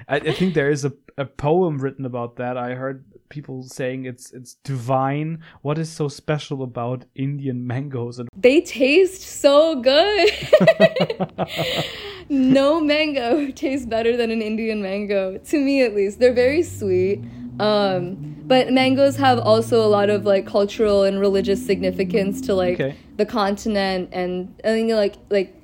I, 0.08 0.32
think 0.32 0.54
there 0.54 0.70
is 0.70 0.84
a, 0.84 0.92
a 1.16 1.24
poem 1.24 1.78
written 1.78 2.04
about 2.04 2.36
that. 2.36 2.56
I 2.56 2.74
heard 2.74 3.04
people 3.32 3.62
saying 3.64 4.04
it's 4.04 4.30
it's 4.30 4.54
divine. 4.62 5.42
What 5.62 5.78
is 5.78 5.90
so 5.90 6.06
special 6.06 6.62
about 6.62 7.06
Indian 7.14 7.66
mangoes? 7.66 8.18
And 8.20 8.28
they 8.36 8.60
taste 8.60 9.22
so 9.22 9.80
good. 9.80 10.30
no 12.28 12.80
mango 12.80 13.50
tastes 13.50 13.86
better 13.86 14.16
than 14.16 14.30
an 14.30 14.42
Indian 14.42 14.82
mango 14.82 15.38
to 15.38 15.58
me 15.58 15.82
at 15.82 15.94
least. 15.96 16.20
They're 16.20 16.40
very 16.46 16.62
sweet. 16.62 17.20
Um, 17.58 18.32
but 18.44 18.72
mangoes 18.72 19.16
have 19.16 19.38
also 19.38 19.84
a 19.84 19.90
lot 19.96 20.10
of 20.10 20.24
like 20.24 20.46
cultural 20.46 21.04
and 21.04 21.20
religious 21.20 21.64
significance 21.64 22.40
to 22.42 22.54
like 22.54 22.74
okay. 22.74 22.96
the 23.16 23.26
continent 23.26 24.10
and 24.12 24.54
I 24.64 24.68
think 24.68 24.92
like 24.92 25.16
like 25.30 25.56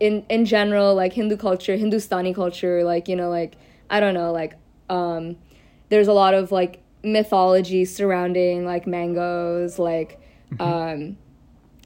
in 0.00 0.24
in 0.28 0.44
general 0.44 0.94
like 0.94 1.12
hindu 1.12 1.36
culture 1.36 1.76
hindustani 1.76 2.32
culture 2.32 2.84
like 2.84 3.08
you 3.08 3.16
know 3.16 3.28
like 3.28 3.56
i 3.90 3.98
don't 3.98 4.14
know 4.14 4.32
like 4.32 4.54
um 4.88 5.36
there's 5.88 6.08
a 6.08 6.12
lot 6.12 6.34
of 6.34 6.52
like 6.52 6.82
mythology 7.02 7.84
surrounding 7.84 8.64
like 8.64 8.86
mangoes 8.86 9.78
like 9.78 10.20
mm-hmm. 10.52 10.62
um 10.62 11.16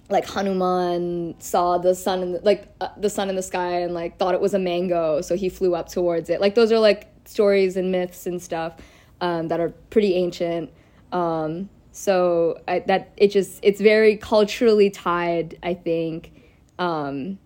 like 0.08 0.26
hanuman 0.26 1.34
saw 1.38 1.78
the 1.78 1.94
sun 1.94 2.22
in 2.22 2.32
the, 2.32 2.40
like 2.40 2.68
uh, 2.80 2.88
the 2.96 3.10
sun 3.10 3.28
in 3.28 3.36
the 3.36 3.42
sky 3.42 3.80
and 3.80 3.94
like 3.94 4.18
thought 4.18 4.34
it 4.34 4.40
was 4.40 4.54
a 4.54 4.58
mango 4.58 5.20
so 5.20 5.36
he 5.36 5.48
flew 5.48 5.74
up 5.74 5.88
towards 5.88 6.30
it 6.30 6.40
like 6.40 6.54
those 6.54 6.72
are 6.72 6.78
like 6.78 7.08
stories 7.26 7.76
and 7.76 7.92
myths 7.92 8.26
and 8.26 8.42
stuff 8.42 8.76
um, 9.20 9.48
that 9.48 9.60
are 9.60 9.70
pretty 9.90 10.14
ancient 10.14 10.70
um, 11.12 11.68
so 11.92 12.60
I, 12.66 12.80
that 12.80 13.12
it 13.16 13.28
just 13.28 13.60
it's 13.62 13.80
very 13.80 14.16
culturally 14.16 14.90
tied 14.90 15.58
i 15.62 15.74
think 15.74 16.32
um, 16.78 17.38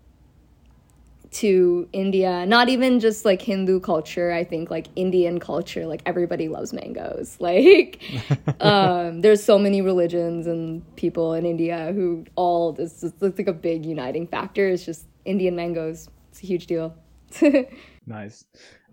to 1.36 1.86
India, 1.92 2.46
not 2.46 2.70
even 2.70 2.98
just 2.98 3.26
like 3.26 3.42
Hindu 3.42 3.80
culture, 3.80 4.32
I 4.32 4.42
think 4.42 4.70
like 4.70 4.86
Indian 4.96 5.38
culture, 5.38 5.86
like 5.86 6.00
everybody 6.06 6.48
loves 6.48 6.72
mangoes. 6.72 7.36
Like 7.46 8.00
um, 8.60 9.20
there's 9.20 9.42
so 9.44 9.56
many 9.56 9.80
religions 9.80 10.48
and 10.48 10.82
people 10.96 11.34
in 11.34 11.46
India 11.46 11.92
who 11.94 12.24
all 12.34 12.72
this 12.72 13.04
is 13.04 13.12
like 13.20 13.46
a 13.46 13.52
big 13.52 13.86
uniting 13.86 14.26
factor. 14.26 14.66
It's 14.66 14.84
just 14.84 15.06
Indian 15.24 15.54
mangoes. 15.54 16.08
It's 16.30 16.42
a 16.42 16.46
huge 16.46 16.66
deal. 16.66 16.96
nice. 18.06 18.44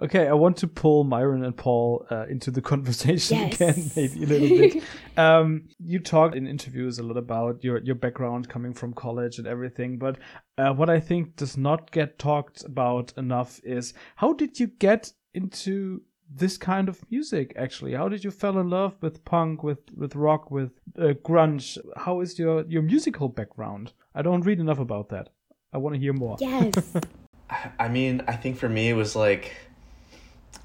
Okay, 0.02 0.28
I 0.28 0.34
want 0.34 0.58
to 0.58 0.68
pull 0.68 1.04
Myron 1.04 1.44
and 1.44 1.56
Paul 1.56 2.06
uh, 2.10 2.26
into 2.28 2.52
the 2.52 2.62
conversation 2.74 3.38
yes. 3.38 3.56
again, 3.56 3.92
maybe 3.96 4.24
a 4.24 4.28
little 4.28 4.50
bit. 4.50 4.84
um, 5.18 5.68
you 5.80 6.00
talked 6.00 6.36
in 6.36 6.48
interviews 6.48 7.00
a 7.00 7.04
lot 7.04 7.18
about 7.18 7.64
your 7.64 7.80
your 7.80 7.96
background 7.96 8.50
coming 8.50 8.74
from 8.74 8.94
college 8.94 9.38
and 9.38 9.48
everything, 9.48 9.98
but 9.98 10.18
uh, 10.58 10.74
what 10.74 10.90
I 10.90 11.00
think 11.00 11.36
does 11.36 11.58
not 11.58 11.92
get 11.92 12.20
talked 12.20 12.64
about 12.64 13.14
enough 13.18 13.60
is 13.64 13.94
how 14.16 14.34
did 14.34 14.60
you 14.60 14.68
get 14.68 15.14
into 15.34 16.02
this 16.36 16.58
kind 16.58 16.90
of 16.90 17.00
music 17.12 17.54
actually 17.56 17.94
how 17.94 18.10
did 18.10 18.24
you 18.24 18.32
fell 18.32 18.58
in 18.58 18.70
love 18.70 18.96
with 19.02 19.24
punk 19.24 19.62
with 19.62 19.80
with 19.96 20.16
rock 20.16 20.50
with 20.50 20.72
uh, 20.98 21.14
grunge 21.24 21.78
how 21.98 22.22
is 22.22 22.40
your 22.40 22.66
your 22.66 22.82
musical 22.82 23.30
background 23.30 23.94
i 24.16 24.22
don't 24.22 24.42
read 24.42 24.60
enough 24.60 24.80
about 24.80 25.10
that 25.10 25.30
i 25.74 25.78
want 25.78 25.94
to 25.94 26.00
hear 26.00 26.14
more 26.14 26.38
yes 26.40 26.96
i 27.50 27.88
mean 27.88 28.22
i 28.28 28.36
think 28.36 28.58
for 28.58 28.70
me 28.70 28.90
it 28.90 28.94
was 28.94 29.16
like 29.16 29.56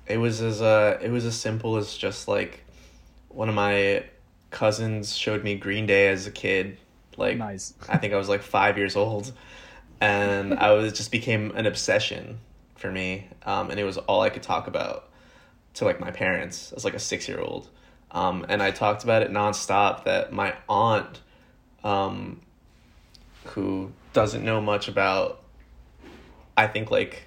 it 0.07 0.19
was 0.19 0.41
as 0.41 0.63
uh 0.63 0.99
it 1.03 1.11
was 1.11 1.25
as 1.25 1.39
simple 1.39 1.77
as 1.77 1.97
just 1.97 2.29
like 2.29 2.65
one 3.29 3.49
of 3.49 3.55
my 3.55 4.05
cousins 4.51 5.15
showed 5.17 5.45
me 5.45 5.55
Green 5.57 5.87
Day 5.87 6.09
as 6.09 6.27
a 6.27 6.31
kid. 6.31 6.79
Like 7.17 7.37
nice. 7.37 7.75
I 7.89 7.99
think 7.99 8.13
I 8.13 8.17
was 8.17 8.29
like 8.29 8.43
five 8.43 8.79
years 8.79 8.97
old, 8.97 9.33
and 10.01 10.55
I 10.59 10.73
was 10.73 10.93
just 10.93 11.11
became 11.11 11.53
an 11.53 11.67
obsession 11.67 12.39
for 12.77 12.91
me. 12.91 13.29
Um, 13.45 13.71
and 13.71 13.79
it 13.79 13.85
was 13.85 13.99
all 13.99 14.21
I 14.21 14.31
could 14.31 14.43
talk 14.43 14.67
about 14.67 15.09
to 15.75 15.85
like 15.85 16.01
my 16.01 16.11
parents 16.11 16.73
as 16.73 16.85
like 16.85 16.95
a 16.95 16.99
six 16.99 17.29
year 17.29 17.41
old. 17.41 17.69
Um, 18.11 18.47
and 18.49 18.63
I 18.63 18.71
talked 18.71 19.05
about 19.05 19.23
it 19.23 19.31
nonstop. 19.31 20.05
That 20.05 20.33
my 20.33 20.55
aunt, 20.69 21.21
um, 21.85 22.41
who 23.45 23.93
doesn't 24.13 24.45
know 24.45 24.61
much 24.61 24.89
about, 24.89 25.38
I 26.59 26.67
think 26.67 26.91
like, 26.91 27.23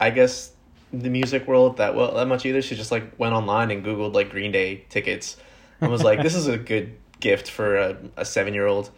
I 0.00 0.08
guess 0.10 0.52
the 0.92 1.10
music 1.10 1.46
world 1.46 1.76
that 1.76 1.94
well 1.94 2.14
that 2.14 2.26
much 2.26 2.46
either. 2.46 2.62
She 2.62 2.74
just 2.74 2.90
like 2.90 3.18
went 3.18 3.34
online 3.34 3.70
and 3.70 3.84
googled 3.84 4.14
like 4.14 4.30
Green 4.30 4.50
Day 4.50 4.84
tickets, 4.88 5.36
and 5.80 5.90
was 5.90 6.02
like, 6.02 6.22
"This 6.22 6.34
is 6.34 6.46
a 6.46 6.56
good 6.56 6.96
gift 7.20 7.50
for 7.50 7.76
a, 7.76 7.98
a 8.16 8.24
seven 8.24 8.54
year 8.54 8.66
old." 8.66 8.90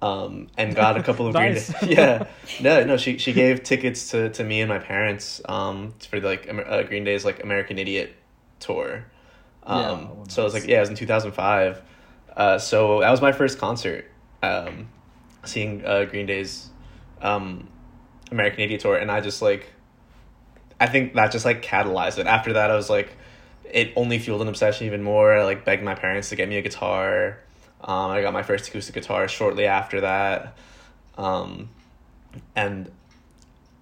Um, 0.00 0.48
and 0.56 0.74
got 0.74 0.96
a 0.96 1.02
couple 1.02 1.26
of 1.26 1.34
nice. 1.34 1.72
Green 1.72 1.94
Day. 1.94 1.96
Yeah, 2.02 2.26
no, 2.60 2.84
no. 2.84 2.96
She 2.96 3.18
she 3.18 3.32
gave 3.32 3.64
tickets 3.64 4.10
to, 4.12 4.30
to 4.30 4.44
me 4.44 4.60
and 4.60 4.68
my 4.68 4.78
parents 4.78 5.40
um, 5.48 5.94
for 6.08 6.20
like 6.20 6.48
uh, 6.48 6.84
Green 6.84 7.02
Day's 7.02 7.24
like 7.24 7.42
American 7.42 7.78
Idiot 7.78 8.14
tour. 8.60 9.04
Um, 9.64 9.80
yeah, 9.80 9.90
oh, 9.90 10.24
so 10.28 10.42
I 10.42 10.44
was 10.44 10.54
like, 10.54 10.66
yeah, 10.66 10.76
it 10.76 10.80
was 10.80 10.90
in 10.90 10.94
two 10.94 11.06
thousand 11.06 11.32
five. 11.32 11.82
Uh, 12.36 12.58
so 12.58 13.00
that 13.00 13.10
was 13.10 13.20
my 13.20 13.32
first 13.32 13.58
concert, 13.58 14.08
um, 14.42 14.88
seeing 15.44 15.84
uh, 15.84 16.04
Green 16.04 16.26
Day's 16.26 16.68
um, 17.20 17.66
American 18.30 18.60
Idiot 18.60 18.80
tour, 18.80 18.96
and 18.96 19.10
I 19.10 19.20
just 19.20 19.42
like 19.42 19.72
I 20.78 20.86
think 20.86 21.14
that 21.14 21.32
just 21.32 21.44
like 21.44 21.62
catalyzed 21.62 22.18
it. 22.18 22.26
After 22.26 22.54
that, 22.54 22.70
I 22.70 22.76
was 22.76 22.90
like, 22.90 23.16
it 23.64 23.92
only 23.96 24.18
fueled 24.18 24.42
an 24.42 24.48
obsession 24.48 24.86
even 24.86 25.02
more. 25.02 25.32
I 25.32 25.44
like 25.44 25.64
begged 25.64 25.82
my 25.82 25.94
parents 25.94 26.28
to 26.30 26.36
get 26.36 26.48
me 26.48 26.58
a 26.58 26.62
guitar. 26.62 27.38
Um, 27.82 28.10
I 28.10 28.22
got 28.22 28.32
my 28.32 28.42
first 28.42 28.68
acoustic 28.68 28.94
guitar 28.94 29.28
shortly 29.28 29.66
after 29.66 30.02
that. 30.02 30.56
Um, 31.16 31.70
and 32.54 32.90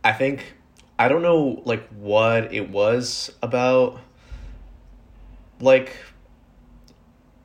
I 0.04 0.12
think 0.12 0.54
I 0.98 1.08
don't 1.08 1.22
know 1.22 1.62
like 1.64 1.88
what 1.88 2.52
it 2.54 2.70
was 2.70 3.32
about 3.42 3.98
like 5.60 5.96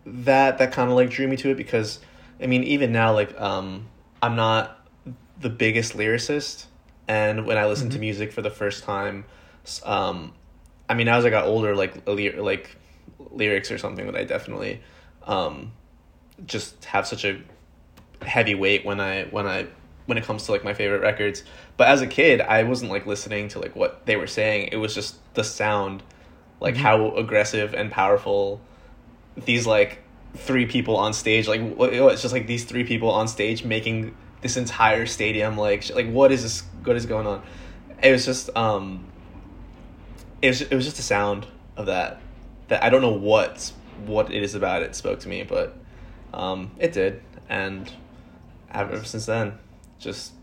that 0.05 0.57
that 0.57 0.71
kind 0.71 0.89
of 0.89 0.95
like 0.95 1.09
drew 1.09 1.27
me 1.27 1.37
to 1.37 1.49
it 1.51 1.57
because 1.57 1.99
I 2.41 2.47
mean 2.47 2.63
even 2.63 2.91
now 2.91 3.13
like 3.13 3.39
um 3.39 3.87
I'm 4.21 4.35
not 4.35 4.87
the 5.39 5.49
biggest 5.49 5.95
lyricist 5.95 6.65
and 7.09 7.45
when 7.45 7.57
I 7.57 7.65
listen 7.65 7.89
to 7.89 7.99
music 7.99 8.31
for 8.31 8.41
the 8.41 8.49
first 8.49 8.85
time 8.85 9.25
um 9.83 10.33
I 10.87 10.93
mean 10.93 11.09
as 11.09 11.25
I 11.25 11.29
got 11.29 11.45
older 11.45 11.75
like 11.75 12.07
ly- 12.07 12.35
like 12.37 12.77
lyrics 13.31 13.71
or 13.71 13.77
something 13.77 14.05
that 14.05 14.15
I 14.15 14.23
definitely 14.23 14.81
um 15.23 15.73
just 16.45 16.85
have 16.85 17.05
such 17.05 17.25
a 17.25 17.41
heavy 18.21 18.55
weight 18.55 18.85
when 18.85 19.01
I 19.01 19.25
when 19.25 19.45
I 19.45 19.67
when 20.05 20.17
it 20.17 20.23
comes 20.23 20.45
to 20.45 20.51
like 20.51 20.63
my 20.63 20.73
favorite 20.73 21.01
records. 21.01 21.43
But 21.77 21.87
as 21.89 22.01
a 22.01 22.07
kid, 22.07 22.41
I 22.41 22.63
wasn't 22.63 22.89
like 22.89 23.05
listening 23.05 23.47
to 23.49 23.59
like 23.59 23.75
what 23.75 24.05
they 24.07 24.15
were 24.15 24.25
saying. 24.27 24.69
It 24.71 24.77
was 24.77 24.95
just 24.95 25.17
the 25.35 25.43
sound, 25.43 26.01
like 26.59 26.75
how 26.75 27.15
aggressive 27.15 27.75
and 27.75 27.91
powerful 27.91 28.59
these 29.37 29.67
like 29.67 30.01
three 30.35 30.65
people 30.65 30.95
on 30.95 31.11
stage 31.13 31.47
like 31.47 31.61
what 31.75 31.91
it's 31.91 32.21
just 32.21 32.33
like 32.33 32.45
these 32.45 32.63
three 32.63 32.83
people 32.83 33.09
on 33.09 33.27
stage 33.27 33.63
making 33.63 34.15
this 34.41 34.57
entire 34.57 35.05
stadium 35.05 35.57
like 35.57 35.89
like 35.95 36.07
what 36.11 36.31
is 36.31 36.43
this 36.43 36.61
what 36.83 36.95
is 36.95 37.05
going 37.05 37.27
on. 37.27 37.41
It 38.01 38.11
was 38.11 38.25
just 38.25 38.49
um 38.55 39.05
it 40.41 40.47
was 40.47 40.61
it 40.61 40.73
was 40.73 40.85
just 40.85 40.97
the 40.97 41.03
sound 41.03 41.45
of 41.75 41.87
that 41.87 42.21
that 42.69 42.83
I 42.83 42.89
don't 42.89 43.01
know 43.01 43.11
what 43.13 43.71
what 44.05 44.31
it 44.33 44.41
is 44.43 44.55
about 44.55 44.81
it 44.81 44.95
spoke 44.95 45.19
to 45.21 45.27
me 45.27 45.43
but 45.43 45.75
um 46.33 46.71
it 46.79 46.93
did. 46.93 47.21
And 47.49 47.91
ever 48.71 48.93
ever 48.93 49.05
since 49.05 49.25
then 49.25 49.57
just 49.99 50.33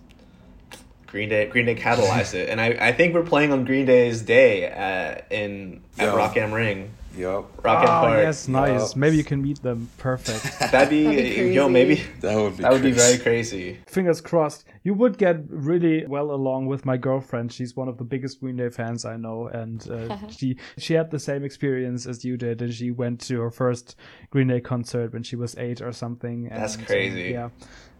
Green 1.06 1.28
Day 1.28 1.46
Green 1.46 1.66
Day 1.66 1.74
catalyzed 1.74 2.34
it. 2.34 2.48
And 2.50 2.60
I 2.60 2.76
I 2.80 2.92
think 2.92 3.14
we're 3.14 3.22
playing 3.22 3.52
on 3.52 3.64
Green 3.64 3.86
Day's 3.86 4.22
day 4.22 4.64
at, 4.64 5.26
in 5.30 5.82
at 5.98 6.06
Yeah. 6.06 6.14
Rock 6.16 6.36
Am 6.36 6.52
Ring 6.52 6.90
Yup. 7.16 7.64
Rock 7.64 7.78
Am 7.78 7.84
oh, 7.84 7.86
Park 7.86 8.18
yes, 8.18 8.48
nice. 8.48 8.90
Yup. 8.90 8.96
Maybe 8.96 9.16
you 9.16 9.24
can 9.24 9.42
meet 9.42 9.62
them. 9.62 9.88
Perfect. 9.96 10.42
that'd 10.72 10.90
be, 10.90 11.04
That'd 11.04 11.34
be 11.36 11.54
yo 11.54 11.68
maybe 11.68 12.02
That 12.20 12.36
would 12.36 12.56
be 12.56 12.62
that 12.62 12.72
would 12.72 12.82
be 12.82 12.92
very 12.92 13.18
crazy 13.18 13.78
Fingers 13.86 14.20
crossed. 14.20 14.64
You 14.82 14.94
would 14.94 15.18
get 15.18 15.38
really 15.48 16.06
well 16.06 16.30
along 16.30 16.66
with 16.66 16.84
my 16.84 16.96
girlfriend. 16.96 17.52
She's 17.52 17.74
one 17.74 17.88
of 17.88 17.98
the 17.98 18.04
biggest 18.04 18.40
Green 18.40 18.56
Day 18.56 18.68
fans 18.68 19.04
I 19.04 19.16
know, 19.16 19.48
and 19.48 19.88
uh, 19.90 20.18
she 20.28 20.58
she 20.78 20.94
had 20.94 21.10
the 21.10 21.18
same 21.18 21.44
experience 21.44 22.06
as 22.06 22.24
you 22.24 22.36
did, 22.36 22.62
and 22.62 22.72
she 22.72 22.90
went 22.90 23.20
to 23.22 23.40
her 23.40 23.50
first 23.50 23.96
Green 24.30 24.48
Day 24.48 24.60
concert 24.60 25.12
when 25.12 25.22
she 25.22 25.36
was 25.36 25.56
eight 25.56 25.80
or 25.80 25.92
something. 25.92 26.48
That's 26.48 26.74
and, 26.74 26.84
uh, 26.84 26.86
crazy. 26.86 27.30
yeah, 27.30 27.48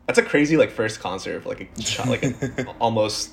That's 0.07 0.19
a 0.19 0.23
crazy 0.23 0.57
like 0.57 0.71
first 0.71 1.01
concert 1.01 1.43
for 1.43 1.49
like 1.49 1.61
a 1.61 1.83
child, 1.83 2.11
like 2.11 2.23
a, 2.25 2.67
almost 2.81 3.33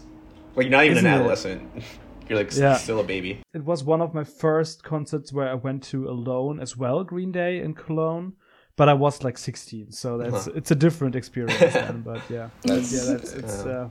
like 0.55 0.69
not 0.69 0.85
even 0.85 0.97
Isn't 0.97 1.45
an 1.45 1.69
it? 1.75 1.83
Adolescent. 2.25 2.29
You're 2.29 2.39
like 2.39 2.73
Yeah. 2.75 2.77
still 2.77 2.99
a 2.99 3.03
baby. 3.03 3.41
it 3.53 3.63
was 3.63 3.83
one 3.83 4.01
of 4.01 4.13
my 4.13 4.23
first 4.23 4.83
concerts 4.83 5.31
where 5.33 5.49
I 5.49 5.55
went 5.55 5.83
to 5.91 6.07
alone 6.09 6.59
as 6.59 6.77
well, 6.77 7.03
Green 7.03 7.31
Day 7.31 7.59
in 7.59 7.73
Cologne. 7.73 8.33
But 8.75 8.89
I 8.89 8.93
was 8.95 9.23
like 9.23 9.37
16, 9.37 9.91
so 9.91 10.17
that's 10.17 10.47
Uh-huh. 10.47 10.51
it's 10.57 10.71
a 10.71 10.75
different 10.75 11.15
experience 11.15 11.59
then. 11.73 12.01
But 12.05 12.21
yeah, 12.29 12.49
That's- 12.63 12.91
yeah, 12.91 13.13
that's 13.13 13.33
it's 13.33 13.65
uh, 13.65 13.89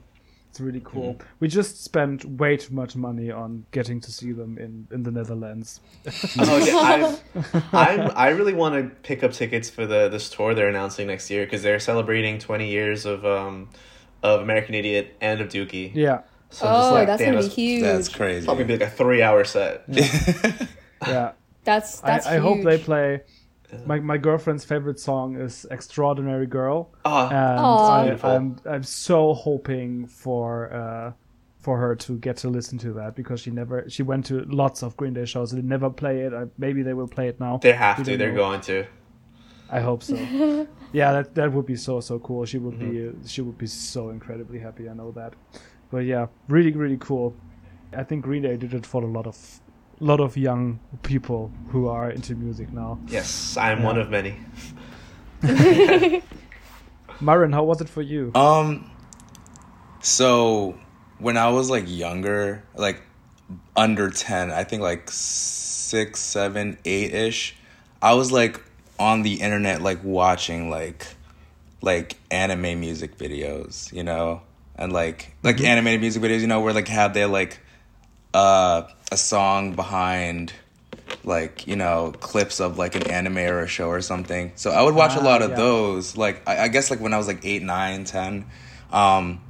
it's 0.49 0.59
really 0.59 0.81
cool. 0.83 1.13
Mm-hmm. 1.13 1.27
We 1.39 1.47
just 1.47 1.83
spent 1.83 2.25
way 2.25 2.57
too 2.57 2.73
much 2.75 2.95
money 2.95 3.31
on 3.31 3.65
getting 3.71 4.01
to 4.01 4.11
see 4.11 4.33
them 4.33 4.57
in 4.57 4.87
in 4.91 5.03
the 5.03 5.11
Netherlands. 5.11 5.79
Oh, 6.37 6.57
yeah, 6.57 7.15
I, 7.73 7.87
I'm, 7.87 8.11
I 8.15 8.29
really 8.29 8.53
want 8.53 8.75
to 8.75 8.83
pick 9.03 9.23
up 9.23 9.31
tickets 9.31 9.69
for 9.69 9.85
the 9.87 10.09
this 10.09 10.29
tour 10.29 10.53
they're 10.53 10.67
announcing 10.67 11.07
next 11.07 11.29
year 11.31 11.45
because 11.45 11.63
they're 11.63 11.79
celebrating 11.79 12.37
20 12.37 12.67
years 12.69 13.05
of 13.05 13.25
um 13.25 13.69
of 14.21 14.41
American 14.41 14.75
Idiot 14.75 15.15
and 15.21 15.39
of 15.41 15.47
Dookie. 15.47 15.91
Yeah, 15.95 16.21
So 16.53 16.67
I'm 16.67 16.75
just 16.75 16.91
Oh, 16.91 16.93
like, 16.93 17.07
that's 17.07 17.19
damn, 17.19 17.33
gonna 17.33 17.39
be 17.39 17.47
it's 17.47 17.55
huge. 17.55 17.81
That's 17.81 18.09
crazy. 18.09 18.45
Probably 18.45 18.63
be 18.65 18.73
like 18.77 18.87
a 18.87 18.89
three 18.89 19.21
hour 19.21 19.43
set. 19.43 19.83
yeah. 19.87 21.33
That's 21.65 22.01
that's 22.01 22.27
I, 22.27 22.35
I 22.35 22.37
hope 22.39 22.61
they 22.63 22.77
play. 22.77 23.21
My 23.85 23.99
my 23.99 24.17
girlfriend's 24.17 24.65
favorite 24.65 24.99
song 24.99 25.35
is 25.35 25.65
"Extraordinary 25.71 26.45
Girl," 26.45 26.93
Ah, 27.05 27.27
and 27.29 27.81
I, 27.81 28.03
Beautiful. 28.03 28.29
I'm 28.29 28.57
I'm 28.65 28.83
so 28.83 29.33
hoping 29.33 30.07
for 30.07 30.71
uh 30.73 31.13
for 31.59 31.77
her 31.79 31.95
to 31.95 32.17
get 32.19 32.37
to 32.37 32.49
listen 32.49 32.77
to 32.79 32.93
that 32.93 33.15
because 33.15 33.39
she 33.41 33.51
never 33.51 33.89
she 33.89 34.03
went 34.03 34.25
to 34.27 34.41
lots 34.45 34.83
of 34.83 34.95
Green 34.97 35.13
Day 35.13 35.25
shows 35.25 35.53
and 35.53 35.63
they 35.63 35.67
never 35.67 35.89
play 35.89 36.21
it. 36.21 36.33
I, 36.33 36.45
maybe 36.57 36.83
they 36.83 36.93
will 36.93 37.07
play 37.07 37.29
it 37.29 37.39
now. 37.39 37.57
they 37.61 37.73
have 37.73 37.97
We 37.97 38.03
to. 38.05 38.17
They're 38.17 38.31
know. 38.31 38.35
going 38.35 38.61
to. 38.61 38.85
I 39.69 39.79
hope 39.79 40.03
so. 40.03 40.29
yeah, 40.91 41.11
that 41.13 41.35
that 41.35 41.51
would 41.53 41.65
be 41.65 41.75
so 41.75 41.99
so 42.01 42.19
cool. 42.19 42.45
She 42.45 42.57
would 42.59 42.77
Mm-hmm. 42.77 43.11
be 43.21 43.27
she 43.27 43.41
would 43.41 43.57
be 43.57 43.67
so 43.67 44.09
incredibly 44.09 44.59
happy. 44.59 44.89
I 44.89 44.93
know 44.93 45.11
that. 45.13 45.35
But 45.93 46.05
yeah, 46.05 46.25
really 46.47 46.71
really 46.71 46.97
cool. 46.97 47.35
I 47.95 48.03
think 48.03 48.23
Green 48.23 48.41
Day 48.41 48.57
did 48.57 48.73
it 48.73 48.83
for 48.83 49.03
a 49.03 49.05
lot 49.05 49.27
of 49.27 49.37
lot 49.99 50.19
of 50.19 50.35
young 50.35 50.79
people 51.03 51.51
who 51.69 51.87
are 51.87 52.09
into 52.09 52.33
music 52.33 52.73
now. 52.73 52.97
Yes, 53.07 53.55
I'm 53.57 53.77
Yeah. 53.81 53.85
one 53.85 53.99
of 53.99 54.09
many. 54.09 54.35
Myron, 57.21 57.53
how 57.53 57.63
was 57.63 57.79
it 57.79 57.89
for 57.89 58.01
you? 58.01 58.31
Um, 58.33 58.89
so 60.01 60.79
when 61.19 61.37
I 61.37 61.49
was 61.49 61.69
like 61.69 61.83
younger, 61.87 62.63
like 62.73 62.99
under 63.75 64.09
10, 64.09 64.49
I 64.49 64.63
think 64.63 64.81
like 64.81 65.11
six, 65.11 66.19
seven, 66.19 66.79
eight 66.85 67.13
ish, 67.13 67.55
I 68.01 68.15
was 68.15 68.31
like 68.31 68.59
on 68.97 69.21
the 69.21 69.35
internet, 69.41 69.83
like 69.83 70.03
watching 70.03 70.71
like, 70.71 71.05
like 71.81 72.15
anime 72.31 72.79
music 72.79 73.15
videos, 73.19 73.93
you 73.93 74.01
know, 74.03 74.41
and 74.75 74.91
like, 74.93 75.35
like 75.43 75.61
animated 75.61 76.01
music 76.01 76.21
videos, 76.21 76.41
you 76.41 76.47
know, 76.47 76.61
where 76.61 76.73
like 76.73 76.87
have 76.87 77.13
they 77.13 77.25
like, 77.25 77.59
uh, 78.33 78.83
a 79.11 79.17
song 79.17 79.75
behind 79.75 80.53
like 81.23 81.67
you 81.67 81.75
know 81.75 82.11
clips 82.19 82.59
of 82.59 82.77
like 82.77 82.95
an 82.95 83.07
anime 83.11 83.37
or 83.37 83.59
a 83.61 83.67
show 83.67 83.87
or 83.87 84.01
something 84.01 84.51
so 84.55 84.71
i 84.71 84.81
would 84.81 84.95
watch 84.95 85.15
a 85.15 85.19
Ah, 85.19 85.23
lot 85.23 85.41
of 85.41 85.51
yeah. 85.51 85.55
those 85.55 86.17
like 86.17 86.41
I, 86.47 86.63
I 86.63 86.67
guess 86.69 86.89
like 86.89 86.99
when 86.99 87.13
i 87.13 87.17
was 87.17 87.27
like 87.27 87.45
8 87.45 87.61
9 87.61 88.03
10 88.05 88.45
um 88.91 89.41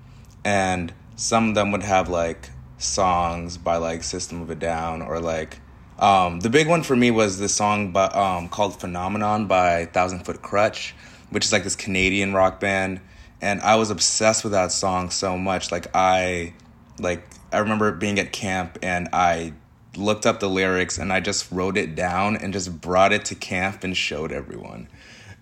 and 0.43 0.93
some 1.15 1.49
of 1.49 1.55
them 1.55 1.71
would 1.71 1.83
have 1.83 2.09
like 2.09 2.49
songs 2.77 3.57
by 3.57 3.77
like 3.77 4.03
system 4.03 4.41
of 4.41 4.49
a 4.49 4.55
down 4.55 5.01
or 5.01 5.19
like 5.19 5.59
um 5.99 6.41
the 6.41 6.49
big 6.49 6.67
one 6.67 6.83
for 6.83 6.95
me 6.95 7.11
was 7.11 7.39
this 7.39 7.53
song 7.55 7.91
by, 7.91 8.05
um 8.07 8.49
called 8.49 8.79
phenomenon 8.79 9.47
by 9.47 9.85
Thousand 9.85 10.25
Foot 10.25 10.41
Krutch 10.41 10.91
which 11.29 11.45
is 11.45 11.51
like 11.53 11.63
this 11.63 11.75
canadian 11.75 12.33
rock 12.33 12.59
band 12.59 12.99
and 13.43 13.61
i 13.61 13.75
was 13.75 13.89
obsessed 13.91 14.43
with 14.43 14.53
that 14.53 14.71
song 14.71 15.09
so 15.11 15.37
much 15.37 15.71
like 15.71 15.87
i 15.95 16.53
like 16.99 17.23
I 17.51 17.59
remember 17.59 17.91
being 17.91 18.19
at 18.19 18.31
camp 18.31 18.79
and 18.81 19.09
I 19.13 19.53
looked 19.95 20.25
up 20.25 20.39
the 20.39 20.49
lyrics 20.49 20.97
and 20.97 21.13
I 21.13 21.19
just 21.19 21.51
wrote 21.51 21.77
it 21.77 21.93
down 21.95 22.35
and 22.35 22.51
just 22.51 22.81
brought 22.81 23.13
it 23.13 23.25
to 23.25 23.35
camp 23.35 23.83
and 23.83 23.95
showed 23.95 24.31
everyone. 24.31 24.87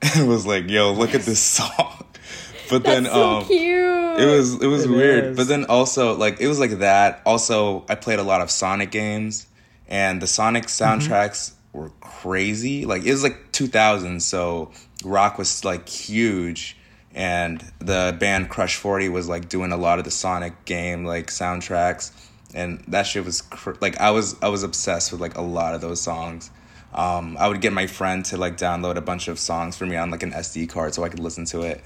And 0.02 0.12
it 0.26 0.28
was 0.28 0.45
like, 0.45 0.70
"Yo, 0.70 0.91
look 0.91 1.16
at 1.16 1.22
this 1.22 1.39
song." 1.39 2.06
But 2.70 2.84
then 2.86 3.04
That's 3.04 3.16
so 3.16 3.30
um 3.38 3.45
cute. 3.45 4.20
it 4.22 4.26
was 4.26 4.62
it 4.62 4.68
was 4.68 4.86
It 4.86 4.89
weird. 4.91 5.24
is. 5.26 5.38
But 5.38 5.47
then 5.49 5.66
also 5.66 6.16
like 6.16 6.39
it 6.41 6.47
was 6.47 6.60
like 6.60 6.80
that. 6.80 7.22
Also, 7.26 7.86
I 7.89 7.95
played 7.95 8.20
a 8.20 8.24
lot 8.24 8.39
of 8.41 8.49
Sonic 8.52 8.91
games 8.91 9.47
and 9.89 10.22
the 10.22 10.28
Sonic 10.28 10.66
soundtracks 10.68 11.52
were 11.74 11.91
crazy. 12.02 12.86
Like 12.86 13.06
it 13.06 13.12
was 13.12 13.24
like 13.24 13.52
2000, 13.54 14.22
so 14.22 14.72
rock 15.04 15.38
was 15.38 15.64
like 15.66 15.88
huge 15.89 16.78
and 17.14 17.64
the 17.80 18.16
band 18.20 18.49
Crush 18.49 18.76
40 18.78 19.09
was 19.09 19.28
like 19.28 19.49
doing 19.49 19.72
a 19.72 19.78
lot 19.78 19.99
of 19.99 20.05
the 20.05 20.12
Sonic 20.12 20.66
game 20.66 21.03
like 21.05 21.28
soundtracks 21.28 22.12
and 22.53 22.84
that 22.88 23.03
shit 23.03 23.24
was 23.26 23.41
cr- 23.41 23.74
like 23.82 23.97
I 23.99 24.12
was 24.12 24.36
I 24.41 24.49
was 24.49 24.64
obsessed 24.64 25.12
with 25.12 25.22
like 25.22 25.38
a 25.38 25.41
lot 25.41 25.74
of 25.76 25.82
those 25.82 26.01
songs. 26.01 26.49
Um, 26.93 27.38
I 27.39 27.47
would 27.47 27.62
get 27.62 27.72
my 27.72 27.88
friend 27.88 28.26
to 28.26 28.38
like 28.38 28.57
download 28.57 28.97
a 28.97 29.01
bunch 29.01 29.30
of 29.30 29.39
songs 29.39 29.78
for 29.78 29.86
me 29.86 29.95
on 29.95 30.12
like 30.12 30.24
an 30.24 30.32
SD 30.32 30.68
card 30.70 30.93
so 30.93 31.03
I 31.05 31.09
could 31.09 31.20
listen 31.20 31.45
to 31.45 31.62
it. 31.62 31.82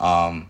Um, 0.00 0.48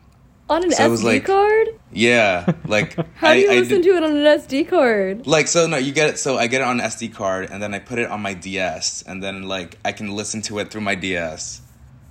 on 0.51 0.63
an 0.65 0.71
so 0.71 0.85
SD 0.87 0.91
was 0.91 1.05
like- 1.05 1.25
card? 1.27 1.69
yeah, 1.93 2.53
like 2.67 2.95
How 3.17 3.35
do 3.35 3.41
you 3.41 3.51
I, 3.51 3.55
I 3.55 3.59
listen 3.59 3.81
did- 3.81 3.85
to 3.91 3.97
it 3.97 4.03
on 4.05 4.17
an 4.17 4.25
SD 4.39 4.69
card? 4.69 5.27
like 5.27 5.49
so 5.49 5.67
no 5.67 5.77
you 5.77 5.93
get 5.93 6.09
it 6.11 6.19
so 6.19 6.39
I 6.39 6.47
get 6.47 6.61
it 6.61 6.65
on 6.69 6.81
an 6.81 6.87
SD 6.87 7.13
card 7.15 7.51
and 7.51 7.61
then 7.63 7.75
I 7.75 7.81
put 7.81 7.99
it 7.99 8.09
on 8.09 8.21
my 8.23 8.35
DS 8.35 9.03
and 9.03 9.21
then 9.23 9.43
like 9.49 9.77
I 9.85 9.91
can 9.93 10.15
listen 10.15 10.41
to 10.43 10.59
it 10.61 10.71
through 10.71 10.83
my 10.83 10.95
DS. 10.95 11.61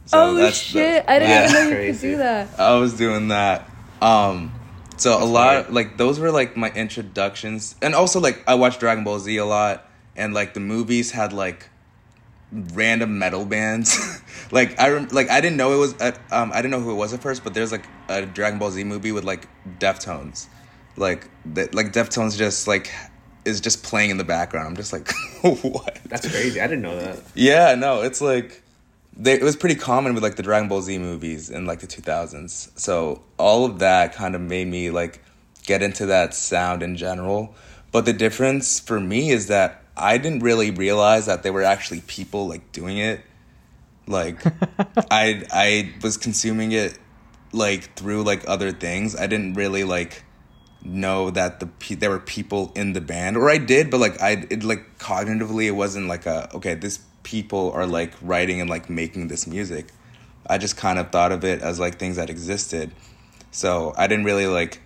So 0.07 0.31
oh 0.31 0.35
that's 0.35 0.57
the- 0.59 0.79
shit! 0.79 1.05
I 1.07 1.19
didn't 1.19 1.29
yeah. 1.29 1.43
even 1.49 1.53
know 1.53 1.69
you 1.69 1.75
Crazy. 1.75 1.99
could 2.07 2.13
do 2.13 2.17
that. 2.17 2.59
I 2.59 2.73
was 2.75 2.93
doing 2.93 3.27
that. 3.29 3.69
Um, 4.01 4.53
so 4.97 5.21
a 5.21 5.25
lot 5.25 5.63
hard. 5.63 5.73
like 5.73 5.97
those 5.97 6.19
were 6.19 6.31
like 6.31 6.57
my 6.57 6.71
introductions, 6.71 7.75
and 7.81 7.93
also 7.93 8.19
like 8.19 8.43
I 8.47 8.55
watched 8.55 8.79
Dragon 8.79 9.03
Ball 9.03 9.19
Z 9.19 9.35
a 9.37 9.45
lot, 9.45 9.87
and 10.15 10.33
like 10.33 10.53
the 10.53 10.59
movies 10.59 11.11
had 11.11 11.33
like 11.33 11.69
random 12.51 13.19
metal 13.19 13.45
bands. 13.45 14.21
like 14.51 14.79
I 14.79 14.89
rem- 14.89 15.09
like 15.11 15.29
I 15.29 15.41
didn't 15.41 15.57
know 15.57 15.73
it 15.73 15.77
was 15.77 15.93
uh, 16.01 16.11
um 16.31 16.51
I 16.53 16.57
didn't 16.61 16.71
know 16.71 16.79
who 16.79 16.91
it 16.91 16.95
was 16.95 17.13
at 17.13 17.21
first, 17.21 17.43
but 17.43 17.53
there's 17.53 17.71
like 17.71 17.85
a 18.09 18.25
Dragon 18.25 18.59
Ball 18.59 18.71
Z 18.71 18.83
movie 18.85 19.11
with 19.11 19.23
like 19.23 19.47
Deftones, 19.79 20.47
like 20.95 21.27
the, 21.45 21.69
like 21.73 21.91
Deftones 21.93 22.37
just 22.37 22.67
like 22.67 22.91
is 23.45 23.61
just 23.61 23.83
playing 23.83 24.09
in 24.09 24.17
the 24.17 24.23
background. 24.23 24.67
I'm 24.67 24.75
just 24.75 24.93
like 24.93 25.11
what? 25.41 25.99
That's 26.05 26.29
crazy. 26.29 26.61
I 26.61 26.67
didn't 26.67 26.81
know 26.81 26.97
that. 26.99 27.19
Yeah, 27.35 27.75
no, 27.75 28.01
it's 28.01 28.21
like 28.21 28.63
they, 29.17 29.33
it 29.33 29.43
was 29.43 29.55
pretty 29.55 29.75
common 29.75 30.13
with 30.13 30.23
like 30.23 30.35
the 30.35 30.43
Dragon 30.43 30.69
Ball 30.69 30.81
Z 30.81 30.97
movies 30.99 31.49
in 31.49 31.65
like 31.65 31.79
the 31.79 31.87
2000s. 31.87 32.79
So 32.79 33.23
all 33.37 33.65
of 33.65 33.79
that 33.79 34.13
kind 34.13 34.35
of 34.35 34.41
made 34.41 34.67
me 34.67 34.91
like 34.91 35.23
get 35.65 35.81
into 35.81 36.05
that 36.07 36.33
sound 36.33 36.83
in 36.83 36.95
general. 36.95 37.55
But 37.91 38.05
the 38.05 38.13
difference 38.13 38.79
for 38.79 38.99
me 38.99 39.31
is 39.31 39.47
that 39.47 39.83
I 39.95 40.19
didn't 40.19 40.43
really 40.43 40.69
realize 40.69 41.25
that 41.25 41.41
they 41.41 41.49
were 41.49 41.63
actually 41.63 42.01
people 42.01 42.47
like 42.47 42.71
doing 42.71 42.99
it. 42.99 43.21
Like 44.05 44.39
I 45.11 45.43
I 45.51 45.93
was 46.03 46.17
consuming 46.17 46.71
it 46.71 46.97
like 47.51 47.95
through 47.95 48.23
like 48.23 48.47
other 48.47 48.71
things. 48.71 49.15
I 49.15 49.25
didn't 49.25 49.55
really 49.55 49.83
like 49.83 50.23
know 50.83 51.31
that 51.31 51.59
the 51.59 51.65
pe- 51.65 51.95
there 51.95 52.11
were 52.11 52.19
people 52.19 52.71
in 52.75 52.93
the 52.93 53.01
band 53.01 53.35
or 53.35 53.49
I 53.49 53.57
did 53.57 53.89
but 53.89 53.99
like 53.99 54.21
I 54.21 54.45
it 54.49 54.63
like 54.63 54.99
cognitively 54.99 55.65
it 55.65 55.71
wasn't 55.71 56.07
like 56.07 56.25
a 56.25 56.49
okay 56.55 56.75
this 56.75 56.99
people 57.23 57.71
are 57.71 57.85
like 57.85 58.13
writing 58.21 58.61
and 58.61 58.69
like 58.69 58.89
making 58.89 59.27
this 59.27 59.47
music. 59.47 59.87
I 60.49 60.57
just 60.57 60.77
kind 60.77 60.97
of 60.97 61.11
thought 61.11 61.31
of 61.31 61.43
it 61.43 61.61
as 61.61 61.79
like 61.79 61.99
things 61.99 62.15
that 62.15 62.29
existed. 62.29 62.91
So 63.51 63.93
I 63.97 64.07
didn't 64.07 64.25
really 64.25 64.47
like 64.47 64.81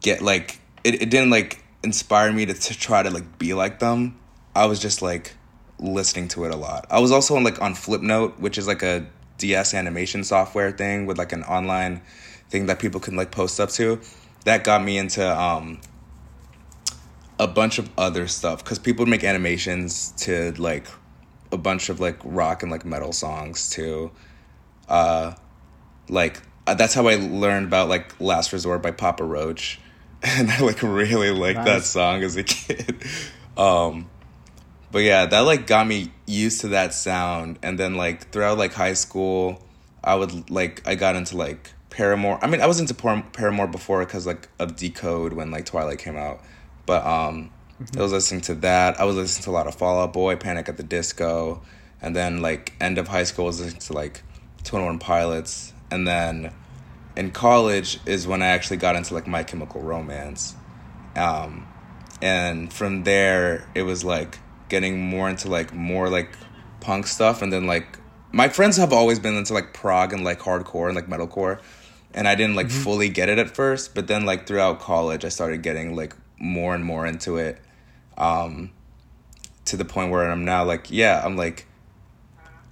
get 0.00 0.22
like 0.22 0.60
it, 0.84 1.02
it 1.02 1.10
didn't 1.10 1.30
like 1.30 1.62
inspire 1.82 2.32
me 2.32 2.46
to, 2.46 2.54
to 2.54 2.78
try 2.78 3.02
to 3.02 3.10
like 3.10 3.38
be 3.38 3.54
like 3.54 3.78
them. 3.78 4.18
I 4.54 4.66
was 4.66 4.80
just 4.80 5.02
like 5.02 5.34
listening 5.78 6.28
to 6.28 6.44
it 6.44 6.52
a 6.52 6.56
lot. 6.56 6.86
I 6.90 7.00
was 7.00 7.12
also 7.12 7.36
on 7.36 7.44
like 7.44 7.60
on 7.60 7.74
Flipnote, 7.74 8.38
which 8.38 8.58
is 8.58 8.66
like 8.66 8.82
a 8.82 9.06
DS 9.38 9.74
animation 9.74 10.24
software 10.24 10.72
thing 10.72 11.06
with 11.06 11.18
like 11.18 11.32
an 11.32 11.44
online 11.44 12.02
thing 12.50 12.66
that 12.66 12.78
people 12.78 13.00
can 13.00 13.16
like 13.16 13.30
post 13.30 13.60
up 13.60 13.70
to. 13.70 14.00
That 14.44 14.64
got 14.64 14.82
me 14.82 14.98
into 14.98 15.24
um 15.38 15.80
a 17.38 17.46
bunch 17.46 17.78
of 17.78 17.88
other 17.96 18.26
stuff 18.26 18.64
because 18.64 18.78
people 18.78 19.06
make 19.06 19.24
animations 19.24 20.12
to 20.18 20.52
like 20.58 20.86
a 21.52 21.56
bunch 21.56 21.88
of 21.88 22.00
like 22.00 22.18
rock 22.24 22.62
and 22.62 22.70
like 22.70 22.84
metal 22.84 23.12
songs 23.12 23.70
too. 23.70 24.10
Uh, 24.88 25.34
like 26.08 26.42
uh, 26.66 26.74
that's 26.74 26.94
how 26.94 27.06
I 27.08 27.16
learned 27.16 27.66
about 27.66 27.88
like 27.88 28.20
Last 28.20 28.52
Resort 28.52 28.82
by 28.82 28.90
Papa 28.90 29.24
Roach, 29.24 29.80
and 30.22 30.50
I 30.50 30.60
like 30.60 30.82
really 30.82 31.30
liked 31.30 31.64
that 31.64 31.84
song 31.84 32.22
as 32.22 32.36
a 32.36 32.42
kid. 32.44 33.02
um, 33.56 34.08
but 34.90 35.00
yeah, 35.00 35.26
that 35.26 35.40
like 35.40 35.66
got 35.66 35.86
me 35.86 36.12
used 36.26 36.62
to 36.62 36.68
that 36.68 36.94
sound, 36.94 37.58
and 37.62 37.78
then 37.78 37.94
like 37.94 38.30
throughout 38.30 38.58
like 38.58 38.74
high 38.74 38.94
school, 38.94 39.62
I 40.02 40.14
would 40.14 40.50
like 40.50 40.86
I 40.86 40.94
got 40.94 41.16
into 41.16 41.36
like 41.36 41.72
Paramore. 41.90 42.38
I 42.42 42.48
mean, 42.48 42.60
I 42.60 42.66
was 42.66 42.80
into 42.80 42.94
Paramore 42.94 43.66
before 43.66 44.00
because 44.00 44.26
like 44.26 44.48
of 44.58 44.76
Decode 44.76 45.34
when 45.34 45.50
like 45.50 45.66
Twilight 45.66 45.98
came 45.98 46.16
out, 46.16 46.40
but 46.88 47.04
um, 47.06 47.50
I 47.96 48.02
was 48.02 48.12
listening 48.12 48.40
to 48.40 48.54
that. 48.56 48.98
I 48.98 49.04
was 49.04 49.14
listening 49.14 49.44
to 49.44 49.50
a 49.50 49.52
lot 49.52 49.66
of 49.66 49.74
Fall 49.74 50.00
Out 50.00 50.14
Boy, 50.14 50.36
Panic 50.36 50.70
at 50.70 50.78
the 50.78 50.82
Disco, 50.82 51.60
and 52.00 52.16
then 52.16 52.40
like 52.40 52.72
end 52.80 52.96
of 52.96 53.06
high 53.06 53.24
school 53.24 53.44
I 53.44 53.48
was 53.48 53.60
listening 53.60 53.82
to 53.82 53.92
like 53.92 54.22
Twenty 54.64 54.86
One 54.86 54.98
Pilots, 54.98 55.74
and 55.90 56.08
then 56.08 56.50
in 57.14 57.30
college 57.30 58.00
is 58.06 58.26
when 58.26 58.40
I 58.42 58.46
actually 58.46 58.78
got 58.78 58.96
into 58.96 59.12
like 59.12 59.26
My 59.26 59.44
Chemical 59.44 59.82
Romance, 59.82 60.56
um, 61.14 61.68
and 62.22 62.72
from 62.72 63.04
there 63.04 63.68
it 63.74 63.82
was 63.82 64.02
like 64.02 64.38
getting 64.70 64.98
more 64.98 65.28
into 65.28 65.48
like 65.48 65.74
more 65.74 66.08
like 66.08 66.30
punk 66.80 67.06
stuff, 67.06 67.42
and 67.42 67.52
then 67.52 67.66
like 67.66 67.98
my 68.32 68.48
friends 68.48 68.78
have 68.78 68.94
always 68.94 69.18
been 69.18 69.36
into 69.36 69.52
like 69.52 69.74
prog 69.74 70.14
and 70.14 70.24
like 70.24 70.40
hardcore 70.40 70.86
and 70.86 70.96
like 70.96 71.06
metalcore, 71.06 71.60
and 72.14 72.26
I 72.26 72.34
didn't 72.34 72.56
like 72.56 72.70
fully 72.70 73.10
get 73.10 73.28
it 73.28 73.38
at 73.38 73.54
first, 73.54 73.94
but 73.94 74.06
then 74.06 74.24
like 74.24 74.46
throughout 74.46 74.80
college 74.80 75.26
I 75.26 75.28
started 75.28 75.62
getting 75.62 75.94
like 75.94 76.16
more 76.38 76.74
and 76.74 76.84
more 76.84 77.06
into 77.06 77.36
it, 77.36 77.60
um, 78.16 78.70
to 79.68 79.76
the 79.76 79.84
point 79.84 80.10
where 80.10 80.30
I'm 80.30 80.44
now 80.44 80.64
like 80.64 80.90
yeah 80.90 81.22
I'm 81.24 81.36
like 81.36 81.66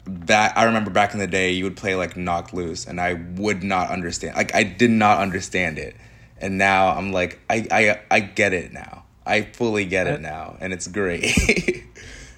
back 0.06 0.56
I 0.56 0.64
remember 0.64 0.90
back 0.90 1.12
in 1.12 1.20
the 1.20 1.26
day 1.26 1.52
you 1.52 1.64
would 1.64 1.76
play 1.76 1.94
like 1.94 2.16
Knocked 2.16 2.54
Loose 2.54 2.86
and 2.86 3.00
I 3.00 3.14
would 3.14 3.62
not 3.62 3.90
understand 3.90 4.36
like 4.36 4.54
I 4.54 4.62
did 4.62 4.90
not 4.90 5.18
understand 5.18 5.78
it. 5.78 5.96
And 6.38 6.58
now 6.58 6.88
I'm 6.88 7.12
like 7.12 7.38
I 7.48 7.66
I 7.70 8.00
I 8.10 8.20
get 8.20 8.52
it 8.52 8.72
now. 8.72 9.04
I 9.24 9.42
fully 9.42 9.84
get 9.84 10.06
it 10.06 10.20
now 10.20 10.56
and 10.60 10.72
it's 10.72 10.88
great. 10.88 11.34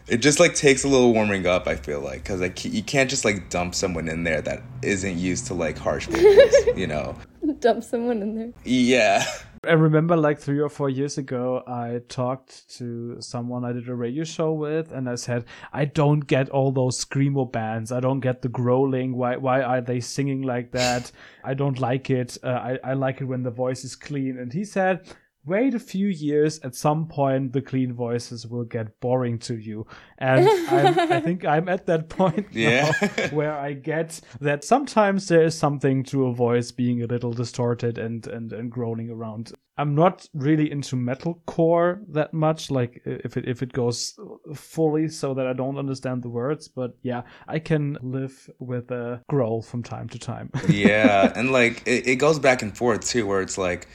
It 0.08 0.22
just 0.22 0.40
like 0.40 0.54
takes 0.54 0.84
a 0.84 0.88
little 0.88 1.12
warming 1.12 1.46
up 1.46 1.66
I 1.68 1.76
feel 1.76 2.00
like 2.00 2.22
because 2.22 2.40
like 2.40 2.64
you 2.64 2.82
can't 2.82 3.10
just 3.10 3.26
like 3.26 3.50
dump 3.50 3.74
someone 3.74 4.08
in 4.08 4.24
there 4.24 4.40
that 4.40 4.62
isn't 4.80 5.18
used 5.18 5.48
to 5.48 5.54
like 5.54 5.76
harsh 5.76 6.06
vocals 6.06 6.54
you 6.78 6.86
know? 6.86 7.14
Dump 7.58 7.84
someone 7.84 8.22
in 8.22 8.34
there. 8.34 8.52
yeah 8.64 9.26
I 9.66 9.72
remember 9.72 10.16
like 10.16 10.38
three 10.38 10.60
or 10.60 10.68
four 10.68 10.88
years 10.88 11.18
ago, 11.18 11.62
I 11.66 12.00
talked 12.08 12.68
to 12.78 13.20
someone 13.20 13.64
I 13.64 13.72
did 13.72 13.88
a 13.88 13.94
radio 13.94 14.24
show 14.24 14.52
with, 14.52 14.92
and 14.92 15.08
I 15.08 15.16
said, 15.16 15.44
I 15.72 15.84
don't 15.84 16.20
get 16.20 16.48
all 16.50 16.70
those 16.70 17.04
screamo 17.04 17.50
bands. 17.50 17.90
I 17.90 18.00
don't 18.00 18.20
get 18.20 18.42
the 18.42 18.48
growling. 18.48 19.16
Why, 19.16 19.36
why 19.36 19.62
are 19.62 19.80
they 19.80 20.00
singing 20.00 20.42
like 20.42 20.72
that? 20.72 21.10
I 21.42 21.54
don't 21.54 21.80
like 21.80 22.10
it. 22.10 22.38
Uh, 22.42 22.48
I, 22.48 22.78
I 22.84 22.92
like 22.94 23.20
it 23.20 23.24
when 23.24 23.42
the 23.42 23.50
voice 23.50 23.84
is 23.84 23.96
clean. 23.96 24.38
And 24.38 24.52
he 24.52 24.64
said, 24.64 25.06
wait 25.44 25.74
a 25.74 25.78
few 25.78 26.08
years. 26.08 26.58
At 26.60 26.74
some 26.74 27.06
point, 27.06 27.52
the 27.52 27.62
clean 27.62 27.92
voices 27.92 28.46
will 28.46 28.64
get 28.64 29.00
boring 29.00 29.38
to 29.40 29.56
you. 29.56 29.86
And 30.18 30.48
I'm, 30.68 30.98
I 31.12 31.20
think 31.20 31.44
I'm 31.44 31.68
at 31.68 31.86
that 31.86 32.08
point 32.08 32.46
now 32.54 32.90
Yeah. 33.00 33.28
where 33.30 33.54
I 33.56 33.72
get 33.72 34.20
that 34.40 34.64
sometimes 34.64 35.28
there 35.28 35.42
is 35.44 35.56
something 35.58 36.02
to 36.04 36.26
a 36.26 36.34
voice 36.34 36.70
being 36.70 37.02
a 37.02 37.06
little 37.06 37.32
distorted 37.32 37.98
and, 37.98 38.26
and, 38.26 38.52
and 38.52 38.70
groaning 38.70 39.10
around. 39.10 39.52
I'm 39.80 39.94
not 39.94 40.28
really 40.34 40.70
into 40.72 40.96
metalcore 40.96 42.00
that 42.08 42.34
much, 42.34 42.68
like 42.70 43.00
if 43.04 43.36
it 43.36 43.46
if 43.46 43.62
it 43.62 43.72
goes 43.72 44.18
fully 44.52 45.06
so 45.08 45.34
that 45.34 45.46
I 45.46 45.52
don't 45.52 45.78
understand 45.78 46.22
the 46.24 46.28
words. 46.28 46.66
But 46.66 46.96
yeah, 47.02 47.22
I 47.46 47.60
can 47.60 47.96
live 48.02 48.50
with 48.58 48.90
a 48.90 49.22
growl 49.28 49.62
from 49.62 49.84
time 49.84 50.08
to 50.08 50.18
time. 50.18 50.50
yeah 50.68 51.32
and 51.36 51.52
like 51.52 51.82
it, 51.86 52.08
it 52.08 52.16
goes 52.16 52.40
back 52.40 52.62
and 52.62 52.76
forth 52.76 53.06
too 53.06 53.24
where 53.26 53.40
it's 53.40 53.56
like 53.56 53.86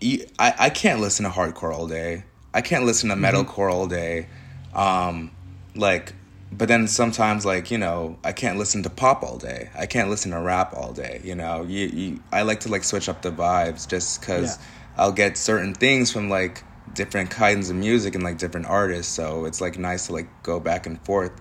you, 0.00 0.26
I, 0.38 0.54
I 0.58 0.70
can't 0.70 1.00
listen 1.00 1.24
to 1.24 1.30
hardcore 1.30 1.74
all 1.74 1.86
day. 1.86 2.24
I 2.54 2.60
can't 2.60 2.84
listen 2.84 3.08
to 3.10 3.16
metalcore 3.16 3.70
all 3.72 3.86
day. 3.86 4.28
Um 4.74 5.32
like 5.74 6.14
but 6.50 6.66
then 6.66 6.88
sometimes 6.88 7.44
like 7.44 7.70
you 7.70 7.76
know 7.76 8.18
i 8.24 8.32
can't 8.32 8.56
listen 8.58 8.82
to 8.82 8.90
pop 8.90 9.22
all 9.22 9.36
day. 9.38 9.70
I 9.76 9.86
can't 9.86 10.08
listen 10.08 10.30
to 10.32 10.40
rap 10.40 10.72
all 10.74 10.92
day 10.92 11.20
you 11.22 11.34
know? 11.34 11.62
You, 11.64 11.86
you 11.86 12.20
i 12.32 12.42
like 12.42 12.60
to 12.60 12.68
like 12.70 12.84
switch 12.84 13.08
up 13.08 13.20
the 13.22 13.30
vibes 13.30 13.86
just 13.86 14.20
because 14.20 14.56
Yeah. 14.58 14.64
i'll 14.96 15.12
get 15.12 15.36
certain 15.36 15.74
things 15.74 16.10
from 16.10 16.30
like 16.30 16.64
different 16.94 17.30
kinds 17.30 17.68
of 17.70 17.76
music 17.76 18.14
and 18.14 18.24
like 18.24 18.38
different 18.38 18.66
artists 18.66 19.12
so 19.12 19.44
it's 19.44 19.60
like 19.60 19.78
nice 19.78 20.06
to 20.06 20.14
like 20.14 20.28
go 20.42 20.58
back 20.58 20.86
and 20.86 20.98
forth. 21.04 21.32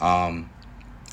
Um 0.00 0.50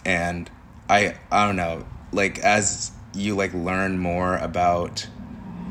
and 0.05 0.49
i 0.89 1.15
i 1.31 1.45
don't 1.45 1.55
know 1.55 1.85
like 2.11 2.39
as 2.39 2.91
you 3.13 3.35
like 3.35 3.53
learn 3.53 3.97
more 3.97 4.35
about 4.37 5.07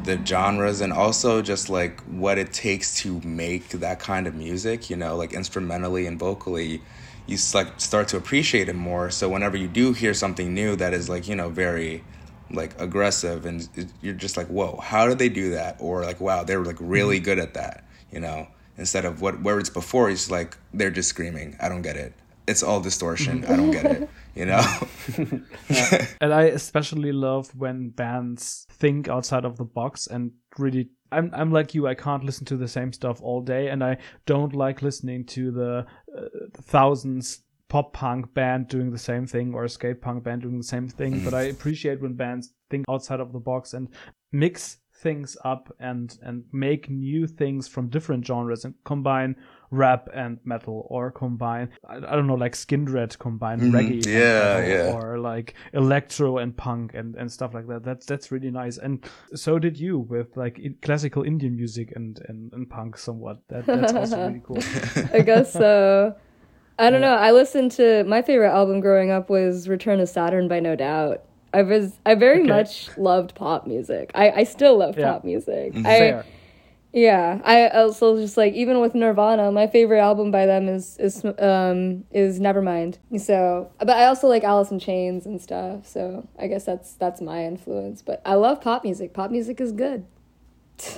the 0.06 0.24
genres 0.24 0.80
and 0.80 0.92
also 0.92 1.42
just 1.42 1.68
like 1.68 2.00
what 2.02 2.38
it 2.38 2.52
takes 2.52 2.96
to 2.96 3.20
make 3.20 3.68
that 3.70 3.98
kind 3.98 4.26
of 4.26 4.34
music 4.34 4.88
you 4.88 4.96
know 4.96 5.16
like 5.16 5.32
instrumentally 5.32 6.06
and 6.06 6.18
vocally 6.18 6.80
you 7.26 7.36
like 7.54 7.80
start 7.80 8.08
to 8.08 8.16
appreciate 8.16 8.68
it 8.68 8.76
more. 8.76 9.10
So 9.10 9.28
whenever 9.28 9.56
you 9.56 9.68
do 9.68 9.92
hear 9.92 10.14
something 10.14 10.54
new 10.54 10.76
that 10.76 10.94
is 10.94 11.08
like 11.08 11.28
you 11.28 11.34
know 11.34 11.48
very 11.48 12.04
like 12.50 12.80
aggressive 12.80 13.44
and 13.44 13.68
you're 14.00 14.14
just 14.14 14.36
like 14.36 14.46
whoa 14.46 14.78
how 14.82 15.06
did 15.06 15.18
they 15.18 15.28
do 15.28 15.50
that? 15.50 15.76
Or 15.80 16.04
like 16.04 16.20
wow 16.20 16.44
they 16.44 16.56
were 16.56 16.64
like 16.64 16.76
really 16.80 17.16
mm-hmm. 17.16 17.24
good 17.24 17.38
at 17.38 17.54
that 17.54 17.84
you 18.10 18.20
know? 18.20 18.48
Instead 18.78 19.04
of 19.04 19.20
what 19.22 19.40
where 19.40 19.58
it's 19.58 19.70
before 19.70 20.10
it's 20.10 20.30
like 20.30 20.56
they're 20.74 20.90
just 20.90 21.08
screaming 21.08 21.56
i 21.60 21.68
don't 21.68 21.82
get 21.82 21.96
it. 21.96 22.12
It's 22.46 22.62
all 22.62 22.80
distortion. 22.80 23.44
I 23.44 23.56
don't 23.56 23.72
get 23.72 23.86
it 23.86 24.08
you 24.36 24.46
know 24.46 24.62
and 26.20 26.32
I 26.32 26.44
especially 26.44 27.12
love 27.12 27.50
when 27.56 27.90
bands 27.90 28.66
think 28.70 29.08
outside 29.08 29.44
of 29.44 29.56
the 29.56 29.64
box 29.64 30.06
and 30.06 30.32
really. 30.58 30.90
I'm 31.12 31.30
I'm 31.32 31.52
like 31.52 31.72
you. 31.72 31.86
I 31.86 31.94
can't 31.94 32.24
listen 32.24 32.46
to 32.46 32.56
the 32.56 32.66
same 32.66 32.92
stuff 32.92 33.22
all 33.22 33.40
day, 33.40 33.68
and 33.68 33.84
I 33.84 33.98
don't 34.26 34.52
like 34.56 34.82
listening 34.82 35.24
to 35.26 35.52
the 35.52 35.86
uh, 36.12 36.20
thousands 36.52 37.44
pop 37.68 37.92
punk 37.92 38.32
band 38.34 38.68
doing 38.68 38.90
the 38.90 38.98
same 38.98 39.24
thing 39.26 39.54
or 39.54 39.64
a 39.64 39.68
skate 39.68 40.00
punk 40.00 40.24
band 40.24 40.42
doing 40.42 40.58
the 40.58 40.64
same 40.64 40.88
thing. 40.88 41.24
But 41.24 41.32
I 41.32 41.42
appreciate 41.42 42.00
when 42.00 42.14
bands 42.14 42.54
think 42.70 42.84
outside 42.88 43.20
of 43.20 43.32
the 43.32 43.38
box 43.38 43.72
and 43.72 43.88
mix 44.32 44.78
things 44.96 45.36
up 45.44 45.72
and 45.78 46.18
and 46.22 46.44
make 46.52 46.90
new 46.90 47.26
things 47.26 47.68
from 47.68 47.88
different 47.88 48.26
genres 48.26 48.64
and 48.64 48.74
combine 48.84 49.36
rap 49.70 50.08
and 50.14 50.38
metal 50.44 50.86
or 50.90 51.10
combine 51.10 51.68
I, 51.88 51.96
I 51.96 52.00
don't 52.16 52.26
know 52.26 52.34
like 52.34 52.52
Skindred 52.54 53.18
combine 53.18 53.60
reggae 53.60 54.00
Mm-hmm. 54.02 54.08
Yeah, 54.08 54.60
metal 54.60 54.70
yeah. 54.70 54.92
or 54.94 55.18
like 55.18 55.54
electro 55.72 56.38
and 56.38 56.56
punk 56.56 56.94
and 56.94 57.14
and 57.16 57.30
stuff 57.30 57.54
like 57.54 57.66
that 57.68 57.82
that's 57.84 58.06
that's 58.06 58.30
really 58.30 58.50
nice 58.50 58.78
and 58.78 59.04
so 59.34 59.58
did 59.58 59.78
you 59.78 59.98
with 59.98 60.36
like 60.36 60.58
in 60.58 60.76
classical 60.82 61.22
Indian 61.22 61.56
music 61.56 61.92
and 61.96 62.20
and, 62.28 62.52
and 62.52 62.68
punk 62.70 62.96
somewhat 62.96 63.38
that 63.48 63.66
that's 63.66 63.92
also 63.92 64.26
really 64.26 64.42
cool 64.44 64.58
I 65.12 65.20
guess 65.20 65.52
so. 65.52 66.14
I 66.78 66.90
don't 66.90 67.00
know. 67.00 67.14
I 67.14 67.32
listened 67.32 67.72
to 67.72 68.04
my 68.04 68.20
favorite 68.20 68.50
album 68.50 68.80
growing 68.80 69.10
up 69.10 69.30
was 69.30 69.66
Return 69.66 69.98
of 69.98 70.10
Saturn 70.10 70.46
by 70.46 70.60
No 70.60 70.76
Doubt. 70.76 71.22
I 71.54 71.62
was 71.62 71.98
I 72.04 72.14
very 72.16 72.40
Okay. 72.42 72.48
much 72.50 72.90
loved 72.98 73.34
pop 73.34 73.66
music. 73.66 74.10
I, 74.14 74.30
I 74.30 74.44
still 74.44 74.76
love 74.76 74.94
Yeah. 74.98 75.12
pop 75.12 75.24
music. 75.24 75.72
I 75.74 75.98
fair 75.98 76.26
yeah. 76.96 77.40
I 77.44 77.68
also 77.68 78.16
just 78.16 78.36
like 78.36 78.54
even 78.54 78.80
with 78.80 78.94
Nirvana, 78.94 79.52
my 79.52 79.66
favorite 79.68 80.00
album 80.00 80.30
by 80.30 80.46
them 80.46 80.66
is 80.68 80.96
is 80.98 81.24
um 81.38 82.04
is 82.10 82.40
Nevermind. 82.40 82.96
So, 83.18 83.70
but 83.78 83.90
I 83.90 84.06
also 84.06 84.26
like 84.28 84.42
Alice 84.44 84.70
in 84.72 84.78
Chains 84.80 85.26
and 85.26 85.40
stuff. 85.40 85.86
So 85.86 86.26
I 86.38 86.46
guess 86.48 86.64
that's 86.64 86.94
that's 86.94 87.20
my 87.20 87.44
influence. 87.44 88.02
But 88.02 88.22
I 88.24 88.34
love 88.34 88.60
pop 88.60 88.82
music. 88.82 89.12
Pop 89.14 89.30
music 89.30 89.60
is 89.60 89.72
good. 89.72 90.06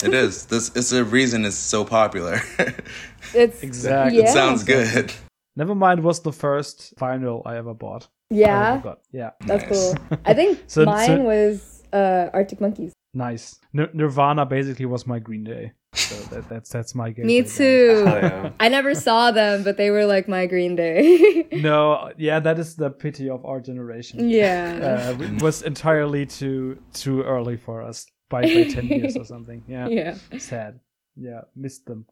It 0.02 0.14
is. 0.14 0.46
This 0.46 0.74
is 0.74 0.90
the 0.90 1.04
reason 1.04 1.44
it's 1.44 1.56
so 1.56 1.84
popular. 1.84 2.40
It's 3.34 3.62
Exactly. 3.68 4.18
it 4.22 4.28
sounds 4.28 4.64
good. 4.64 5.12
Nevermind 5.58 6.00
was 6.02 6.20
the 6.22 6.32
first 6.32 6.94
vinyl 6.96 7.42
I 7.44 7.56
ever 7.58 7.74
bought. 7.74 8.08
I 8.30 8.34
Yeah, 8.34 8.72
ever 8.74 8.82
got. 8.82 8.98
Yeah. 9.12 9.30
that's 9.46 9.64
Nice. 9.64 9.94
cool. 9.94 10.18
I 10.24 10.34
think 10.34 10.58
So- 10.68 10.84
mine 10.84 11.06
so- 11.06 11.20
was 11.32 11.82
uh, 11.92 12.30
Arctic 12.32 12.60
Monkeys. 12.60 12.92
Nice. 13.14 13.58
Nir- 13.72 13.90
Nirvana 13.94 14.46
basically 14.46 14.86
was 14.86 15.06
my 15.06 15.18
Green 15.18 15.44
Day. 15.44 15.72
So 15.94 16.14
that, 16.34 16.48
that's 16.48 16.70
that's 16.70 16.94
my 16.94 17.10
game. 17.10 17.26
Me 17.26 17.42
too. 17.42 18.04
Oh, 18.06 18.16
yeah. 18.16 18.50
I 18.60 18.68
never 18.68 18.94
saw 18.94 19.30
them, 19.30 19.64
but 19.64 19.76
they 19.76 19.90
were 19.90 20.04
like 20.04 20.28
my 20.28 20.46
Green 20.46 20.76
Day. 20.76 21.46
No, 21.58 22.12
yeah, 22.18 22.38
that 22.40 22.58
is 22.58 22.76
the 22.76 22.90
pity 22.90 23.28
of 23.28 23.44
our 23.44 23.58
generation. 23.60 24.28
yeah. 24.28 25.08
Uh, 25.18 25.22
it 25.22 25.42
was 25.42 25.62
entirely 25.62 26.24
too 26.26 26.78
too 26.92 27.22
early 27.22 27.56
for 27.56 27.82
us 27.82 28.06
by, 28.28 28.42
by 28.42 28.64
ten 28.64 28.86
years 28.96 29.16
or 29.16 29.24
something. 29.24 29.64
Yeah. 29.66 29.88
yeah. 29.88 30.14
Sad. 30.38 30.78
Yeah, 31.16 31.40
missed 31.56 31.86
them 31.86 32.06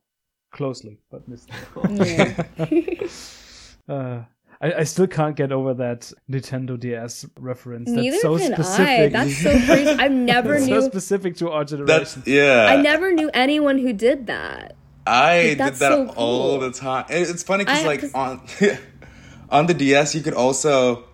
closely, 0.52 0.98
but 1.10 1.28
missed 1.28 1.48
them. 1.74 1.96
Yeah. 1.96 2.44
Uh, 3.88 4.24
I, 4.60 4.72
I 4.72 4.84
still 4.84 5.06
can't 5.06 5.36
get 5.36 5.52
over 5.52 5.74
that 5.74 6.10
Nintendo 6.30 6.78
DS 6.80 7.26
reference. 7.38 7.90
That's 7.90 7.96
Neither 8.02 8.16
so 8.18 8.38
can 8.38 8.54
I. 8.54 9.08
That's 9.08 9.36
so 9.42 9.50
crazy. 9.50 9.90
I 9.98 10.08
never 10.32 10.54
It's 10.54 10.66
knew. 10.66 10.80
so 10.80 10.88
specific 10.88 11.36
to 11.36 11.50
our 11.50 11.64
generation. 11.64 11.86
That's 11.86 12.26
yeah. 12.26 12.66
I 12.70 12.80
never 12.80 13.12
knew 13.12 13.30
anyone 13.34 13.78
who 13.78 13.92
did 13.92 14.26
that. 14.28 14.74
I 15.06 15.42
did 15.42 15.58
that's 15.58 15.78
that 15.80 15.92
so 15.92 16.08
all 16.16 16.58
cool. 16.58 16.60
the 16.60 16.72
time. 16.72 17.04
It- 17.10 17.28
It's 17.30 17.42
funny 17.42 17.64
because 17.64 17.84
like 17.84 18.02
like 18.02 18.12
'cause- 18.12 18.14
on 18.14 18.78
on 19.50 19.66
the 19.66 19.74
DS 19.74 20.14
you 20.14 20.22
could 20.22 20.34
also 20.34 21.04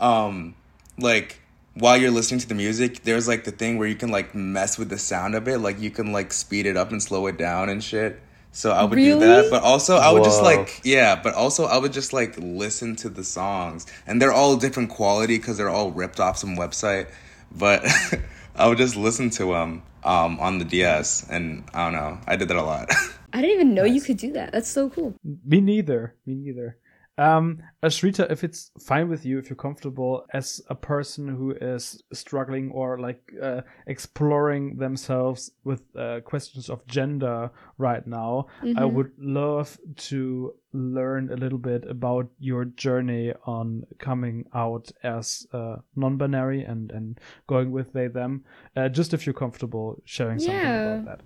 um 0.00 0.54
like 0.98 1.40
while 1.74 1.96
you're 1.96 2.10
listening 2.10 2.38
to 2.40 2.46
the 2.48 2.54
music, 2.54 3.02
there's 3.02 3.26
like 3.26 3.44
the 3.44 3.50
thing 3.50 3.78
where 3.78 3.88
you 3.88 3.94
can 3.94 4.10
like 4.10 4.34
mess 4.34 4.78
with 4.78 4.90
the 4.90 4.98
sound 4.98 5.34
of 5.34 5.48
it, 5.48 5.58
like 5.58 5.80
you 5.80 5.90
can 5.90 6.12
like 6.12 6.32
speed 6.32 6.66
it 6.66 6.76
up 6.76 6.92
and 6.92 7.02
slow 7.02 7.26
it 7.26 7.36
down 7.38 7.68
and 7.70 7.82
shit. 7.82 8.20
So 8.54 8.70
I 8.70 8.84
would 8.84 8.96
do 8.96 9.18
that, 9.20 9.50
but 9.50 9.62
also 9.62 9.96
I 9.96 10.12
would 10.12 10.24
just 10.24 10.42
like 10.42 10.82
yeah, 10.84 11.20
but 11.20 11.34
also 11.34 11.64
I 11.64 11.78
would 11.78 11.92
just 11.92 12.12
like 12.12 12.36
listen 12.38 12.94
to 12.96 13.08
the 13.08 13.24
songs, 13.24 13.86
and 14.06 14.20
they're 14.20 14.32
all 14.32 14.56
different 14.56 14.90
quality 14.90 15.38
because 15.38 15.56
they're 15.56 15.70
all 15.70 15.90
ripped 15.90 16.20
off 16.20 16.36
some 16.36 16.56
website. 16.56 17.10
But 17.50 17.82
I 18.54 18.68
would 18.68 18.76
just 18.76 18.94
listen 18.94 19.30
to 19.30 19.46
them 19.46 19.82
um, 20.04 20.38
on 20.38 20.58
the 20.58 20.66
DS, 20.66 21.26
and 21.30 21.64
I 21.72 21.84
don't 21.84 21.94
know, 21.94 22.18
I 22.26 22.36
did 22.36 22.48
that 22.48 22.56
a 22.58 22.62
lot. 22.62 22.90
I 23.32 23.40
didn't 23.40 23.54
even 23.54 23.74
know 23.74 23.84
you 23.84 24.02
could 24.02 24.18
do 24.18 24.32
that. 24.34 24.52
That's 24.52 24.68
so 24.68 24.90
cool. 24.90 25.14
Me 25.44 25.62
neither. 25.62 26.14
Me 26.26 26.34
neither. 26.34 26.76
Um, 27.18 27.62
Ashrita, 27.82 28.30
if 28.30 28.42
it's 28.42 28.70
fine 28.80 29.08
with 29.08 29.26
you, 29.26 29.38
if 29.38 29.50
you're 29.50 29.56
comfortable 29.56 30.24
as 30.32 30.62
a 30.68 30.74
person 30.74 31.28
who 31.28 31.50
is 31.52 32.02
struggling 32.12 32.70
or 32.70 32.98
like 32.98 33.32
uh, 33.40 33.60
exploring 33.86 34.78
themselves 34.78 35.50
with 35.62 35.82
uh, 35.94 36.20
questions 36.20 36.70
of 36.70 36.86
gender 36.86 37.50
right 37.76 38.06
now, 38.06 38.46
I 38.76 38.86
would 38.86 39.12
love 39.18 39.78
to 40.08 40.54
learn 40.72 41.30
a 41.30 41.36
little 41.36 41.58
bit 41.58 41.84
about 41.86 42.28
your 42.38 42.64
journey 42.64 43.34
on 43.44 43.84
coming 43.98 44.46
out 44.54 44.90
as 45.02 45.46
uh, 45.52 45.76
non-binary 45.94 46.62
and 46.64 46.90
and 46.90 47.20
going 47.46 47.70
with 47.72 47.92
they 47.92 48.08
them. 48.08 48.44
Uh, 48.74 48.88
just 48.88 49.12
if 49.12 49.26
you're 49.26 49.34
comfortable 49.34 50.00
sharing 50.06 50.38
something 50.38 50.54
Yeah. 50.56 50.94
about 50.94 51.04
that. 51.04 51.20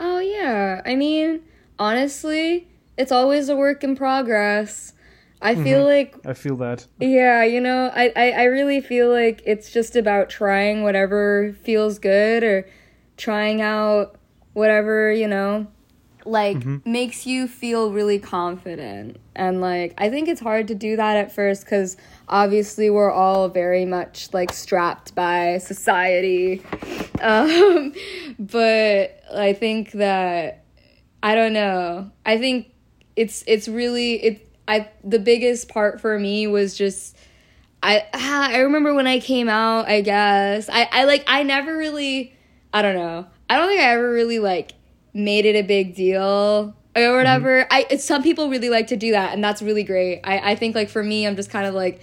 Oh 0.00 0.18
yeah. 0.18 0.82
I 0.84 0.96
mean, 0.96 1.42
honestly, 1.78 2.68
it's 2.98 3.12
always 3.12 3.48
a 3.48 3.54
work 3.54 3.84
in 3.84 3.94
progress. 3.94 4.92
I 5.42 5.54
feel 5.54 5.84
like 5.84 6.14
I 6.26 6.34
feel 6.34 6.56
that. 6.56 6.86
Yeah, 6.98 7.44
you 7.44 7.60
know, 7.60 7.90
I, 7.94 8.12
I, 8.14 8.30
I 8.32 8.44
really 8.44 8.80
feel 8.80 9.10
like 9.10 9.42
it's 9.46 9.70
just 9.72 9.96
about 9.96 10.28
trying 10.28 10.82
whatever 10.82 11.54
feels 11.62 11.98
good 11.98 12.42
or 12.42 12.68
trying 13.16 13.62
out 13.62 14.16
whatever, 14.52 15.10
you 15.12 15.26
know, 15.28 15.66
like 16.26 16.64
makes 16.84 17.26
you 17.26 17.48
feel 17.48 17.92
really 17.92 18.18
confident. 18.18 19.18
And 19.34 19.60
like, 19.60 19.94
I 19.96 20.10
think 20.10 20.28
it's 20.28 20.40
hard 20.40 20.68
to 20.68 20.74
do 20.74 20.96
that 20.96 21.16
at 21.16 21.32
first 21.32 21.64
because 21.64 21.96
obviously 22.28 22.90
we're 22.90 23.10
all 23.10 23.48
very 23.48 23.86
much 23.86 24.32
like 24.32 24.52
strapped 24.52 25.14
by 25.14 25.58
society. 25.58 26.62
Um, 27.22 27.92
but 28.38 29.22
I 29.30 29.52
think 29.52 29.92
that, 29.92 30.64
I 31.22 31.34
don't 31.34 31.52
know, 31.52 32.10
I 32.24 32.38
think 32.38 32.72
it's, 33.14 33.44
it's 33.46 33.68
really, 33.68 34.14
it, 34.14 34.49
I, 34.70 34.90
the 35.02 35.18
biggest 35.18 35.68
part 35.68 36.00
for 36.00 36.18
me 36.18 36.46
was 36.46 36.76
just, 36.76 37.16
I 37.82 38.06
ah, 38.12 38.50
I 38.50 38.58
remember 38.58 38.94
when 38.94 39.06
I 39.06 39.20
came 39.20 39.48
out, 39.48 39.88
I 39.88 40.00
guess. 40.00 40.68
I, 40.68 40.88
I 40.90 41.04
like 41.04 41.24
I 41.26 41.42
never 41.42 41.76
really 41.76 42.34
I 42.72 42.82
don't 42.82 42.94
know. 42.94 43.26
I 43.48 43.56
don't 43.56 43.68
think 43.68 43.80
I 43.80 43.92
ever 43.92 44.10
really 44.10 44.38
like 44.38 44.72
made 45.12 45.44
it 45.46 45.56
a 45.56 45.62
big 45.62 45.94
deal 45.94 46.76
or 46.94 47.16
whatever. 47.16 47.66
I 47.70 47.96
some 47.96 48.22
people 48.22 48.50
really 48.50 48.70
like 48.70 48.88
to 48.88 48.96
do 48.96 49.12
that 49.12 49.32
and 49.32 49.42
that's 49.42 49.62
really 49.62 49.82
great. 49.82 50.20
I, 50.24 50.52
I 50.52 50.54
think 50.56 50.74
like 50.74 50.88
for 50.88 51.02
me 51.02 51.26
I'm 51.26 51.36
just 51.36 51.50
kind 51.50 51.66
of 51.66 51.74
like 51.74 52.02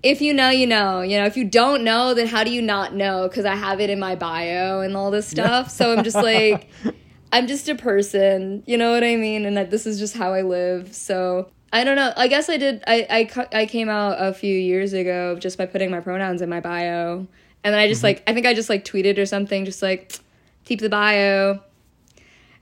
if 0.00 0.20
you 0.20 0.32
know, 0.32 0.50
you 0.50 0.66
know. 0.66 1.02
You 1.02 1.18
know, 1.18 1.26
if 1.26 1.36
you 1.36 1.44
don't 1.44 1.82
know, 1.82 2.14
then 2.14 2.28
how 2.28 2.44
do 2.44 2.52
you 2.52 2.62
not 2.62 2.94
know? 2.94 3.26
Because 3.28 3.44
I 3.44 3.56
have 3.56 3.80
it 3.80 3.90
in 3.90 3.98
my 3.98 4.14
bio 4.14 4.80
and 4.80 4.96
all 4.96 5.10
this 5.10 5.26
stuff. 5.26 5.70
So 5.70 5.92
I'm 5.92 6.04
just 6.04 6.14
like, 6.14 6.68
I'm 7.32 7.48
just 7.48 7.68
a 7.68 7.74
person. 7.74 8.62
You 8.64 8.78
know 8.78 8.92
what 8.92 9.02
I 9.02 9.16
mean? 9.16 9.44
And 9.44 9.56
that 9.56 9.72
this 9.72 9.86
is 9.86 9.98
just 9.98 10.16
how 10.16 10.32
I 10.32 10.42
live. 10.42 10.94
So 10.94 11.50
I 11.72 11.84
don't 11.84 11.96
know. 11.96 12.12
I 12.16 12.28
guess 12.28 12.48
I 12.48 12.56
did. 12.56 12.82
I 12.86 13.06
I 13.10 13.46
I 13.60 13.66
came 13.66 13.88
out 13.88 14.16
a 14.18 14.32
few 14.32 14.56
years 14.56 14.92
ago 14.92 15.36
just 15.38 15.58
by 15.58 15.66
putting 15.66 15.90
my 15.90 16.00
pronouns 16.00 16.40
in 16.40 16.48
my 16.48 16.60
bio, 16.60 17.26
and 17.62 17.74
then 17.74 17.78
I 17.78 17.88
just 17.88 18.02
like 18.02 18.22
I 18.26 18.32
think 18.32 18.46
I 18.46 18.54
just 18.54 18.70
like 18.70 18.84
tweeted 18.84 19.18
or 19.18 19.26
something, 19.26 19.64
just 19.64 19.82
like 19.82 20.18
keep 20.64 20.80
the 20.80 20.88
bio. 20.88 21.60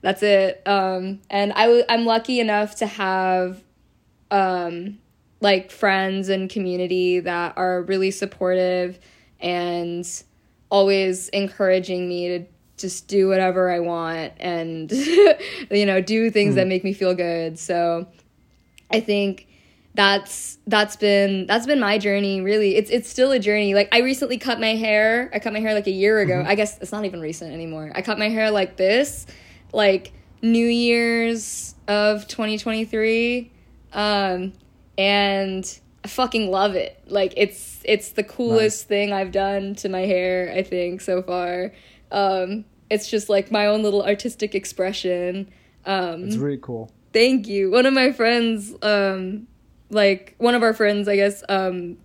That's 0.01 0.23
it. 0.23 0.61
Um, 0.65 1.21
and 1.29 1.53
I 1.53 1.63
w- 1.65 1.83
I'm 1.89 2.05
lucky 2.05 2.39
enough 2.39 2.75
to 2.77 2.85
have 2.85 3.63
um, 4.29 4.99
like 5.41 5.71
friends 5.71 6.29
and 6.29 6.49
community 6.49 7.19
that 7.21 7.57
are 7.57 7.81
really 7.83 8.11
supportive 8.11 8.99
and 9.39 10.07
always 10.69 11.29
encouraging 11.29 12.07
me 12.09 12.27
to 12.27 12.45
just 12.77 13.07
do 13.07 13.27
whatever 13.27 13.71
I 13.71 13.79
want 13.79 14.33
and 14.39 14.91
you 15.71 15.85
know 15.85 15.99
do 16.01 16.29
things 16.29 16.55
that 16.55 16.67
make 16.67 16.83
me 16.83 16.93
feel 16.93 17.15
good. 17.15 17.57
So 17.57 18.07
I 18.91 18.99
think 18.99 19.47
that's 19.97 20.59
that's 20.67 20.95
been 20.95 21.47
that's 21.47 21.65
been 21.65 21.79
my 21.79 21.97
journey 21.97 22.39
really. 22.39 22.75
It's 22.75 22.91
it's 22.91 23.09
still 23.09 23.31
a 23.31 23.39
journey. 23.39 23.73
Like 23.73 23.89
i 23.91 23.99
recently 24.01 24.37
cut 24.37 24.59
my 24.59 24.75
hair. 24.75 25.29
I 25.33 25.39
cut 25.39 25.53
my 25.53 25.59
hair 25.59 25.73
like 25.73 25.87
a 25.87 25.91
year 25.91 26.19
ago. 26.19 26.43
I 26.45 26.53
guess 26.55 26.77
it's 26.79 26.91
not 26.91 27.03
even 27.05 27.19
recent 27.19 27.51
anymore. 27.51 27.91
I 27.95 28.03
cut 28.03 28.19
my 28.19 28.29
hair 28.29 28.51
like 28.51 28.77
this 28.77 29.25
like 29.73 30.13
new 30.41 30.65
year's 30.65 31.73
of 31.87 32.27
2023 32.27 33.51
um 33.93 34.53
and 34.97 35.79
i 36.03 36.07
fucking 36.07 36.51
love 36.51 36.75
it. 36.75 37.01
Like 37.07 37.33
it's 37.35 37.81
it's 37.83 38.11
the 38.11 38.23
coolest 38.23 38.87
thing 38.87 39.13
i've 39.13 39.31
done 39.31 39.73
to 39.75 39.89
my 39.89 40.01
hair 40.01 40.53
i 40.55 40.61
think 40.61 41.01
so 41.01 41.23
far. 41.23 41.73
Um 42.11 42.65
it's 42.91 43.09
just 43.09 43.29
like 43.29 43.51
my 43.51 43.65
own 43.65 43.81
little 43.81 44.03
artistic 44.03 44.53
expression. 44.53 45.49
Um 45.85 46.25
It's 46.25 46.37
really 46.37 46.59
cool. 46.61 46.91
Thank 47.13 47.47
you. 47.47 47.71
One 47.71 47.85
of 47.85 47.93
my 47.93 48.11
friends, 48.11 48.73
um, 48.81 49.47
like 49.89 50.35
one 50.37 50.55
of 50.55 50.63
our 50.63 50.73
friends, 50.73 51.07
I 51.07 51.15
guess, 51.15 51.43
um, 51.47 51.97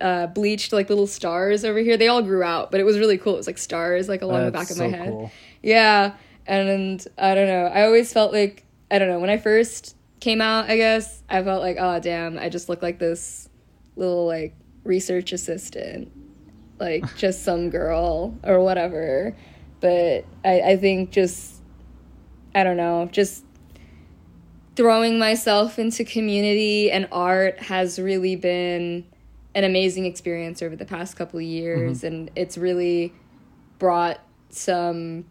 uh, 0.00 0.26
bleached 0.26 0.72
like 0.72 0.88
little 0.88 1.06
stars 1.06 1.64
over 1.64 1.78
here. 1.78 1.96
They 1.96 2.08
all 2.08 2.22
grew 2.22 2.42
out, 2.42 2.70
but 2.70 2.80
it 2.80 2.84
was 2.84 2.98
really 2.98 3.18
cool. 3.18 3.34
It 3.34 3.38
was 3.38 3.46
like 3.46 3.58
stars 3.58 4.08
like 4.08 4.22
along 4.22 4.44
the 4.44 4.50
back 4.50 4.70
of 4.70 4.76
so 4.76 4.88
my 4.88 4.96
head. 4.96 5.08
cool. 5.08 5.30
Yeah, 5.62 6.14
and 6.46 7.04
I 7.16 7.34
don't 7.34 7.48
know. 7.48 7.66
I 7.66 7.84
always 7.84 8.12
felt 8.12 8.32
like 8.32 8.64
I 8.90 8.98
don't 8.98 9.08
know 9.08 9.20
when 9.20 9.30
I 9.30 9.38
first 9.38 9.96
came 10.20 10.40
out. 10.40 10.68
I 10.68 10.76
guess 10.76 11.22
I 11.28 11.42
felt 11.42 11.62
like 11.62 11.76
oh 11.80 11.98
damn, 12.00 12.38
I 12.38 12.48
just 12.48 12.68
look 12.68 12.82
like 12.82 12.98
this 12.98 13.48
little 13.96 14.26
like 14.26 14.54
research 14.84 15.32
assistant, 15.32 16.12
like 16.78 17.16
just 17.16 17.42
some 17.42 17.70
girl 17.70 18.36
or 18.44 18.60
whatever. 18.60 19.34
But 19.80 20.24
I 20.44 20.60
I 20.60 20.76
think 20.76 21.10
just 21.10 21.62
I 22.54 22.64
don't 22.64 22.76
know 22.76 23.08
just 23.10 23.45
throwing 24.76 25.18
myself 25.18 25.78
into 25.78 26.04
community 26.04 26.90
and 26.90 27.08
art 27.10 27.58
has 27.58 27.98
really 27.98 28.36
been 28.36 29.04
an 29.54 29.64
amazing 29.64 30.04
experience 30.04 30.62
over 30.62 30.76
the 30.76 30.84
past 30.84 31.16
couple 31.16 31.38
of 31.38 31.44
years 31.44 31.98
mm-hmm. 31.98 32.06
and 32.06 32.30
it's 32.36 32.58
really 32.58 33.12
brought 33.78 34.20
some 34.50 35.24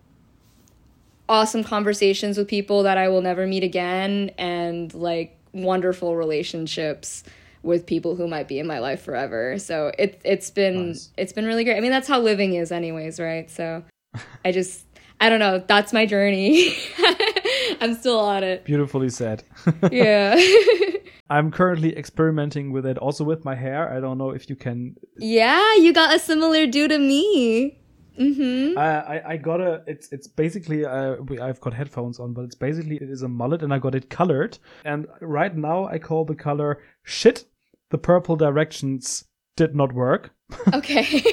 awesome 1.29 1.63
conversations 1.63 2.37
with 2.37 2.47
people 2.47 2.83
that 2.83 2.97
I 2.97 3.07
will 3.07 3.21
never 3.21 3.47
meet 3.47 3.63
again 3.63 4.31
and 4.37 4.93
like 4.93 5.37
wonderful 5.53 6.15
relationships 6.15 7.23
with 7.63 7.85
people 7.85 8.15
who 8.15 8.27
might 8.27 8.47
be 8.47 8.59
in 8.59 8.67
my 8.67 8.79
life 8.79 9.01
forever. 9.01 9.57
So 9.57 9.91
it 9.97 10.21
it's 10.23 10.51
been 10.51 10.89
Nice. 10.89 11.09
it's 11.17 11.33
been 11.33 11.45
really 11.45 11.63
great. 11.63 11.77
I 11.77 11.79
mean 11.79 11.91
that's 11.91 12.07
how 12.07 12.19
living 12.19 12.53
is 12.53 12.71
anyways, 12.71 13.19
right? 13.19 13.49
So 13.49 13.83
I 14.45 14.51
just 14.51 14.84
I 15.21 15.29
don't 15.29 15.39
know, 15.39 15.63
that's 15.67 15.93
my 15.93 16.05
journey. 16.05 16.75
I'm 17.81 17.93
still 17.95 18.19
on 18.19 18.43
it. 18.43 18.65
Beautifully 18.65 19.09
said. 19.09 19.43
Yeah. 19.91 20.39
I'm 21.29 21.49
currently 21.51 21.97
experimenting 21.97 22.71
with 22.71 22.85
it 22.85 22.99
also 22.99 23.23
with 23.23 23.43
my 23.43 23.55
hair. 23.55 23.91
I 23.91 23.99
don't 23.99 24.17
know 24.19 24.29
if 24.29 24.47
you 24.49 24.55
can. 24.55 24.95
yeah, 25.17 25.73
you 25.77 25.91
got 25.91 26.15
a 26.15 26.19
similar 26.19 26.67
do 26.67 26.87
to 26.87 26.99
me. 26.99 27.79
Mm-hmm. 28.19 28.77
I, 28.77 28.99
I 29.17 29.29
I 29.33 29.37
got 29.37 29.59
a 29.59 29.81
it's 29.87 30.11
it's 30.11 30.27
basically 30.27 30.85
uh, 30.85 31.15
we- 31.27 31.39
I've 31.39 31.59
got 31.61 31.73
headphones 31.73 32.19
on, 32.19 32.33
but 32.33 32.43
it's 32.45 32.55
basically 32.55 32.97
it 32.97 33.09
is 33.09 33.23
a 33.23 33.27
mullet, 33.27 33.63
and 33.63 33.73
I 33.73 33.79
got 33.79 33.95
it 33.95 34.09
colored. 34.09 34.57
And 34.85 35.07
right 35.19 35.53
now 35.55 35.85
I 35.87 35.97
call 35.97 36.25
the 36.25 36.35
color 36.35 36.79
shit. 37.03 37.45
The 37.89 37.97
purple 37.97 38.35
directions 38.35 39.25
did 39.57 39.75
not 39.75 39.93
work 39.93 40.31
Okay. 40.73 41.23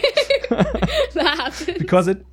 because 1.78 2.08
it 2.08 2.24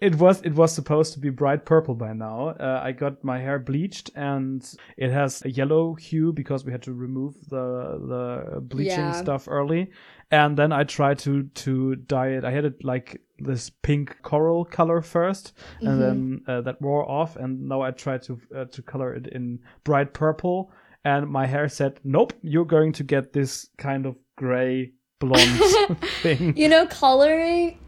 it 0.00 0.14
was 0.16 0.40
it 0.42 0.54
was 0.54 0.72
supposed 0.72 1.12
to 1.14 1.18
be 1.20 1.30
bright 1.30 1.64
purple 1.64 1.94
by 1.94 2.12
now. 2.12 2.48
Uh, 2.50 2.80
I 2.82 2.92
got 2.92 3.24
my 3.24 3.38
hair 3.40 3.58
bleached 3.58 4.10
and 4.14 4.62
it 4.96 5.10
has 5.10 5.44
a 5.44 5.50
yellow 5.50 5.94
hue 5.94 6.32
because 6.32 6.64
we 6.64 6.72
had 6.72 6.82
to 6.82 6.92
remove 6.92 7.34
the 7.48 7.98
the 8.08 8.60
bleaching 8.60 9.06
Yeah. 9.10 9.12
stuff 9.22 9.48
early. 9.48 9.90
And 10.30 10.56
then 10.58 10.72
I 10.72 10.84
tried 10.84 11.18
to 11.20 11.44
to 11.64 11.96
dye 11.96 12.28
it. 12.36 12.44
I 12.44 12.50
had 12.52 12.64
it 12.64 12.84
like 12.84 13.20
this 13.38 13.70
pink 13.70 14.16
coral 14.22 14.64
color 14.64 15.00
1st 15.00 15.52
and 15.80 16.00
then 16.02 16.42
uh, 16.46 16.60
that 16.62 16.80
wore 16.82 17.08
off. 17.10 17.36
And 17.36 17.68
now 17.68 17.80
I 17.82 17.90
tried 17.92 18.22
to 18.24 18.38
uh, 18.54 18.64
to 18.66 18.82
color 18.82 19.14
it 19.14 19.26
in 19.28 19.58
bright 19.84 20.12
purple. 20.12 20.70
And 21.04 21.28
my 21.30 21.46
hair 21.46 21.68
said, 21.68 22.00
"Nope, 22.04 22.32
you're 22.42 22.66
going 22.66 22.92
to 22.94 23.04
get 23.04 23.32
this 23.32 23.68
kind 23.78 24.04
of 24.06 24.16
gray 24.36 24.92
blonde 25.18 25.60
thing." 26.22 26.56
You 26.56 26.68
know, 26.68 26.86
coloring. 26.86 27.78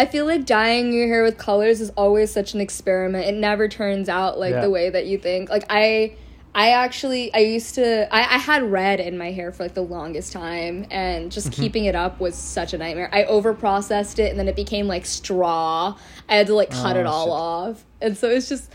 I 0.00 0.06
feel 0.06 0.24
like 0.24 0.46
dyeing 0.46 0.92
your 0.92 1.06
hair 1.08 1.22
with 1.22 1.36
colors 1.36 1.80
is 1.80 1.90
always 1.90 2.30
such 2.32 2.54
an 2.54 2.60
experiment. 2.60 3.26
It 3.26 3.34
never 3.34 3.68
turns 3.68 4.08
out 4.08 4.38
like 4.38 4.52
Yeah. 4.52 4.62
the 4.62 4.70
way 4.70 4.88
that 4.90 5.04
you 5.06 5.18
think. 5.18 5.50
Like 5.50 5.66
I, 5.68 6.16
I 6.54 6.70
actually 6.70 7.32
I 7.34 7.38
used 7.40 7.74
to 7.74 8.12
I, 8.12 8.20
I 8.36 8.38
had 8.38 8.62
red 8.64 8.98
in 8.98 9.18
my 9.18 9.30
hair 9.30 9.52
for 9.52 9.62
like 9.64 9.74
the 9.74 9.82
longest 9.82 10.32
time, 10.32 10.86
and 10.90 11.30
just 11.30 11.50
Mm-hmm. 11.50 11.62
keeping 11.62 11.84
it 11.84 11.94
up 11.94 12.18
was 12.18 12.34
such 12.34 12.72
a 12.72 12.78
nightmare. 12.78 13.10
I 13.12 13.24
over 13.24 13.52
processed 13.54 14.18
it, 14.18 14.30
and 14.30 14.38
then 14.38 14.48
it 14.48 14.56
became 14.56 14.86
like 14.88 15.04
straw. 15.06 15.96
I 16.28 16.34
had 16.36 16.46
to 16.48 16.54
like 16.54 16.70
cut 16.70 16.96
Oh, 16.96 17.00
it 17.00 17.06
all 17.06 17.26
shit. 17.26 17.32
off, 17.76 17.84
and 18.00 18.16
so 18.16 18.28
it's 18.30 18.48
just. 18.48 18.72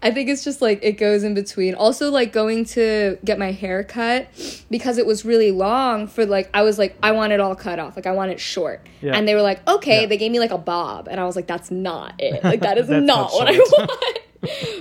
I 0.00 0.12
think 0.12 0.28
it's 0.28 0.44
just 0.44 0.62
like 0.62 0.78
it 0.82 0.92
goes 0.92 1.24
in 1.24 1.34
between. 1.34 1.74
Also, 1.74 2.10
like 2.10 2.32
going 2.32 2.64
to 2.66 3.18
get 3.24 3.38
my 3.38 3.50
hair 3.50 3.82
cut 3.82 4.28
because 4.70 4.96
it 4.96 5.06
was 5.06 5.24
really 5.24 5.50
long. 5.50 6.06
For 6.06 6.24
like, 6.24 6.48
I 6.54 6.62
was 6.62 6.78
like, 6.78 6.96
I 7.02 7.12
want 7.12 7.32
it 7.32 7.40
all 7.40 7.56
cut 7.56 7.78
off. 7.80 7.96
Like, 7.96 8.06
I 8.06 8.12
want 8.12 8.30
it 8.30 8.38
short. 8.38 8.86
Yeah. 9.00 9.16
And 9.16 9.26
they 9.26 9.34
were 9.34 9.42
like, 9.42 9.66
okay. 9.68 10.02
Yeah. 10.02 10.06
They 10.06 10.16
gave 10.16 10.30
me 10.30 10.38
like 10.38 10.52
a 10.52 10.58
bob, 10.58 11.08
and 11.08 11.18
I 11.18 11.24
was 11.24 11.34
like, 11.36 11.46
that's 11.46 11.70
not 11.70 12.14
it. 12.18 12.42
Like, 12.48 12.60
that 12.60 12.78
is 12.78 12.88
not 12.88 13.02
not 13.02 13.32
what 13.32 13.48
I 13.48 13.58
want. 13.58 14.18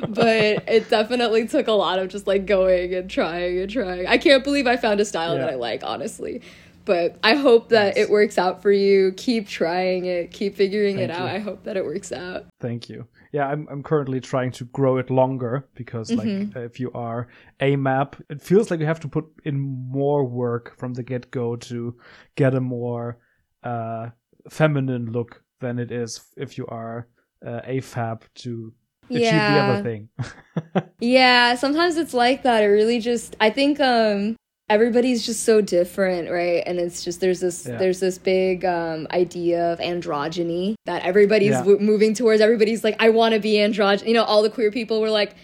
but 0.10 0.70
it 0.70 0.90
definitely 0.90 1.48
took 1.48 1.68
a 1.68 1.72
lot 1.72 1.98
of 2.00 2.10
just 2.10 2.28
like 2.28 2.46
going 2.46 2.94
and 2.94 3.10
trying 3.10 3.60
and 3.60 3.70
trying. 3.70 4.06
I 4.08 4.18
can't 4.20 4.44
believe 4.44 4.68
I 4.68 4.78
found 4.78 5.00
a 5.00 5.06
style 5.06 5.36
that 5.38 5.50
I 5.50 5.56
like, 5.56 5.84
honestly. 5.84 6.42
But 6.86 7.18
I 7.22 7.36
hope 7.36 7.70
that 7.70 7.96
Nice. 7.96 8.06
it 8.06 8.10
works 8.10 8.38
out 8.38 8.62
for 8.62 8.72
you. 8.72 9.12
Keep 9.18 9.48
trying 9.50 10.06
it. 10.06 10.32
Keep 10.32 10.56
figuring 10.56 11.00
it 11.00 11.10
Thank 11.10 11.20
out. 11.20 11.28
I 11.28 11.40
hope 11.40 11.64
that 11.64 11.76
it 11.76 11.84
works 11.84 12.12
out. 12.14 12.46
Thank 12.62 12.88
you. 12.88 13.08
Yeah, 13.32 13.48
I'm 13.48 13.68
I'm 13.70 13.84
currently 13.84 14.20
trying 14.22 14.52
to 14.54 14.66
grow 14.66 14.98
it 14.98 15.10
longer 15.10 15.68
because 15.76 16.12
like 16.12 16.28
if 16.56 16.80
you 16.80 16.92
are 16.94 17.28
AMAB, 17.60 18.22
it 18.30 18.42
feels 18.42 18.72
like 18.72 18.80
you 18.80 18.86
have 18.86 19.00
to 19.02 19.08
put 19.08 19.26
in 19.44 19.60
more 19.60 20.24
work 20.26 20.78
from 20.78 20.94
the 20.94 21.04
get 21.04 21.32
go 21.32 21.56
to 21.56 21.96
get 22.36 22.54
a 22.54 22.62
more 22.62 23.18
uh 23.64 24.10
feminine 24.50 25.12
look 25.12 25.44
than 25.60 25.80
it 25.80 25.92
is 25.92 26.22
if 26.38 26.58
you 26.58 26.66
are 26.68 27.08
uh, 27.46 27.62
AFAB 27.68 28.22
to 28.36 28.74
achieve 29.10 29.22
the 29.32 29.60
other 29.60 29.84
thing. 29.84 30.10
Yeah, 31.00 31.56
sometimes 31.56 31.96
it's 31.98 32.14
like 32.14 32.44
that. 32.44 32.64
It 32.64 32.68
really 32.68 33.00
just 33.00 33.36
I 33.40 33.50
think 33.50 33.80
um 33.80 34.36
everybody's 34.70 35.26
just 35.26 35.44
so 35.44 35.62
different, 35.62 36.30
right? 36.30 36.64
And 36.66 36.80
it's 36.80 37.04
just 37.04 37.22
there's 37.22 37.40
this 37.40 37.66
Yeah. 37.66 37.78
there's 37.78 38.00
this 38.00 38.18
big 38.18 38.66
um 38.66 39.08
idea 39.12 39.72
of 39.74 39.80
androgyny 39.80 40.76
that 40.86 41.04
everybody's 41.06 41.52
Yeah. 41.52 41.60
w- 41.60 41.80
moving 41.80 42.14
towards. 42.14 42.42
Everybody's 42.42 42.84
like 42.84 42.96
I 43.00 43.10
want 43.10 43.34
to 43.34 43.40
be 43.40 43.60
androgynous. 43.60 44.08
You 44.08 44.14
know, 44.14 44.24
all 44.24 44.44
the 44.44 44.50
queer 44.50 44.72
people 44.72 45.00
were 45.02 45.10
like 45.10 45.36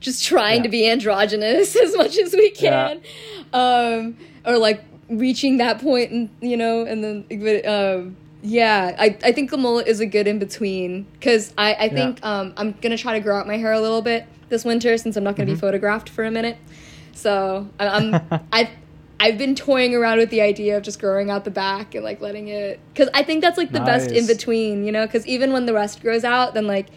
just 0.00 0.24
trying 0.24 0.58
Yeah. 0.58 0.62
to 0.64 0.68
be 0.68 0.88
androgynous 0.88 1.76
as 1.84 1.96
much 1.96 2.18
as 2.18 2.32
we 2.34 2.50
can. 2.50 3.00
Um 3.52 4.16
or 4.44 4.58
like 4.58 4.82
reaching 5.08 5.58
that 5.58 5.80
point 5.80 6.10
and 6.10 6.28
you 6.40 6.56
know, 6.56 6.84
and 6.84 7.04
then 7.04 7.24
but, 7.40 7.66
um 7.66 8.16
yeah, 8.44 8.96
I, 8.98 9.16
I 9.22 9.30
think 9.30 9.50
the 9.52 9.56
mullet 9.56 9.86
is 9.86 10.00
a 10.00 10.06
good 10.06 10.26
in 10.26 10.40
between 10.40 11.06
because 11.12 11.54
I, 11.56 11.74
I 11.74 11.88
think 11.88 12.18
um, 12.26 12.52
I'm 12.56 12.72
gonna 12.82 12.98
try 12.98 13.12
to 13.12 13.20
grow 13.20 13.38
out 13.38 13.46
my 13.46 13.56
hair 13.56 13.70
a 13.70 13.80
little 13.80 14.02
bit 14.02 14.24
this 14.48 14.64
winter 14.64 14.98
since 14.98 15.16
I'm 15.16 15.22
not 15.22 15.36
gonna 15.36 15.50
Mm-hmm. 15.50 15.54
be 15.54 15.60
photographed 15.60 16.08
for 16.08 16.24
a 16.24 16.30
minute. 16.32 16.56
So 17.14 17.68
I'm 17.78 18.14
I've 18.52 18.68
I've 19.20 19.38
been 19.38 19.54
toying 19.54 19.94
around 19.94 20.18
with 20.18 20.30
the 20.30 20.40
idea 20.40 20.76
of 20.76 20.82
just 20.82 21.00
growing 21.00 21.30
out 21.30 21.44
the 21.44 21.50
back 21.50 21.94
and 21.94 22.02
like 22.02 22.20
letting 22.20 22.48
it 22.48 22.80
because 22.92 23.08
I 23.14 23.22
think 23.22 23.40
that's 23.40 23.56
like 23.56 23.70
the 23.70 23.80
best 23.80 24.10
in 24.10 24.26
between, 24.26 24.84
you 24.84 24.90
know. 24.90 25.06
Because 25.06 25.24
even 25.28 25.52
when 25.52 25.64
the 25.66 25.72
rest 25.72 26.02
grows 26.02 26.24
out, 26.24 26.54
then 26.54 26.66
like 26.66 26.88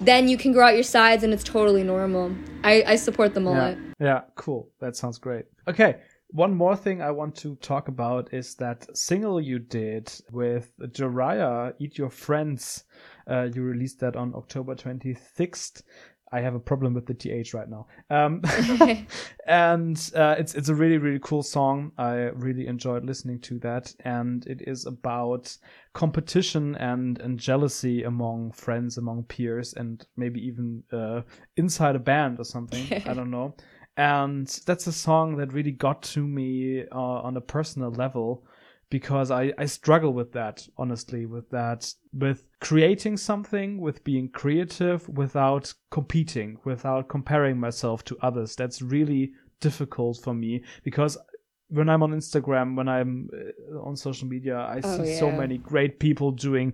then 0.00 0.28
you 0.28 0.36
can 0.36 0.52
grow 0.52 0.66
out 0.66 0.74
your 0.74 0.82
sides 0.82 1.22
and 1.22 1.32
it's 1.32 1.44
totally 1.44 1.84
normal. 1.84 2.34
I 2.64 2.82
I 2.84 2.96
support 2.96 3.34
the 3.34 3.40
yeah. 3.40 3.44
mullet. 3.44 3.78
yeah, 4.00 4.20
cool. 4.34 4.68
That 4.80 4.96
sounds 4.96 5.18
great. 5.18 5.44
Okay. 5.68 6.00
One 6.32 6.54
more 6.54 6.76
thing 6.76 7.02
I 7.02 7.10
want 7.10 7.34
to 7.36 7.56
talk 7.56 7.88
about 7.88 8.32
is 8.32 8.54
that 8.56 8.86
single 8.96 9.40
you 9.40 9.58
did 9.58 10.12
with 10.30 10.70
Jiraiya, 10.78 11.74
Eat 11.80 11.98
Your 11.98 12.10
Friends. 12.10 12.84
Uh, 13.28 13.48
you 13.52 13.62
released 13.62 13.98
that 14.00 14.14
on 14.14 14.32
October 14.36 14.76
26th. 14.76 15.82
I 16.32 16.40
have 16.40 16.54
a 16.54 16.60
problem 16.60 16.94
with 16.94 17.06
the 17.06 17.14
TH 17.14 17.54
right 17.54 17.68
now. 17.68 17.86
Um, 18.08 18.42
and 19.46 20.10
uh, 20.14 20.36
it's 20.38 20.54
it's 20.54 20.68
a 20.68 20.74
really 20.74 20.98
really 20.98 21.18
cool 21.22 21.42
song. 21.42 21.92
I 21.98 22.30
really 22.34 22.66
enjoyed 22.66 23.04
listening 23.04 23.40
to 23.40 23.58
that, 23.60 23.92
and 24.04 24.46
it 24.46 24.62
is 24.66 24.86
about 24.86 25.56
competition 25.92 26.76
and 26.76 27.18
and 27.20 27.38
jealousy 27.38 28.04
among 28.04 28.52
friends, 28.52 28.96
among 28.98 29.24
peers, 29.24 29.74
and 29.74 30.06
maybe 30.16 30.40
even 30.46 30.82
uh, 30.92 31.22
inside 31.56 31.96
a 31.96 32.00
band 32.00 32.38
or 32.38 32.44
something. 32.44 32.86
I 33.06 33.14
don't 33.14 33.30
know. 33.30 33.54
And 33.96 34.46
that's 34.66 34.86
a 34.86 34.92
song 34.92 35.36
that 35.36 35.52
really 35.52 35.72
got 35.72 36.02
to 36.14 36.26
me 36.26 36.84
uh, 36.92 36.96
on 36.96 37.36
a 37.36 37.40
personal 37.40 37.90
level 37.90 38.46
because 38.90 39.30
I, 39.30 39.52
I 39.56 39.66
struggle 39.66 40.12
with 40.12 40.32
that 40.32 40.66
honestly 40.76 41.26
with 41.26 41.48
that 41.50 41.92
with 42.12 42.44
creating 42.60 43.16
something 43.16 43.80
with 43.80 44.02
being 44.04 44.28
creative 44.28 45.08
without 45.08 45.72
competing 45.90 46.58
without 46.64 47.08
comparing 47.08 47.58
myself 47.58 48.04
to 48.04 48.18
others. 48.20 48.56
That's 48.56 48.82
really 48.82 49.32
difficult 49.60 50.18
for 50.22 50.34
me 50.34 50.62
because 50.82 51.16
when 51.68 51.88
i'm 51.88 52.02
on 52.02 52.12
instagram 52.12 52.76
when 52.76 52.88
i'm 52.88 53.28
uh, 53.32 53.78
on 53.80 53.94
social 53.94 54.26
media 54.26 54.56
i 54.56 54.80
Oh, 54.82 55.04
see 55.04 55.18
so 55.18 55.30
many 55.30 55.58
great 55.58 56.00
people 56.00 56.32
doing 56.32 56.72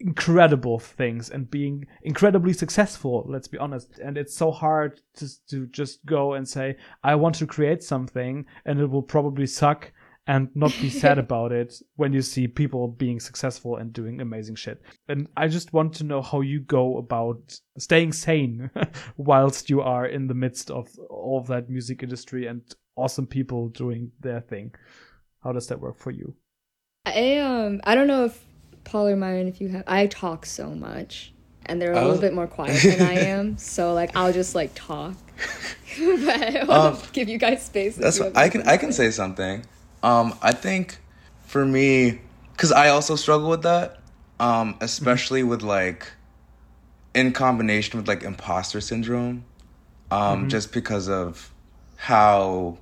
incredible 0.00 0.78
things 0.78 1.30
and 1.30 1.50
being 1.50 1.84
incredibly 2.02 2.52
successful 2.52 3.26
let's 3.28 3.48
be 3.48 3.58
honest. 3.58 3.98
And 3.98 4.16
it's 4.16 4.36
so 4.36 4.52
hard 4.52 5.00
to, 5.16 5.46
to 5.48 5.66
just 5.66 6.06
go 6.06 6.34
and 6.34 6.48
say 6.48 6.76
i 7.02 7.14
want 7.16 7.34
to 7.36 7.46
create 7.46 7.82
something 7.82 8.46
and 8.64 8.80
it 8.80 8.86
will 8.86 9.02
probably 9.02 9.46
suck 9.46 9.92
and 10.28 10.48
not 10.54 10.70
be 10.80 10.90
sad 10.90 11.18
about 11.26 11.50
it 11.52 11.74
when 11.96 12.12
you 12.12 12.22
see 12.22 12.46
people 12.46 12.86
being 12.86 13.18
successful 13.18 13.76
and 13.76 13.92
doing 13.92 14.20
amazing 14.20 14.54
shit. 14.54 14.80
And 15.08 15.26
I 15.36 15.48
just 15.48 15.72
want 15.72 15.94
to 15.94 16.04
know 16.04 16.22
how 16.22 16.42
you 16.42 16.60
go 16.60 16.98
about 16.98 17.58
staying 17.78 18.12
sane 18.12 18.70
whilst 19.16 19.68
you 19.70 19.80
are 19.80 20.06
in 20.06 20.28
the 20.28 20.34
midst 20.34 20.70
of 20.70 20.88
all 21.10 21.38
of 21.40 21.46
that 21.48 21.68
music 21.68 22.02
industry 22.02 22.46
and 22.46 22.62
awesome 22.94 23.26
people 23.26 23.68
doing 23.70 24.12
their 24.20 24.40
thing. 24.40 24.74
How 25.42 25.52
does 25.52 25.66
that 25.68 25.80
work 25.80 25.98
for 25.98 26.10
you? 26.10 26.34
I 27.06 27.38
um 27.38 27.80
I 27.84 27.94
don't 27.94 28.06
know 28.06 28.24
if 28.26 28.44
Paul 28.84 29.08
or 29.08 29.16
Myron 29.16 29.48
if 29.48 29.60
you 29.60 29.68
have 29.68 29.84
I 29.86 30.06
talk 30.08 30.44
so 30.44 30.70
much 30.74 31.32
and 31.66 31.80
they're 31.80 31.92
a 31.92 31.98
Oh. 31.98 32.04
little 32.06 32.20
bit 32.20 32.34
more 32.34 32.46
quiet 32.46 32.82
than 32.82 33.00
I 33.02 33.14
am 33.34 33.56
so 33.56 33.94
like 33.94 34.14
I'll 34.16 34.32
just 34.32 34.54
like 34.54 34.72
talk 34.74 35.16
but 35.98 36.42
I 36.42 36.64
want 36.64 36.70
Um, 36.70 36.98
give 37.12 37.28
you 37.28 37.38
guys 37.38 37.64
space 37.64 37.96
That's 37.96 38.18
you 38.18 38.24
what, 38.24 38.36
I 38.36 38.48
can 38.50 38.60
something 38.60 38.74
I 38.74 38.76
can 38.76 38.92
say 38.92 39.10
something. 39.10 39.64
Um, 40.02 40.38
I 40.42 40.52
think 40.52 40.98
for 41.46 41.64
me, 41.64 42.20
because 42.52 42.72
I 42.72 42.88
also 42.88 43.16
struggle 43.16 43.50
with 43.50 43.62
that, 43.62 43.98
um, 44.38 44.76
especially 44.80 45.42
with 45.42 45.62
like, 45.62 46.12
in 47.14 47.32
combination 47.32 47.98
with 47.98 48.06
like 48.08 48.22
imposter 48.22 48.80
syndrome, 48.80 49.44
um, 50.10 50.48
just 50.48 50.72
because 50.72 51.08
of 51.08 51.52
how 51.96 52.78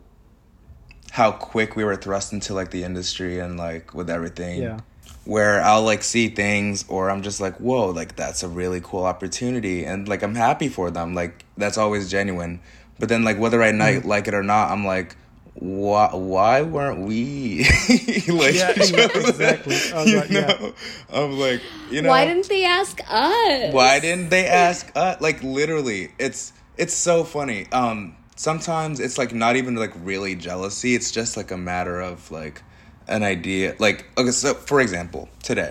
how 1.13 1.33
quick 1.33 1.77
we 1.77 1.85
were 1.85 1.97
thrust 1.97 2.33
into 2.35 2.53
like 2.53 2.71
the 2.71 2.85
industry 2.85 3.39
and 3.39 3.57
like 3.57 3.95
with 3.95 4.11
everything. 4.11 4.63
Yeah. 4.63 4.81
Where 5.25 5.61
I'll 5.63 5.83
like 5.83 6.03
see 6.03 6.29
things 6.29 6.85
or 6.89 7.11
I'm 7.11 7.23
just 7.23 7.41
like, 7.41 7.57
whoa, 7.57 7.91
like 7.91 8.17
that's 8.17 8.43
a 8.43 8.49
really 8.49 8.81
cool 8.83 9.05
opportunity 9.05 9.85
and 9.85 10.07
like 10.07 10.23
I'm 10.23 10.35
happy 10.35 10.69
for 10.69 10.91
them. 10.91 11.15
Like 11.15 11.45
that's 11.57 11.79
always 11.79 12.11
genuine. 12.11 12.61
But 12.99 13.09
then 13.09 13.25
like 13.25 13.39
whether 13.39 13.63
I 13.63 13.73
ni- 13.73 14.01
like 14.01 14.29
it 14.29 14.35
or 14.35 14.43
not, 14.43 14.71
I'm 14.71 14.85
like, 14.85 15.17
why 15.59 16.11
why 16.13 16.63
weren't 16.63 17.01
we 17.01 17.61
like 18.29 18.55
Yeah, 18.55 18.75
yeah, 18.77 19.09
exactly. 19.15 19.77
Oh, 19.93 20.05
you 20.05 20.13
God, 20.15 20.31
yeah. 20.31 20.47
know? 20.49 20.75
I'm 21.11 21.39
like, 21.39 21.63
you 21.91 22.03
know 22.03 22.11
Why 22.11 22.27
didn't 22.27 22.49
they 22.49 22.65
ask 22.65 23.01
us? 23.09 23.73
why 23.73 23.99
didn't 24.01 24.29
they 24.29 24.47
ask 24.47 24.91
us? 24.95 25.21
Like 25.21 25.43
literally, 25.43 26.13
it's 26.19 26.53
it's 26.77 26.93
so 26.95 27.25
funny. 27.25 27.67
Um, 27.73 28.17
sometimes 28.37 29.01
it's 29.01 29.17
like 29.17 29.33
not 29.33 29.57
even 29.57 29.77
like 29.77 29.93
really 30.05 30.35
jealousy. 30.35 30.95
It's 30.95 31.11
just 31.11 31.37
like 31.39 31.51
a 31.51 31.57
matter 31.57 32.01
of 32.01 32.31
like 32.31 32.63
an 33.09 33.23
idea. 33.23 33.77
Like 33.79 34.07
okay, 34.19 34.31
so 34.33 34.53
for 34.55 34.81
example, 34.81 35.29
today, 35.43 35.71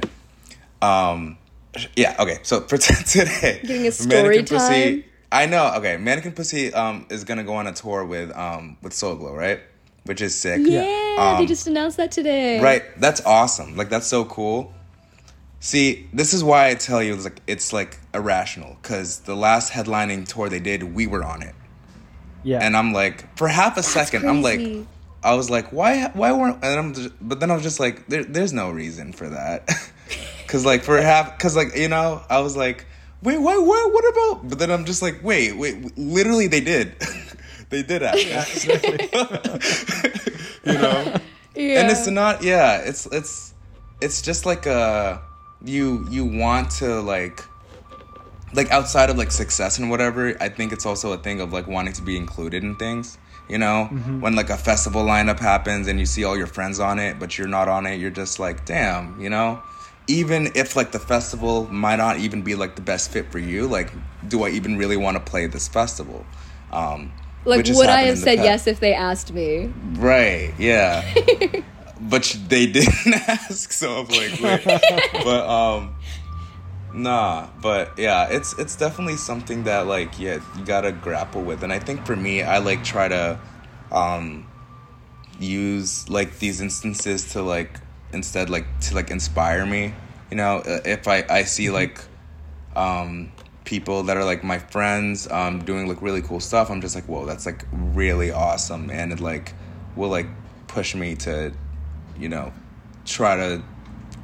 um, 0.81 1.37
yeah, 1.95 2.15
okay. 2.19 2.39
So 2.43 2.61
for 2.61 2.77
t- 2.79 3.03
today, 3.03 3.59
Getting 3.61 3.85
a 3.87 3.91
story 3.91 4.37
Mannequin 4.37 4.45
Pussy. 4.45 5.05
I 5.31 5.45
know. 5.45 5.73
Okay, 5.77 5.97
Mannequin 5.97 6.33
Pussy 6.33 6.73
um 6.73 7.05
is 7.11 7.23
gonna 7.23 7.43
go 7.43 7.53
on 7.53 7.67
a 7.67 7.73
tour 7.73 8.03
with 8.03 8.35
um 8.35 8.77
with 8.81 8.93
Soul 8.93 9.15
Glo, 9.15 9.33
right? 9.35 9.59
Which 10.05 10.21
is 10.21 10.35
sick. 10.39 10.61
Yeah, 10.63 10.81
they 10.81 11.41
Um, 11.41 11.47
just 11.47 11.67
announced 11.67 11.97
that 11.97 12.11
today. 12.11 12.59
Right. 12.61 12.83
That's 12.99 13.21
awesome. 13.25 13.75
Like 13.75 13.89
that's 13.89 14.07
so 14.07 14.25
cool. 14.25 14.71
See, 15.59 16.07
this 16.13 16.33
is 16.33 16.43
why 16.43 16.67
I 16.69 16.75
tell 16.75 17.01
you 17.01 17.15
it's 17.15 17.23
like 17.23 17.41
it's 17.47 17.73
like 17.73 17.97
irrational 18.13 18.77
because 18.81 19.19
the 19.21 19.35
last 19.35 19.71
headlining 19.73 20.27
tour 20.27 20.47
they 20.47 20.59
did, 20.59 20.83
we 20.95 21.07
were 21.07 21.23
on 21.23 21.41
it, 21.41 21.55
Yeah. 22.43 22.59
and 22.61 22.77
I'm 22.77 22.93
like, 22.93 23.35
for 23.35 23.47
half 23.47 23.77
a 23.77 23.83
second, 23.83 24.27
I'm 24.29 24.41
like. 24.41 24.61
I 25.23 25.33
was 25.33 25.49
like, 25.49 25.71
why, 25.73 26.11
why 26.13 26.31
weren't? 26.33 26.63
And 26.63 26.77
I'm 26.79 26.93
just, 26.93 27.09
but 27.19 27.39
then 27.39 27.49
I 27.49 27.55
was 27.55 27.63
just 27.63 27.79
like, 27.79 28.05
there, 28.05 28.23
there's 28.23 28.53
no 28.53 28.69
reason 28.69 29.11
for 29.11 29.27
that, 29.29 29.67
because 30.45 30.63
like 30.67 30.83
for 30.83 31.01
half, 31.01 31.35
because 31.35 31.55
like 31.55 31.75
you 31.75 31.87
know, 31.89 32.21
I 32.29 32.41
was 32.41 32.55
like, 32.55 32.85
wait, 33.23 33.39
why, 33.39 33.57
why, 33.57 33.89
what 33.91 34.05
about? 34.07 34.49
But 34.49 34.59
then 34.59 34.69
I'm 34.69 34.85
just 34.85 35.01
like, 35.01 35.23
wait, 35.23 35.53
wait, 35.57 35.97
literally 35.97 36.45
they 36.45 36.61
did, 36.61 36.93
they 37.69 37.83
did 37.83 38.03
actually, 38.03 39.09
you 40.65 40.73
know? 40.73 41.15
Yeah. 41.55 41.81
and 41.81 41.89
it's 41.91 42.05
not 42.07 42.43
yeah 42.43 42.77
it's 42.77 43.05
it's 43.07 43.53
it's 44.01 44.21
just 44.21 44.45
like 44.45 44.65
a 44.65 45.21
you 45.63 46.05
you 46.09 46.25
want 46.25 46.69
to 46.71 46.99
like 46.99 47.43
like 48.53 48.69
outside 48.71 49.09
of 49.09 49.17
like 49.17 49.31
success 49.31 49.79
and 49.79 49.89
whatever 49.89 50.35
i 50.41 50.49
think 50.49 50.73
it's 50.73 50.85
also 50.85 51.13
a 51.13 51.17
thing 51.17 51.39
of 51.39 51.53
like 51.53 51.67
wanting 51.67 51.93
to 51.93 52.01
be 52.01 52.17
included 52.17 52.63
in 52.63 52.75
things 52.75 53.17
you 53.47 53.59
know? 53.59 53.85
When 53.85 54.35
like 54.35 54.49
a 54.49 54.57
festival 54.57 55.05
lineup 55.05 55.39
happens 55.39 55.87
and 55.87 55.99
you 55.99 56.07
see 56.07 56.23
all 56.23 56.35
your 56.35 56.47
friends 56.47 56.79
on 56.79 56.97
it 56.99 57.19
but 57.19 57.37
you're 57.37 57.47
not 57.47 57.69
on 57.69 57.85
it 57.85 57.99
you're 57.99 58.09
just 58.09 58.39
like 58.39 58.65
damn 58.65 59.19
you 59.21 59.29
know? 59.29 59.61
Even 60.07 60.51
if 60.55 60.75
like 60.75 60.91
the 60.91 60.99
festival 60.99 61.67
might 61.71 61.97
not 61.97 62.19
even 62.19 62.41
be 62.41 62.55
like 62.55 62.75
the 62.75 62.81
best 62.81 63.11
fit 63.11 63.31
for 63.31 63.39
you 63.39 63.67
like 63.67 63.93
do 64.27 64.43
i 64.43 64.49
even 64.49 64.77
really 64.77 64.97
want 64.97 65.15
to 65.15 65.23
play 65.31 65.47
this 65.47 65.67
festival? 65.67 66.25
Um 66.71 67.11
like, 67.45 67.65
would 67.67 67.89
I 67.89 68.01
have 68.03 68.17
said 68.17 68.37
past. 68.37 68.45
yes 68.45 68.67
if 68.67 68.79
they 68.79 68.93
asked 68.93 69.33
me? 69.33 69.71
Right, 69.97 70.53
yeah. 70.57 71.03
but 72.01 72.37
they 72.47 72.65
didn't 72.67 73.13
ask, 73.27 73.71
so 73.71 73.99
I'm 73.99 74.07
like, 74.07 74.39
wait. 74.39 74.63
but 75.23 75.47
um 75.47 75.95
nah, 76.93 77.47
but 77.61 77.97
yeah, 77.97 78.27
it's 78.29 78.57
it's 78.57 78.75
definitely 78.75 79.17
something 79.17 79.63
that 79.63 79.87
like 79.87 80.19
yeah, 80.19 80.39
you 80.57 80.65
got 80.65 80.81
to 80.81 80.91
grapple 80.91 81.41
with. 81.41 81.63
And 81.63 81.71
I 81.71 81.79
think 81.79 82.05
for 82.05 82.15
me, 82.15 82.41
I 82.41 82.59
like 82.59 82.83
try 82.83 83.07
to 83.07 83.39
um 83.91 84.45
use 85.39 86.09
like 86.09 86.39
these 86.39 86.61
instances 86.61 87.31
to 87.33 87.41
like 87.41 87.79
instead 88.13 88.49
like 88.49 88.65
to 88.81 88.95
like 88.95 89.11
inspire 89.11 89.65
me, 89.65 89.93
you 90.31 90.37
know, 90.37 90.57
Uh, 90.65 90.79
if 90.85 91.07
I 91.07 91.23
I 91.29 91.43
see 91.43 91.69
like 91.69 91.99
um 92.75 93.31
people 93.65 94.03
that 94.03 94.15
are 94.15 94.23
like 94.23 94.43
my 94.43 94.59
friends 94.59 95.29
um 95.31 95.63
doing 95.65 95.87
like 95.87 96.01
really 96.01 96.21
cool 96.21 96.39
stuff 96.39 96.69
i'm 96.69 96.81
just 96.81 96.95
like 96.95 97.05
whoa 97.05 97.25
that's 97.25 97.45
like 97.45 97.65
really 97.71 98.31
awesome 98.31 98.89
and 98.89 99.11
it 99.11 99.19
like 99.19 99.53
will 99.95 100.09
like 100.09 100.27
push 100.67 100.95
me 100.95 101.15
to 101.15 101.51
you 102.17 102.29
know 102.29 102.53
try 103.05 103.35
to 103.35 103.63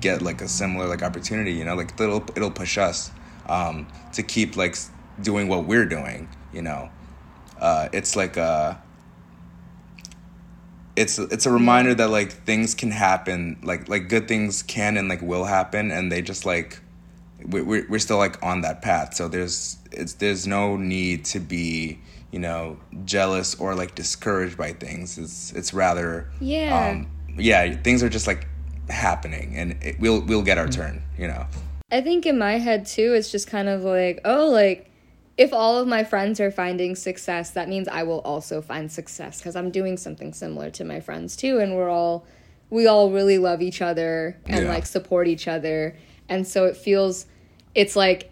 get 0.02 0.22
like 0.22 0.42
a 0.42 0.48
similar 0.48 0.88
like 0.88 1.04
opportunity 1.04 1.54
you 1.54 1.64
know? 1.64 1.76
Like 1.76 2.00
it'll 2.00 2.26
it'll 2.36 2.52
push 2.52 2.78
us 2.78 3.12
um 3.48 3.88
to 4.14 4.24
keep 4.24 4.58
like 4.58 4.76
doing 5.22 5.48
what 5.48 5.66
we're 5.66 5.86
doing 5.86 6.28
you 6.52 6.62
know? 6.62 6.90
Uh 7.60 7.88
it's 7.94 8.16
like 8.16 8.38
uh 8.38 8.76
it's 10.96 11.18
it's 11.20 11.46
a 11.46 11.52
reminder 11.52 11.94
that 11.96 12.10
like 12.10 12.32
things 12.32 12.76
can 12.76 12.92
happen 12.92 13.58
like 13.64 13.88
like 13.88 14.10
good 14.10 14.28
things 14.28 14.62
can 14.64 14.98
and 14.98 15.08
like 15.08 15.22
will 15.22 15.46
happen 15.46 15.92
and 15.92 16.12
they 16.12 16.22
just 16.22 16.46
like 16.46 16.80
we're, 17.46 17.86
we're 17.90 18.00
still 18.00 18.18
like 18.18 18.42
on 18.44 18.62
that 18.62 18.82
path. 18.82 19.14
So 19.14 19.28
there's 19.28 19.78
it's 19.92 20.14
there's 20.14 20.48
no 20.48 20.78
need 20.78 21.26
to 21.26 21.40
be 21.40 22.00
you 22.32 22.40
know 22.40 22.78
jealous 23.06 23.56
or 23.56 23.76
like 23.76 23.96
discouraged 23.96 24.58
by 24.58 24.74
things. 24.74 25.18
It's 25.18 25.52
it's 25.54 25.74
rather 25.74 26.30
Yeah. 26.40 26.90
um 26.92 27.08
yeah 27.38 27.76
things 27.78 28.04
are 28.04 28.10
just 28.10 28.28
like 28.28 28.48
happening 28.90 29.56
and 29.56 29.82
it, 29.82 30.00
we'll 30.00 30.22
we'll 30.22 30.42
get 30.44 30.58
our 30.58 30.68
turn 30.68 31.02
you 31.18 31.28
know? 31.28 31.46
I 31.92 32.02
think 32.02 32.26
in 32.26 32.38
my 32.38 32.58
head 32.58 32.86
too, 32.86 33.14
it's 33.14 33.32
just 33.32 33.48
kind 33.48 33.68
of 33.68 33.84
like, 33.84 34.22
oh, 34.24 34.48
like 34.50 34.90
if 35.38 35.52
all 35.54 35.78
of 35.78 35.88
my 35.88 36.04
friends 36.04 36.40
are 36.40 36.52
finding 36.52 36.96
success, 36.96 37.52
that 37.52 37.68
means 37.68 37.88
I 37.88 38.04
will 38.04 38.20
also 38.22 38.62
find 38.62 38.92
success 38.92 39.40
because 39.40 39.56
I'm 39.56 39.72
doing 39.72 39.98
something 39.98 40.34
similar 40.34 40.70
to 40.72 40.86
my 40.86 41.00
friends 41.02 41.36
too, 41.36 41.60
and 41.60 41.76
we're 41.76 41.90
all 41.90 42.26
we 42.70 42.88
all 42.88 43.12
really 43.12 43.38
love 43.38 43.62
each 43.62 43.82
other 43.82 44.38
and 44.46 44.66
Yeah. 44.66 44.72
like 44.72 44.86
support 44.86 45.28
each 45.28 45.48
other, 45.50 45.98
and 46.32 46.48
so 46.48 46.66
it 46.66 46.76
feels 46.76 47.28
it's 47.76 47.96
like 47.96 48.32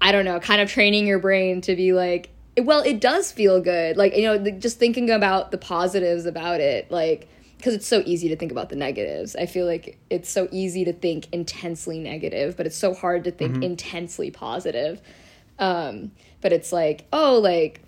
I 0.00 0.12
don't 0.12 0.24
know, 0.24 0.40
kind 0.40 0.60
of 0.60 0.70
training 0.70 1.06
your 1.06 1.18
brain 1.18 1.60
to 1.62 1.76
be 1.76 1.92
like, 1.92 2.30
well, 2.56 2.80
it 2.80 3.00
does 3.00 3.32
feel 3.32 3.60
good, 3.60 3.96
like 3.96 4.16
you 4.16 4.22
know, 4.22 4.38
the, 4.38 4.52
just 4.52 4.78
thinking 4.78 5.10
about 5.10 5.50
the 5.50 5.58
positives 5.58 6.26
about 6.26 6.60
it, 6.60 6.90
like 6.90 7.28
because 7.56 7.74
it's 7.74 7.86
so 7.86 8.02
easy 8.06 8.28
to 8.28 8.36
think 8.36 8.52
about 8.52 8.70
the 8.70 8.76
negatives. 8.76 9.36
I 9.36 9.44
feel 9.44 9.66
like 9.66 9.98
it's 10.08 10.30
so 10.30 10.48
easy 10.50 10.84
to 10.84 10.94
think 10.94 11.28
intensely 11.32 11.98
negative, 11.98 12.56
but 12.56 12.64
it's 12.66 12.76
so 12.76 12.94
hard 12.94 13.24
to 13.24 13.30
think 13.30 13.62
intensely 13.62 14.30
positive. 14.30 15.02
Um, 15.58 16.12
but 16.40 16.54
it's 16.54 16.72
like, 16.72 17.04
oh, 17.12 17.38
like 17.38 17.82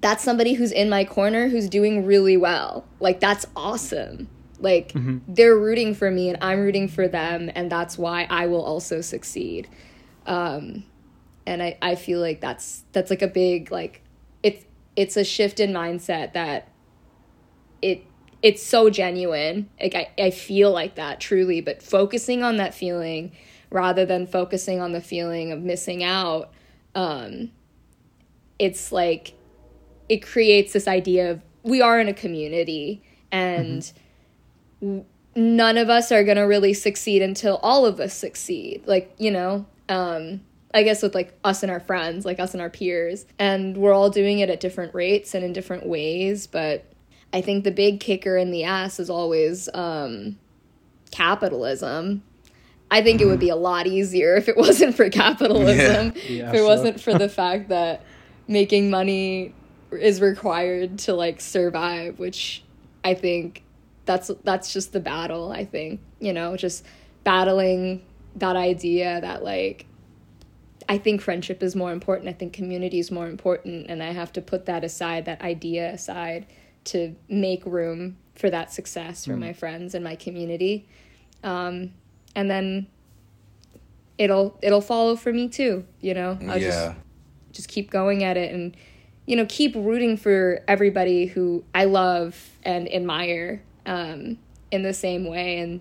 that's 0.00 0.22
somebody 0.22 0.54
who's 0.54 0.72
in 0.72 0.90
my 0.90 1.04
corner 1.04 1.48
who's 1.48 1.70
doing 1.70 2.04
really 2.04 2.36
well. 2.36 2.84
Like 3.00 3.20
that's 3.20 3.46
awesome. 3.56 4.28
Like 4.62 4.92
they're 5.28 5.58
rooting 5.58 5.94
for 5.94 6.10
me 6.10 6.28
and 6.28 6.38
I'm 6.40 6.60
rooting 6.60 6.88
for 6.88 7.08
them, 7.08 7.50
and 7.54 7.70
that's 7.70 7.98
why 7.98 8.26
I 8.30 8.46
will 8.46 8.62
also 8.62 9.00
succeed. 9.00 9.68
Um, 10.26 10.84
and 11.46 11.62
I, 11.62 11.76
I 11.82 11.94
feel 11.96 12.20
like 12.20 12.40
that's 12.40 12.84
that's 12.92 13.10
like 13.10 13.22
a 13.22 13.28
big 13.28 13.72
like 13.72 14.02
it's 14.42 14.64
it's 14.96 15.16
a 15.16 15.24
shift 15.24 15.60
in 15.60 15.72
mindset 15.72 16.32
that 16.34 16.68
it 17.82 18.04
it's 18.42 18.62
so 18.62 18.90
genuine. 18.90 19.68
Like 19.80 19.94
I, 19.94 20.10
I 20.18 20.30
feel 20.30 20.70
like 20.70 20.96
that 20.96 21.20
truly, 21.20 21.60
but 21.60 21.82
focusing 21.82 22.42
on 22.42 22.56
that 22.56 22.74
feeling 22.74 23.32
rather 23.70 24.04
than 24.04 24.26
focusing 24.26 24.80
on 24.80 24.92
the 24.92 25.00
feeling 25.00 25.50
of 25.50 25.60
missing 25.60 26.04
out, 26.04 26.52
um, 26.94 27.50
it's 28.58 28.92
like 28.92 29.34
it 30.08 30.18
creates 30.18 30.72
this 30.72 30.86
idea 30.86 31.30
of 31.30 31.42
we 31.62 31.80
are 31.80 31.98
in 32.00 32.08
a 32.08 32.14
community 32.14 33.02
and 33.30 33.82
w- 33.82 34.01
none 35.34 35.78
of 35.78 35.88
us 35.88 36.12
are 36.12 36.24
gonna 36.24 36.46
really 36.46 36.74
succeed 36.74 37.22
until 37.22 37.56
all 37.62 37.86
of 37.86 38.00
us 38.00 38.14
succeed. 38.14 38.82
Like, 38.86 39.14
you 39.18 39.30
know, 39.30 39.66
um, 39.88 40.42
I 40.74 40.82
guess 40.82 41.02
with 41.02 41.14
like 41.14 41.38
us 41.44 41.62
and 41.62 41.70
our 41.70 41.80
friends, 41.80 42.24
like 42.24 42.40
us 42.40 42.52
and 42.54 42.60
our 42.60 42.70
peers, 42.70 43.26
and 43.38 43.76
we're 43.76 43.92
all 43.92 44.10
doing 44.10 44.38
it 44.38 44.50
at 44.50 44.60
different 44.60 44.94
rates 44.94 45.34
and 45.34 45.44
in 45.44 45.52
different 45.52 45.86
ways, 45.86 46.46
but 46.46 46.84
I 47.32 47.40
think 47.40 47.64
the 47.64 47.70
big 47.70 48.00
kicker 48.00 48.36
in 48.36 48.50
the 48.50 48.64
ass 48.64 49.00
is 49.00 49.08
always 49.08 49.68
um, 49.74 50.38
capitalism. 51.10 52.22
I 52.90 53.02
think 53.02 53.22
it 53.22 53.26
would 53.26 53.40
be 53.40 53.48
a 53.48 53.56
lot 53.56 53.86
easier 53.86 54.36
if 54.36 54.48
it 54.48 54.56
wasn't 54.56 54.94
for 54.94 55.08
capitalism. 55.08 56.12
Yeah, 56.28 56.50
if 56.50 56.54
it 56.54 56.62
wasn't 56.62 57.00
for 57.00 57.14
the 57.14 57.28
fact 57.28 57.68
that 57.70 58.04
making 58.48 58.90
money 58.90 59.54
is 59.90 60.20
required 60.20 60.98
to 61.00 61.14
like 61.14 61.40
survive, 61.40 62.18
which 62.18 62.62
I 63.02 63.14
think 63.14 63.62
that's 64.04 64.30
that's 64.44 64.72
just 64.72 64.92
the 64.92 65.00
battle, 65.00 65.52
I 65.52 65.64
think. 65.64 66.00
You 66.20 66.32
know, 66.32 66.56
just 66.56 66.84
battling 67.24 68.04
that 68.36 68.56
idea 68.56 69.20
that 69.20 69.44
like 69.44 69.86
I 70.88 70.98
think 70.98 71.20
friendship 71.20 71.62
is 71.62 71.76
more 71.76 71.92
important. 71.92 72.28
I 72.28 72.32
think 72.32 72.52
community 72.52 72.98
is 72.98 73.10
more 73.10 73.28
important. 73.28 73.86
And 73.88 74.02
I 74.02 74.12
have 74.12 74.32
to 74.34 74.42
put 74.42 74.66
that 74.66 74.84
aside, 74.84 75.24
that 75.26 75.40
idea 75.40 75.92
aside, 75.92 76.46
to 76.84 77.14
make 77.28 77.64
room 77.64 78.16
for 78.34 78.50
that 78.50 78.72
success 78.72 79.24
for 79.24 79.36
my 79.36 79.52
friends 79.52 79.94
and 79.94 80.02
my 80.02 80.16
community. 80.16 80.88
Um, 81.44 81.92
and 82.34 82.50
then 82.50 82.86
it'll 84.18 84.58
it'll 84.62 84.80
follow 84.80 85.16
for 85.16 85.32
me 85.32 85.48
too, 85.48 85.84
you 86.00 86.14
know? 86.14 86.38
I'll 86.42 86.58
yeah 86.58 86.68
just 86.70 86.96
just 87.52 87.68
keep 87.68 87.90
going 87.90 88.24
at 88.24 88.36
it 88.36 88.52
and 88.52 88.76
you 89.24 89.36
know, 89.36 89.46
keep 89.48 89.74
rooting 89.76 90.16
for 90.16 90.64
everybody 90.66 91.26
who 91.26 91.64
I 91.74 91.84
love 91.84 92.50
and 92.64 92.92
admire 92.92 93.62
um, 93.86 94.38
in 94.70 94.82
the 94.82 94.94
same 94.94 95.24
way 95.24 95.58
and 95.58 95.80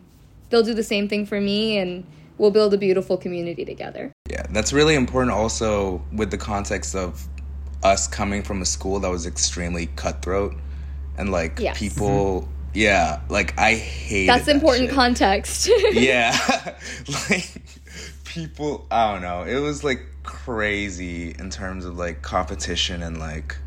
they'll 0.49 0.63
do 0.63 0.73
the 0.73 0.83
same 0.83 1.07
thing 1.07 1.25
for 1.25 1.39
me 1.39 1.77
and 1.77 2.05
we'll 2.37 2.51
build 2.51 2.73
a 2.73 2.77
beautiful 2.77 3.17
community 3.17 3.65
together. 3.65 4.11
Yeah, 4.29 4.45
that's 4.49 4.73
really 4.73 4.95
important 4.95 5.33
also 5.33 6.03
with 6.11 6.31
the 6.31 6.37
context 6.37 6.95
of 6.95 7.27
us 7.83 8.07
coming 8.07 8.43
from 8.43 8.61
a 8.61 8.65
school 8.65 8.99
that 8.99 9.09
was 9.09 9.25
extremely 9.25 9.87
cutthroat 9.95 10.55
and 11.17 11.31
like 11.31 11.59
Yes. 11.59 11.77
people 11.77 12.47
yeah, 12.73 13.21
like 13.27 13.57
I 13.59 13.75
hate 13.75 14.27
That's 14.27 14.47
important 14.47 14.91
context. 14.91 15.69
yeah. 15.91 16.37
like 17.29 17.61
people 18.23 18.87
I 18.89 19.11
don't 19.11 19.21
know. 19.21 19.43
It 19.43 19.59
was 19.59 19.83
like 19.83 20.05
crazy 20.23 21.35
in 21.37 21.49
terms 21.49 21.85
of 21.85 21.97
like 21.97 22.21
competition 22.21 23.01
and 23.03 23.19
like 23.19 23.57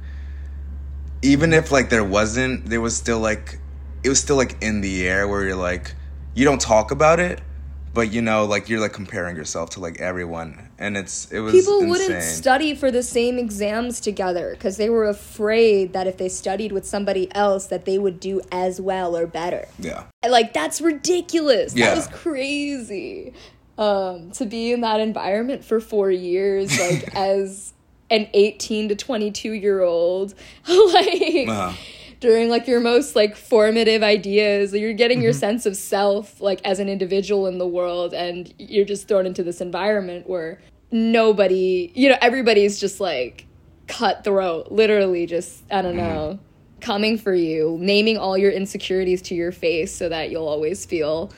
even 1.22 1.52
if 1.52 1.70
like 1.70 1.90
there 1.90 2.04
wasn't 2.04 2.66
there 2.66 2.80
was 2.80 2.96
still 2.96 3.18
like 3.18 3.58
it 4.04 4.08
was 4.08 4.20
still 4.20 4.36
like 4.36 4.62
in 4.62 4.80
the 4.80 5.08
air 5.08 5.26
where 5.26 5.44
you're 5.44 5.56
like 5.56 5.94
you 6.34 6.44
don't 6.44 6.60
talk 6.60 6.90
about 6.90 7.18
it 7.20 7.40
but 7.94 8.12
you 8.12 8.22
know, 8.22 8.44
like 8.44 8.68
you're 8.68 8.80
like 8.80 8.92
comparing 8.92 9.36
yourself 9.36 9.70
to 9.70 9.80
like 9.80 10.00
everyone, 10.00 10.68
and 10.80 10.96
it's 10.96 11.30
it 11.30 11.38
was 11.38 11.52
People 11.52 11.74
insane. 11.74 11.88
wouldn't 11.90 12.22
study 12.24 12.74
for 12.74 12.90
the 12.90 13.04
same 13.04 13.38
exams 13.38 14.00
together 14.00 14.50
because 14.50 14.78
they 14.78 14.90
were 14.90 15.04
afraid 15.08 15.92
that 15.92 16.08
if 16.08 16.16
they 16.16 16.28
studied 16.28 16.72
with 16.72 16.84
somebody 16.84 17.32
else 17.36 17.66
that 17.66 17.84
they 17.84 17.96
would 17.96 18.18
do 18.18 18.40
as 18.50 18.80
well 18.80 19.16
or 19.16 19.28
better. 19.28 19.68
Yeah, 19.78 20.06
And, 20.24 20.32
like 20.32 20.52
that's 20.52 20.80
ridiculous. 20.80 21.76
Yeah. 21.76 21.90
That 21.90 21.96
was 21.98 22.08
crazy. 22.08 23.32
Um, 23.78 24.32
to 24.32 24.44
be 24.44 24.72
in 24.72 24.80
that 24.80 24.98
environment 24.98 25.64
for 25.64 25.78
four 25.80 26.10
years, 26.10 26.76
like 26.90 27.14
as 27.14 27.74
an 28.10 28.26
eighteen 28.34 28.88
to 28.88 28.96
twenty 28.96 29.30
two 29.30 29.52
year 29.52 29.82
old, 29.82 30.34
like 30.68 31.46
Uh-huh. 31.48 31.72
During 32.24 32.48
like 32.48 32.66
your 32.66 32.80
most 32.80 33.14
like 33.14 33.36
formative 33.36 34.02
ideas, 34.02 34.72
you're 34.72 34.94
getting 34.94 35.20
your 35.20 35.32
mm-hmm. 35.32 35.40
sense 35.40 35.66
of 35.66 35.76
self 35.76 36.40
like 36.40 36.58
as 36.64 36.78
an 36.78 36.88
individual 36.88 37.46
in 37.46 37.58
the 37.58 37.66
world, 37.66 38.14
and 38.14 38.52
you're 38.56 38.86
just 38.86 39.06
thrown 39.06 39.26
into 39.26 39.42
this 39.42 39.60
environment 39.60 40.26
where 40.26 40.58
nobody, 40.90 41.92
you 41.94 42.08
know, 42.08 42.16
everybody's 42.22 42.80
just 42.80 42.98
like 42.98 43.44
cutthroat, 43.88 44.72
literally 44.72 45.26
just 45.26 45.64
I 45.70 45.82
don't 45.82 45.96
mm-hmm. 45.96 46.14
know 46.14 46.38
coming 46.80 47.18
for 47.18 47.34
you, 47.34 47.76
naming 47.78 48.16
all 48.16 48.38
your 48.38 48.50
insecurities 48.50 49.20
to 49.20 49.34
your 49.34 49.52
face 49.52 49.94
so 49.94 50.08
that 50.08 50.30
you'll 50.30 50.48
always 50.48 50.86
feel 50.86 51.30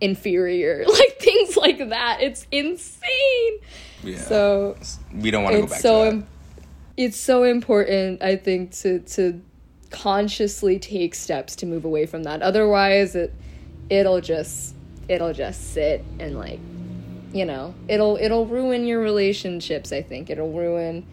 inferior. 0.00 0.84
Like 0.88 1.20
things 1.20 1.56
like 1.56 1.78
that. 1.90 2.18
It's 2.20 2.44
insane. 2.50 3.58
yeah. 4.02 4.18
So 4.18 4.76
we 5.14 5.30
don't 5.30 5.44
want 5.44 5.54
to 5.54 5.62
go 5.62 5.68
back 5.68 5.80
so 5.80 6.04
to 6.04 6.10
that. 6.10 6.16
im- 6.16 6.26
it's 6.96 7.16
so 7.18 7.44
important 7.44 8.20
I 8.20 8.34
think 8.34 8.72
to 8.82 8.98
to 8.98 9.40
consciously 9.94 10.78
take 10.78 11.14
steps 11.14 11.56
to 11.56 11.66
move 11.66 11.84
away 11.84 12.06
from 12.06 12.24
that. 12.24 12.42
Otherwise 12.42 13.14
it 13.14 13.32
it'll 13.90 14.20
just 14.20 14.74
it'll 15.08 15.32
just 15.32 15.72
sit 15.72 16.04
and 16.18 16.38
like 16.38 16.60
you 17.34 17.44
know, 17.44 17.74
it'll 17.88 18.16
it'll 18.16 18.46
ruin 18.46 18.86
your 18.86 19.00
relationships, 19.00 19.92
I 19.92 20.02
think. 20.02 20.30
It'll 20.30 20.52
ruin 20.52 21.04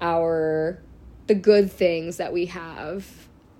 our 0.00 0.78
the 1.26 1.34
good 1.34 1.72
things 1.72 2.18
that 2.18 2.34
we 2.34 2.46
have. 2.46 3.06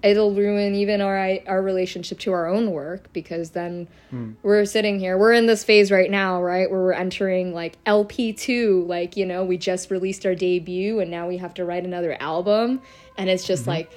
It'll 0.03 0.35
ruin 0.35 0.75
even 0.75 1.01
our 1.01 1.39
our 1.47 1.63
relationship 1.63 2.19
to 2.21 2.33
our 2.33 2.47
own 2.47 2.73
work 2.73 3.11
because 3.15 3.51
then 3.51 3.89
hmm. 4.11 4.33
we're 4.43 4.67
sitting 4.67 5.01
here. 5.01 5.17
We're 5.17 5.33
in 5.33 5.47
this 5.47 5.65
phase 5.65 5.91
right 5.91 6.11
now, 6.11 6.43
right, 6.43 6.71
where 6.71 6.81
we're 6.81 6.93
entering 6.93 7.55
like 7.55 7.79
LP 7.87 8.35
two. 8.35 8.85
Like 8.87 9.17
you 9.17 9.25
know, 9.25 9.43
we 9.43 9.57
just 9.57 9.91
released 9.91 10.27
our 10.27 10.35
debut, 10.35 11.01
and 11.01 11.11
now 11.11 11.27
we 11.27 11.39
have 11.39 11.55
to 11.55 11.65
write 11.65 11.85
another 11.85 12.21
album, 12.21 12.83
and 13.17 13.31
it's 13.31 13.47
just 13.47 13.63
mm-hmm. 13.63 13.71
like, 13.71 13.93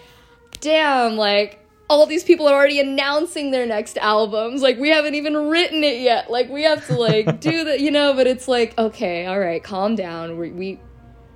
damn, 0.63 1.17
like 1.17 1.59
all 1.89 2.05
these 2.05 2.23
people 2.23 2.47
are 2.47 2.55
already 2.55 2.79
announcing 2.79 3.51
their 3.51 3.65
next 3.65 3.97
albums. 3.97 4.61
Like 4.61 4.79
we 4.79 4.89
haven't 4.89 5.13
even 5.15 5.35
written 5.35 5.83
it 5.83 5.99
yet. 6.01 6.31
Like 6.31 6.49
we 6.49 6.63
have 6.63 6.87
to 6.87 6.95
like 6.95 7.39
do 7.39 7.65
that, 7.65 7.81
you 7.81 7.91
know. 7.91 8.13
But 8.13 8.25
it's 8.25 8.47
like, 8.47 8.75
okay, 8.79 9.25
all 9.25 9.39
right, 9.39 9.61
calm 9.61 9.95
down. 9.95 10.37
We, 10.37 10.51
we 10.51 10.79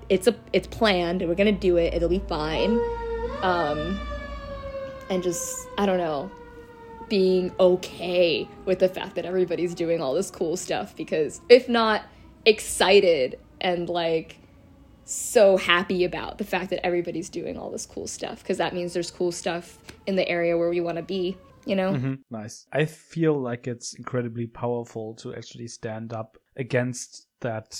it's 0.09 0.27
a 0.27 0.35
it's 0.53 0.67
planned. 0.67 1.21
We're 1.21 1.35
gonna 1.35 1.51
do 1.51 1.77
it. 1.77 1.93
It'll 1.93 2.09
be 2.09 2.23
fine. 2.27 2.79
Um, 3.41 3.99
and 5.09 5.21
just 5.21 5.67
I 5.77 5.85
don't 5.85 5.97
know, 5.97 6.31
being 7.09 7.51
okay 7.59 8.47
with 8.65 8.79
the 8.79 8.89
fact 8.89 9.15
that 9.15 9.25
everybody's 9.25 9.75
doing 9.75 10.01
all 10.01 10.13
this 10.13 10.31
cool 10.31 10.55
stuff 10.55 10.95
because 10.95 11.41
if 11.49 11.67
not 11.67 12.03
excited 12.45 13.37
and 13.59 13.89
like 13.89 14.37
so 15.07 15.55
happy 15.55 16.03
about 16.03 16.37
the 16.37 16.43
fact 16.43 16.69
that 16.69 16.85
everybody's 16.85 17.29
doing 17.29 17.57
all 17.57 17.71
this 17.71 17.85
cool 17.85 18.07
stuff 18.07 18.43
because 18.43 18.57
that 18.57 18.73
means 18.73 18.93
there's 18.93 19.09
cool 19.09 19.31
stuff 19.31 19.79
in 20.05 20.15
the 20.17 20.27
area 20.27 20.57
where 20.57 20.69
we 20.69 20.81
want 20.81 20.97
to 20.97 21.03
be, 21.03 21.37
you 21.65 21.75
know? 21.77 21.93
Mhm, 21.93 22.19
Nice. 22.29 22.67
I 22.73 22.83
feel 22.85 23.39
like 23.39 23.67
it's 23.67 23.93
incredibly 23.93 24.47
powerful 24.47 25.13
to 25.15 25.33
actually 25.33 25.67
stand 25.69 26.11
up 26.11 26.37
against 26.57 27.27
that 27.39 27.79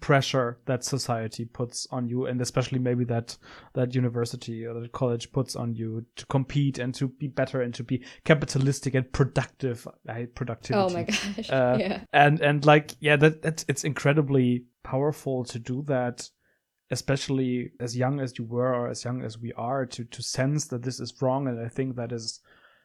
pressure 0.00 0.58
that 0.64 0.82
society 0.82 1.44
puts 1.44 1.86
on 1.90 2.08
you 2.08 2.24
and 2.26 2.40
especially 2.40 2.78
maybe 2.78 3.04
that 3.04 3.36
that 3.74 3.94
university 3.94 4.64
or 4.64 4.72
that 4.80 4.92
college 4.92 5.30
puts 5.30 5.54
on 5.54 5.74
you 5.74 6.04
to 6.16 6.24
compete 6.26 6.78
and 6.78 6.94
to 6.94 7.06
be 7.08 7.28
better 7.28 7.60
and 7.60 7.74
to 7.74 7.84
be 7.84 8.02
capitalistic 8.24 8.94
and 8.94 9.12
productive 9.12 9.86
I 10.08 10.12
hate 10.14 10.34
productivity 10.34 10.86
Oh 10.86 10.88
my 10.88 11.02
gosh. 11.02 11.50
uh, 11.50 11.76
yeah. 11.78 12.00
and 12.14 12.40
and 12.40 12.64
like 12.64 12.92
yeah 13.00 13.16
that 13.16 13.42
that's 13.42 13.66
it's 13.68 13.84
incredibly 13.84 14.64
powerful 14.84 15.44
to 15.44 15.58
do 15.58 15.82
that 15.86 16.30
especially 16.94 17.72
as 17.80 17.96
young 17.96 18.20
as 18.20 18.38
you 18.38 18.44
were 18.56 18.72
or 18.78 18.88
as 18.88 19.04
young 19.04 19.22
as 19.28 19.34
we 19.44 19.52
are 19.70 19.84
to 19.94 20.02
to 20.04 20.22
sense 20.22 20.66
that 20.68 20.82
this 20.82 20.98
is 21.00 21.20
wrong. 21.20 21.48
And 21.48 21.58
i 21.68 21.70
think 21.76 21.96
that 21.96 22.12
is 22.12 22.40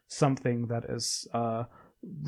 something 0.08 0.68
that 0.68 0.86
is 0.98 1.28
uh 1.34 1.64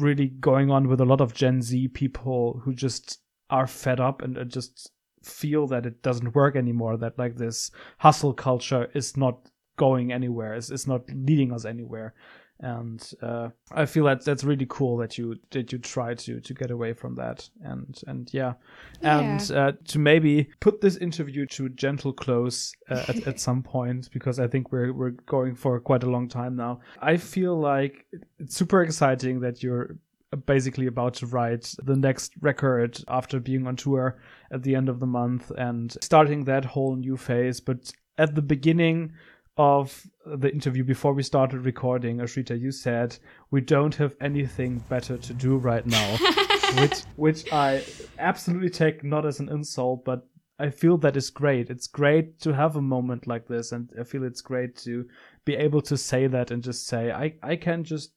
really 0.05 0.27
going 0.51 0.69
on 0.75 0.87
with 0.89 1.01
a 1.01 1.09
lot 1.11 1.21
of 1.21 1.33
gen 1.33 1.61
z 1.61 1.87
people 1.87 2.43
who 2.63 2.71
just 2.73 3.05
are 3.49 3.67
fed 3.67 3.99
up 3.99 4.21
and, 4.21 4.37
and 4.37 4.51
just 4.51 4.91
feel 5.23 5.63
that 5.67 5.85
it 5.85 6.01
doesn't 6.07 6.35
work 6.35 6.55
anymore 6.55 6.97
that 6.97 7.17
like 7.23 7.35
this 7.35 7.71
hustle 8.05 8.33
culture 8.33 8.85
is 8.93 9.17
not 9.17 9.35
going 9.77 10.11
anywhere 10.11 10.53
is, 10.61 10.71
is 10.71 10.87
not 10.87 11.01
leading 11.27 11.51
us 11.53 11.65
anywhere 11.65 12.13
and 12.61 13.13
uh, 13.21 13.49
I 13.71 13.85
feel 13.85 14.05
that 14.05 14.23
that's 14.23 14.43
really 14.43 14.67
cool 14.69 14.97
that 14.97 15.17
you 15.17 15.35
that 15.49 15.71
you 15.71 15.79
try 15.79 16.13
to 16.13 16.39
to 16.39 16.53
get 16.53 16.69
away 16.69 16.93
from 16.93 17.15
that. 17.15 17.49
And 17.63 17.99
and 18.07 18.31
yeah, 18.33 18.53
and 19.01 19.51
uh, 19.51 19.73
to 19.85 19.99
maybe 19.99 20.49
put 20.59 20.79
this 20.79 20.97
interview 20.97 21.45
to 21.47 21.69
gentle 21.69 22.13
close 22.13 22.73
uh, 22.89 23.03
at, 23.07 23.27
at 23.27 23.39
some 23.39 23.63
point 23.75 24.09
because 24.13 24.39
I 24.39 24.47
think 24.47 24.71
we're 24.71 24.93
we're 24.93 25.11
going 25.11 25.55
for 25.55 25.79
quite 25.79 26.03
a 26.03 26.09
long 26.09 26.27
time 26.27 26.55
now. 26.55 26.81
I 27.01 27.17
feel 27.17 27.59
like 27.59 28.05
it's 28.39 28.55
super 28.55 28.83
exciting 28.83 29.39
that 29.41 29.63
you're 29.63 29.97
basically 30.45 30.87
about 30.87 31.15
to 31.15 31.25
write 31.25 31.73
the 31.83 31.95
next 31.95 32.33
record 32.41 33.03
after 33.07 33.39
being 33.39 33.67
on 33.67 33.75
tour 33.75 34.21
at 34.51 34.63
the 34.63 34.75
end 34.75 34.87
of 34.87 34.99
the 34.99 35.05
month 35.05 35.51
and 35.57 35.97
starting 36.01 36.45
that 36.45 36.63
whole 36.63 36.95
new 36.95 37.17
phase. 37.17 37.59
But 37.59 37.91
at 38.17 38.35
the 38.35 38.41
beginning 38.41 39.13
of 39.57 40.07
the 40.25 40.51
interview 40.51 40.83
before 40.83 41.13
we 41.13 41.23
started 41.23 41.65
recording, 41.65 42.17
Ashrita, 42.17 42.59
you 42.59 42.71
said 42.71 43.17
we 43.49 43.61
don't 43.61 43.95
have 43.95 44.15
anything 44.21 44.79
better 44.89 45.17
to 45.17 45.33
do 45.33 45.57
right 45.57 45.85
now, 45.85 46.17
which 46.79 46.99
which 47.15 47.51
I 47.51 47.83
absolutely 48.17 48.69
take 48.69 49.03
not 49.03 49.25
as 49.25 49.39
an 49.39 49.49
insult, 49.49 50.05
but 50.05 50.25
I 50.57 50.69
feel 50.69 50.97
that 50.99 51.17
is 51.17 51.29
great. 51.29 51.69
It's 51.69 51.87
great 51.87 52.39
to 52.41 52.53
have 52.53 52.75
a 52.75 52.81
moment 52.81 53.27
like 53.27 53.47
this, 53.47 53.71
and 53.71 53.91
I 53.99 54.03
feel 54.03 54.23
it's 54.23 54.41
great 54.41 54.75
to 54.77 55.05
be 55.43 55.55
able 55.55 55.81
to 55.81 55.97
say 55.97 56.27
that 56.27 56.51
and 56.51 56.63
just 56.63 56.87
say 56.87 57.11
I 57.11 57.33
I 57.43 57.55
can 57.57 57.83
just 57.83 58.13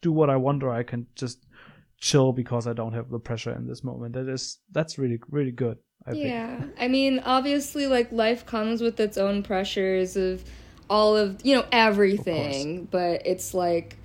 do 0.00 0.12
what 0.12 0.30
I 0.30 0.36
want, 0.36 0.62
or 0.62 0.72
I 0.72 0.82
can 0.82 1.06
just 1.14 1.46
chill 1.98 2.32
because 2.32 2.66
I 2.66 2.72
don't 2.72 2.92
have 2.92 3.10
the 3.10 3.18
pressure 3.18 3.54
in 3.54 3.66
this 3.66 3.84
moment. 3.84 4.14
That 4.14 4.28
is 4.28 4.60
that's 4.72 4.98
really 4.98 5.20
really 5.28 5.52
good. 5.52 5.76
I 6.06 6.10
think. 6.12 6.24
Yeah. 6.24 6.64
I 6.78 6.88
mean, 6.88 7.20
obviously, 7.20 7.86
like, 7.86 8.12
life 8.12 8.44
comes 8.44 8.82
with 8.82 9.00
its 9.00 9.16
own 9.16 9.42
pressures 9.42 10.16
of 10.16 10.44
all 10.88 11.16
of, 11.16 11.40
you 11.44 11.54
know, 11.56 11.64
everything, 11.72 12.86
but 12.90 13.22
it's 13.26 13.54
like 13.54 13.96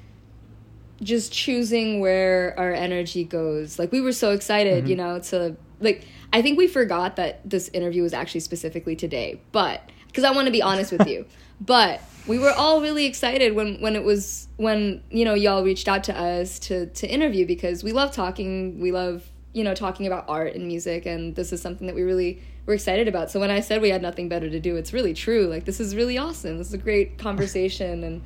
just 1.02 1.32
choosing 1.32 2.00
where 2.00 2.58
our 2.58 2.74
energy 2.74 3.24
goes. 3.24 3.80
Like, 3.80 3.92
we 3.92 4.02
were 4.02 4.12
so 4.12 4.32
excited, 4.32 4.84
mm-hmm. 4.84 4.88
you 4.88 4.96
know, 4.96 5.20
to, 5.20 5.56
like, 5.80 6.06
I 6.32 6.42
think 6.42 6.58
we 6.58 6.68
forgot 6.68 7.16
that 7.16 7.48
this 7.50 7.70
interview 7.70 8.04
was 8.04 8.14
actually 8.14 8.42
specifically 8.42 8.96
today, 8.96 9.42
but, 9.52 9.82
because 10.08 10.24
I 10.24 10.32
want 10.32 10.46
to 10.48 10.52
be 10.52 10.62
honest 10.62 10.92
with 10.92 11.08
you, 11.08 11.26
but 11.62 12.02
we 12.28 12.38
were 12.38 12.52
all 12.52 12.82
really 12.82 13.06
excited 13.06 13.56
when 13.56 13.82
when 13.82 13.96
it 13.96 14.04
was 14.04 14.48
when 14.58 15.02
you 15.10 15.26
know 15.26 15.34
y'all 15.34 15.64
reached 15.64 15.88
out 15.88 16.04
to 16.06 16.18
us 16.18 16.60
to 16.60 16.86
to 16.88 17.08
interview 17.08 17.46
because 17.46 17.84
we 17.84 17.92
love 17.92 18.12
talking 18.12 18.80
we 18.80 18.92
love 18.92 19.28
you 19.54 19.64
know 19.64 19.74
talking 19.74 20.06
about 20.06 20.26
art 20.28 20.54
and 20.54 20.68
music 20.68 21.06
and 21.06 21.36
this 21.36 21.52
is 21.52 21.62
something 21.62 21.88
that 21.88 21.96
we 21.96 22.04
really 22.04 22.42
were 22.70 22.76
excited 22.76 23.08
about. 23.08 23.32
So 23.32 23.40
when 23.40 23.50
i 23.50 23.60
said 23.60 23.82
we 23.82 23.90
had 23.90 24.02
nothing 24.02 24.30
better 24.30 24.50
to 24.50 24.60
do 24.60 24.78
it's 24.78 24.94
really 24.94 25.14
true. 25.14 25.48
Like 25.48 25.66
this 25.66 25.80
is 25.82 25.96
really 25.96 26.18
awesome. 26.18 26.58
This 26.60 26.68
is 26.68 26.74
a 26.74 26.78
great 26.78 27.18
conversation. 27.18 28.04
And 28.04 28.22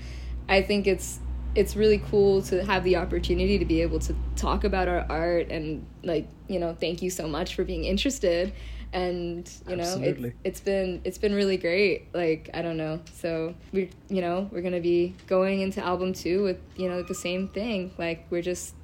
i 0.49 0.61
think 0.61 0.85
it's 0.85 1.19
it's 1.55 1.75
really 1.75 1.99
cool 2.09 2.41
to 2.41 2.65
have 2.65 2.83
the 2.83 2.95
opportunity 2.97 3.57
to 3.57 3.65
be 3.65 3.81
able 3.81 3.99
to 3.99 4.15
talk 4.35 4.63
about 4.63 4.87
our 4.87 5.05
art 5.07 5.49
and 5.51 5.85
like 6.03 6.27
you 6.47 6.59
know 6.59 6.75
thank 6.77 7.01
you 7.01 7.09
so 7.09 7.27
much 7.27 7.55
for 7.55 7.63
being 7.63 7.85
interested. 7.85 8.53
And 8.91 9.49
you 9.67 9.77
know 9.77 9.97
it, 10.01 10.35
it's 10.43 10.59
been 10.59 11.01
it's 11.05 11.17
been 11.17 11.33
really 11.33 11.57
great. 11.57 12.13
Like 12.13 12.49
i 12.53 12.61
don't 12.61 12.77
know. 12.77 12.99
So 13.13 13.55
we 13.71 13.89
you 14.09 14.21
know 14.21 14.49
we're 14.51 14.61
gonna 14.61 14.81
be 14.81 15.15
going 15.27 15.61
into 15.61 15.83
album 15.83 16.11
two 16.13 16.43
with 16.43 16.59
you 16.75 16.89
know 16.89 17.01
the 17.01 17.15
same 17.15 17.47
thing. 17.47 17.93
Like 17.97 18.25
we're 18.29 18.43
just 18.43 18.75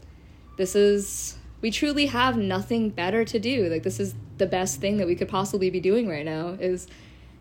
this 0.58 0.74
is 0.74 1.38
we 1.62 1.70
truly 1.70 2.06
have 2.06 2.38
nothing 2.38 2.90
better 2.90 3.26
to 3.26 3.40
do. 3.40 3.68
Like 3.68 3.84
this 3.84 4.00
is 4.00 4.16
the 4.40 4.48
best 4.48 4.82
thing 4.82 4.98
that 4.98 5.06
we 5.06 5.16
could 5.16 5.30
possibly 5.30 5.70
be 5.70 5.80
doing 5.80 6.08
right 6.08 6.26
now 6.26 6.58
is 6.60 6.88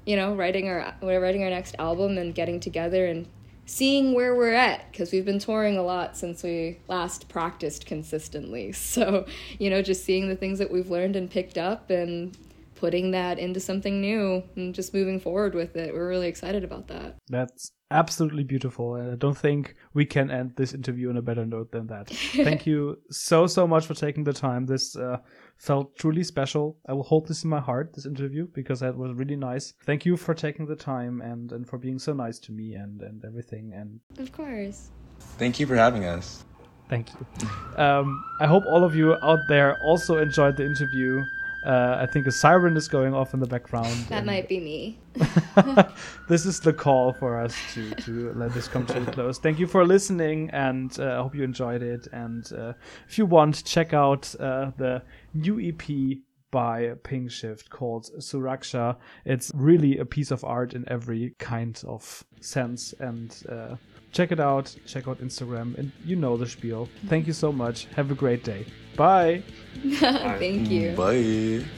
you 0.05 0.17
know 0.17 0.35
writing 0.35 0.69
our 0.69 0.95
writing 1.03 1.43
our 1.43 1.51
next 1.51 1.75
album 1.79 2.19
and 2.19 2.35
getting 2.35 2.61
together 2.61 3.07
and 3.07 3.27
seeing 3.67 4.15
where 4.15 4.35
we're 4.35 4.55
at 4.55 4.91
because 4.91 5.13
we've 5.13 5.25
been 5.25 5.39
touring 5.39 5.77
a 5.77 5.83
lot 5.83 6.17
since 6.17 6.43
we 6.43 6.79
last 6.89 7.29
practiced 7.29 7.87
consistently 7.87 8.73
so 8.93 9.25
you 9.59 9.71
know 9.71 9.81
just 9.81 10.05
seeing 10.05 10.29
the 10.29 10.37
things 10.37 10.59
that 10.59 10.71
we've 10.71 10.91
learned 10.91 11.17
and 11.17 11.31
picked 11.31 11.57
up 11.57 11.89
and 11.91 12.37
putting 12.75 13.11
that 13.11 13.39
into 13.39 13.59
something 13.59 14.01
new 14.01 14.43
and 14.55 14.75
just 14.75 14.95
moving 14.95 15.19
forward 15.19 15.55
with 15.55 15.77
it 15.77 15.93
we're 15.95 16.09
really 16.09 16.29
excited 16.29 16.63
about 16.63 16.87
that 16.89 17.17
That's 17.29 17.73
absolutely 17.91 18.45
beautiful. 18.45 18.97
And 18.97 19.11
I 19.13 19.17
don't 19.17 19.37
think 19.37 19.75
we 19.95 20.05
can 20.05 20.31
end 20.31 20.55
this 20.57 20.75
interview 20.75 21.11
on 21.11 21.17
a 21.17 21.23
better 21.23 21.47
note 21.47 21.73
than 21.73 21.87
that. 21.89 22.09
Thank 22.11 22.67
you 22.67 22.99
so, 23.11 23.47
so 23.47 23.67
much 23.67 23.87
for 23.87 23.95
taking 23.95 24.25
the 24.25 24.33
time. 24.33 24.67
This 24.67 24.97
uh, 24.97 25.19
felt 25.59 25.97
truly 25.97 26.25
special. 26.25 26.77
I 26.89 26.93
will 26.93 27.03
hold 27.03 27.27
this 27.27 27.45
in 27.45 27.51
my 27.51 27.61
heart, 27.61 27.93
this 27.95 28.07
interview, 28.07 28.49
because 28.55 28.81
that 28.81 28.97
was 28.97 29.13
really 29.13 29.37
nice. 29.37 29.75
Thank 29.85 30.07
you 30.07 30.17
for 30.17 30.35
taking 30.35 30.67
the 30.67 30.77
time 30.77 31.21
and, 31.21 31.53
and 31.53 31.69
for 31.69 31.79
being 31.79 31.99
so 31.99 32.13
nice 32.13 32.39
to 32.41 32.53
me 32.53 32.75
and, 32.75 33.03
and 33.03 33.25
everything. 33.25 33.73
And 33.75 34.01
Of 34.19 34.33
course. 34.33 34.91
Thank 35.37 35.59
you 35.61 35.67
for 35.67 35.77
having 35.77 36.05
us. 36.05 36.45
Thank 36.89 37.09
you. 37.13 37.49
Um, 37.77 38.25
I 38.41 38.47
hope 38.47 38.65
all 38.67 38.83
of 38.83 38.95
you 38.95 39.15
out 39.23 39.41
there 39.49 39.77
also 39.85 40.19
enjoyed 40.19 40.57
the 40.57 40.65
interview. 40.65 41.23
Uh, 41.67 41.99
I 42.01 42.07
think 42.07 42.27
a 42.27 42.33
siren 42.33 42.77
is 42.77 42.89
going 42.89 43.15
off 43.15 43.35
in 43.35 43.41
the 43.41 43.47
background. 43.47 44.07
That 44.09 44.25
might 44.25 44.49
be 44.49 44.61
me. 44.61 44.99
this 46.29 46.47
is 46.47 46.61
the 46.61 46.73
call 46.73 47.13
for 47.13 47.39
us 47.39 47.57
to, 47.75 47.91
to 47.91 48.33
let 48.35 48.55
this 48.55 48.69
come 48.69 48.87
to 48.87 49.03
a 49.03 49.07
close. 49.07 49.39
Thank 49.39 49.59
you 49.59 49.67
for 49.67 49.85
listening, 49.85 50.51
and 50.51 50.99
uh, 51.01 51.19
I 51.19 51.23
hope 51.23 51.35
you 51.35 51.43
enjoyed 51.43 51.83
it. 51.83 52.07
And 52.13 52.51
uh, 52.53 52.75
if 53.09 53.19
you 53.19 53.27
want, 53.27 53.65
check 53.65 53.93
out 53.93 54.33
uh, 54.39 54.71
the 54.77 55.03
new 55.35 55.61
EP 55.61 56.19
by 56.51 56.93
Pinkshift 57.03 57.69
called 57.69 58.09
Suraksha. 58.19 58.97
It's 59.25 59.51
really 59.55 59.99
a 59.99 60.05
piece 60.05 60.31
of 60.31 60.45
art 60.45 60.75
in 60.75 60.89
every 60.89 61.35
kind 61.39 61.81
of 61.87 62.25
sense. 62.41 62.95
And 63.01 63.37
uh, 63.49 63.77
check 64.13 64.33
it 64.33 64.41
out. 64.41 64.75
Check 64.87 65.09
out 65.09 65.21
Instagram, 65.21 65.77
and 65.79 65.93
you 66.05 66.17
know 66.17 66.37
the 66.37 66.47
spiel. 66.47 66.89
Thank 67.09 67.27
you 67.27 67.33
so 67.33 67.53
much. 67.53 67.87
Have 67.97 68.11
a 68.11 68.15
great 68.15 68.45
day. 68.45 68.67
Bye. 68.97 69.43
Thank 70.01 70.71
you. 70.71 70.95
Bye. 70.97 71.65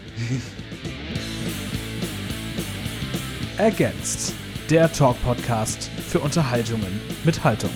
Ergänzt. 3.58 4.34
Der 4.70 4.90
Talk-Podcast 4.90 5.90
für 6.08 6.20
Unterhaltungen 6.20 7.00
mit 7.24 7.42
Haltung. 7.42 7.70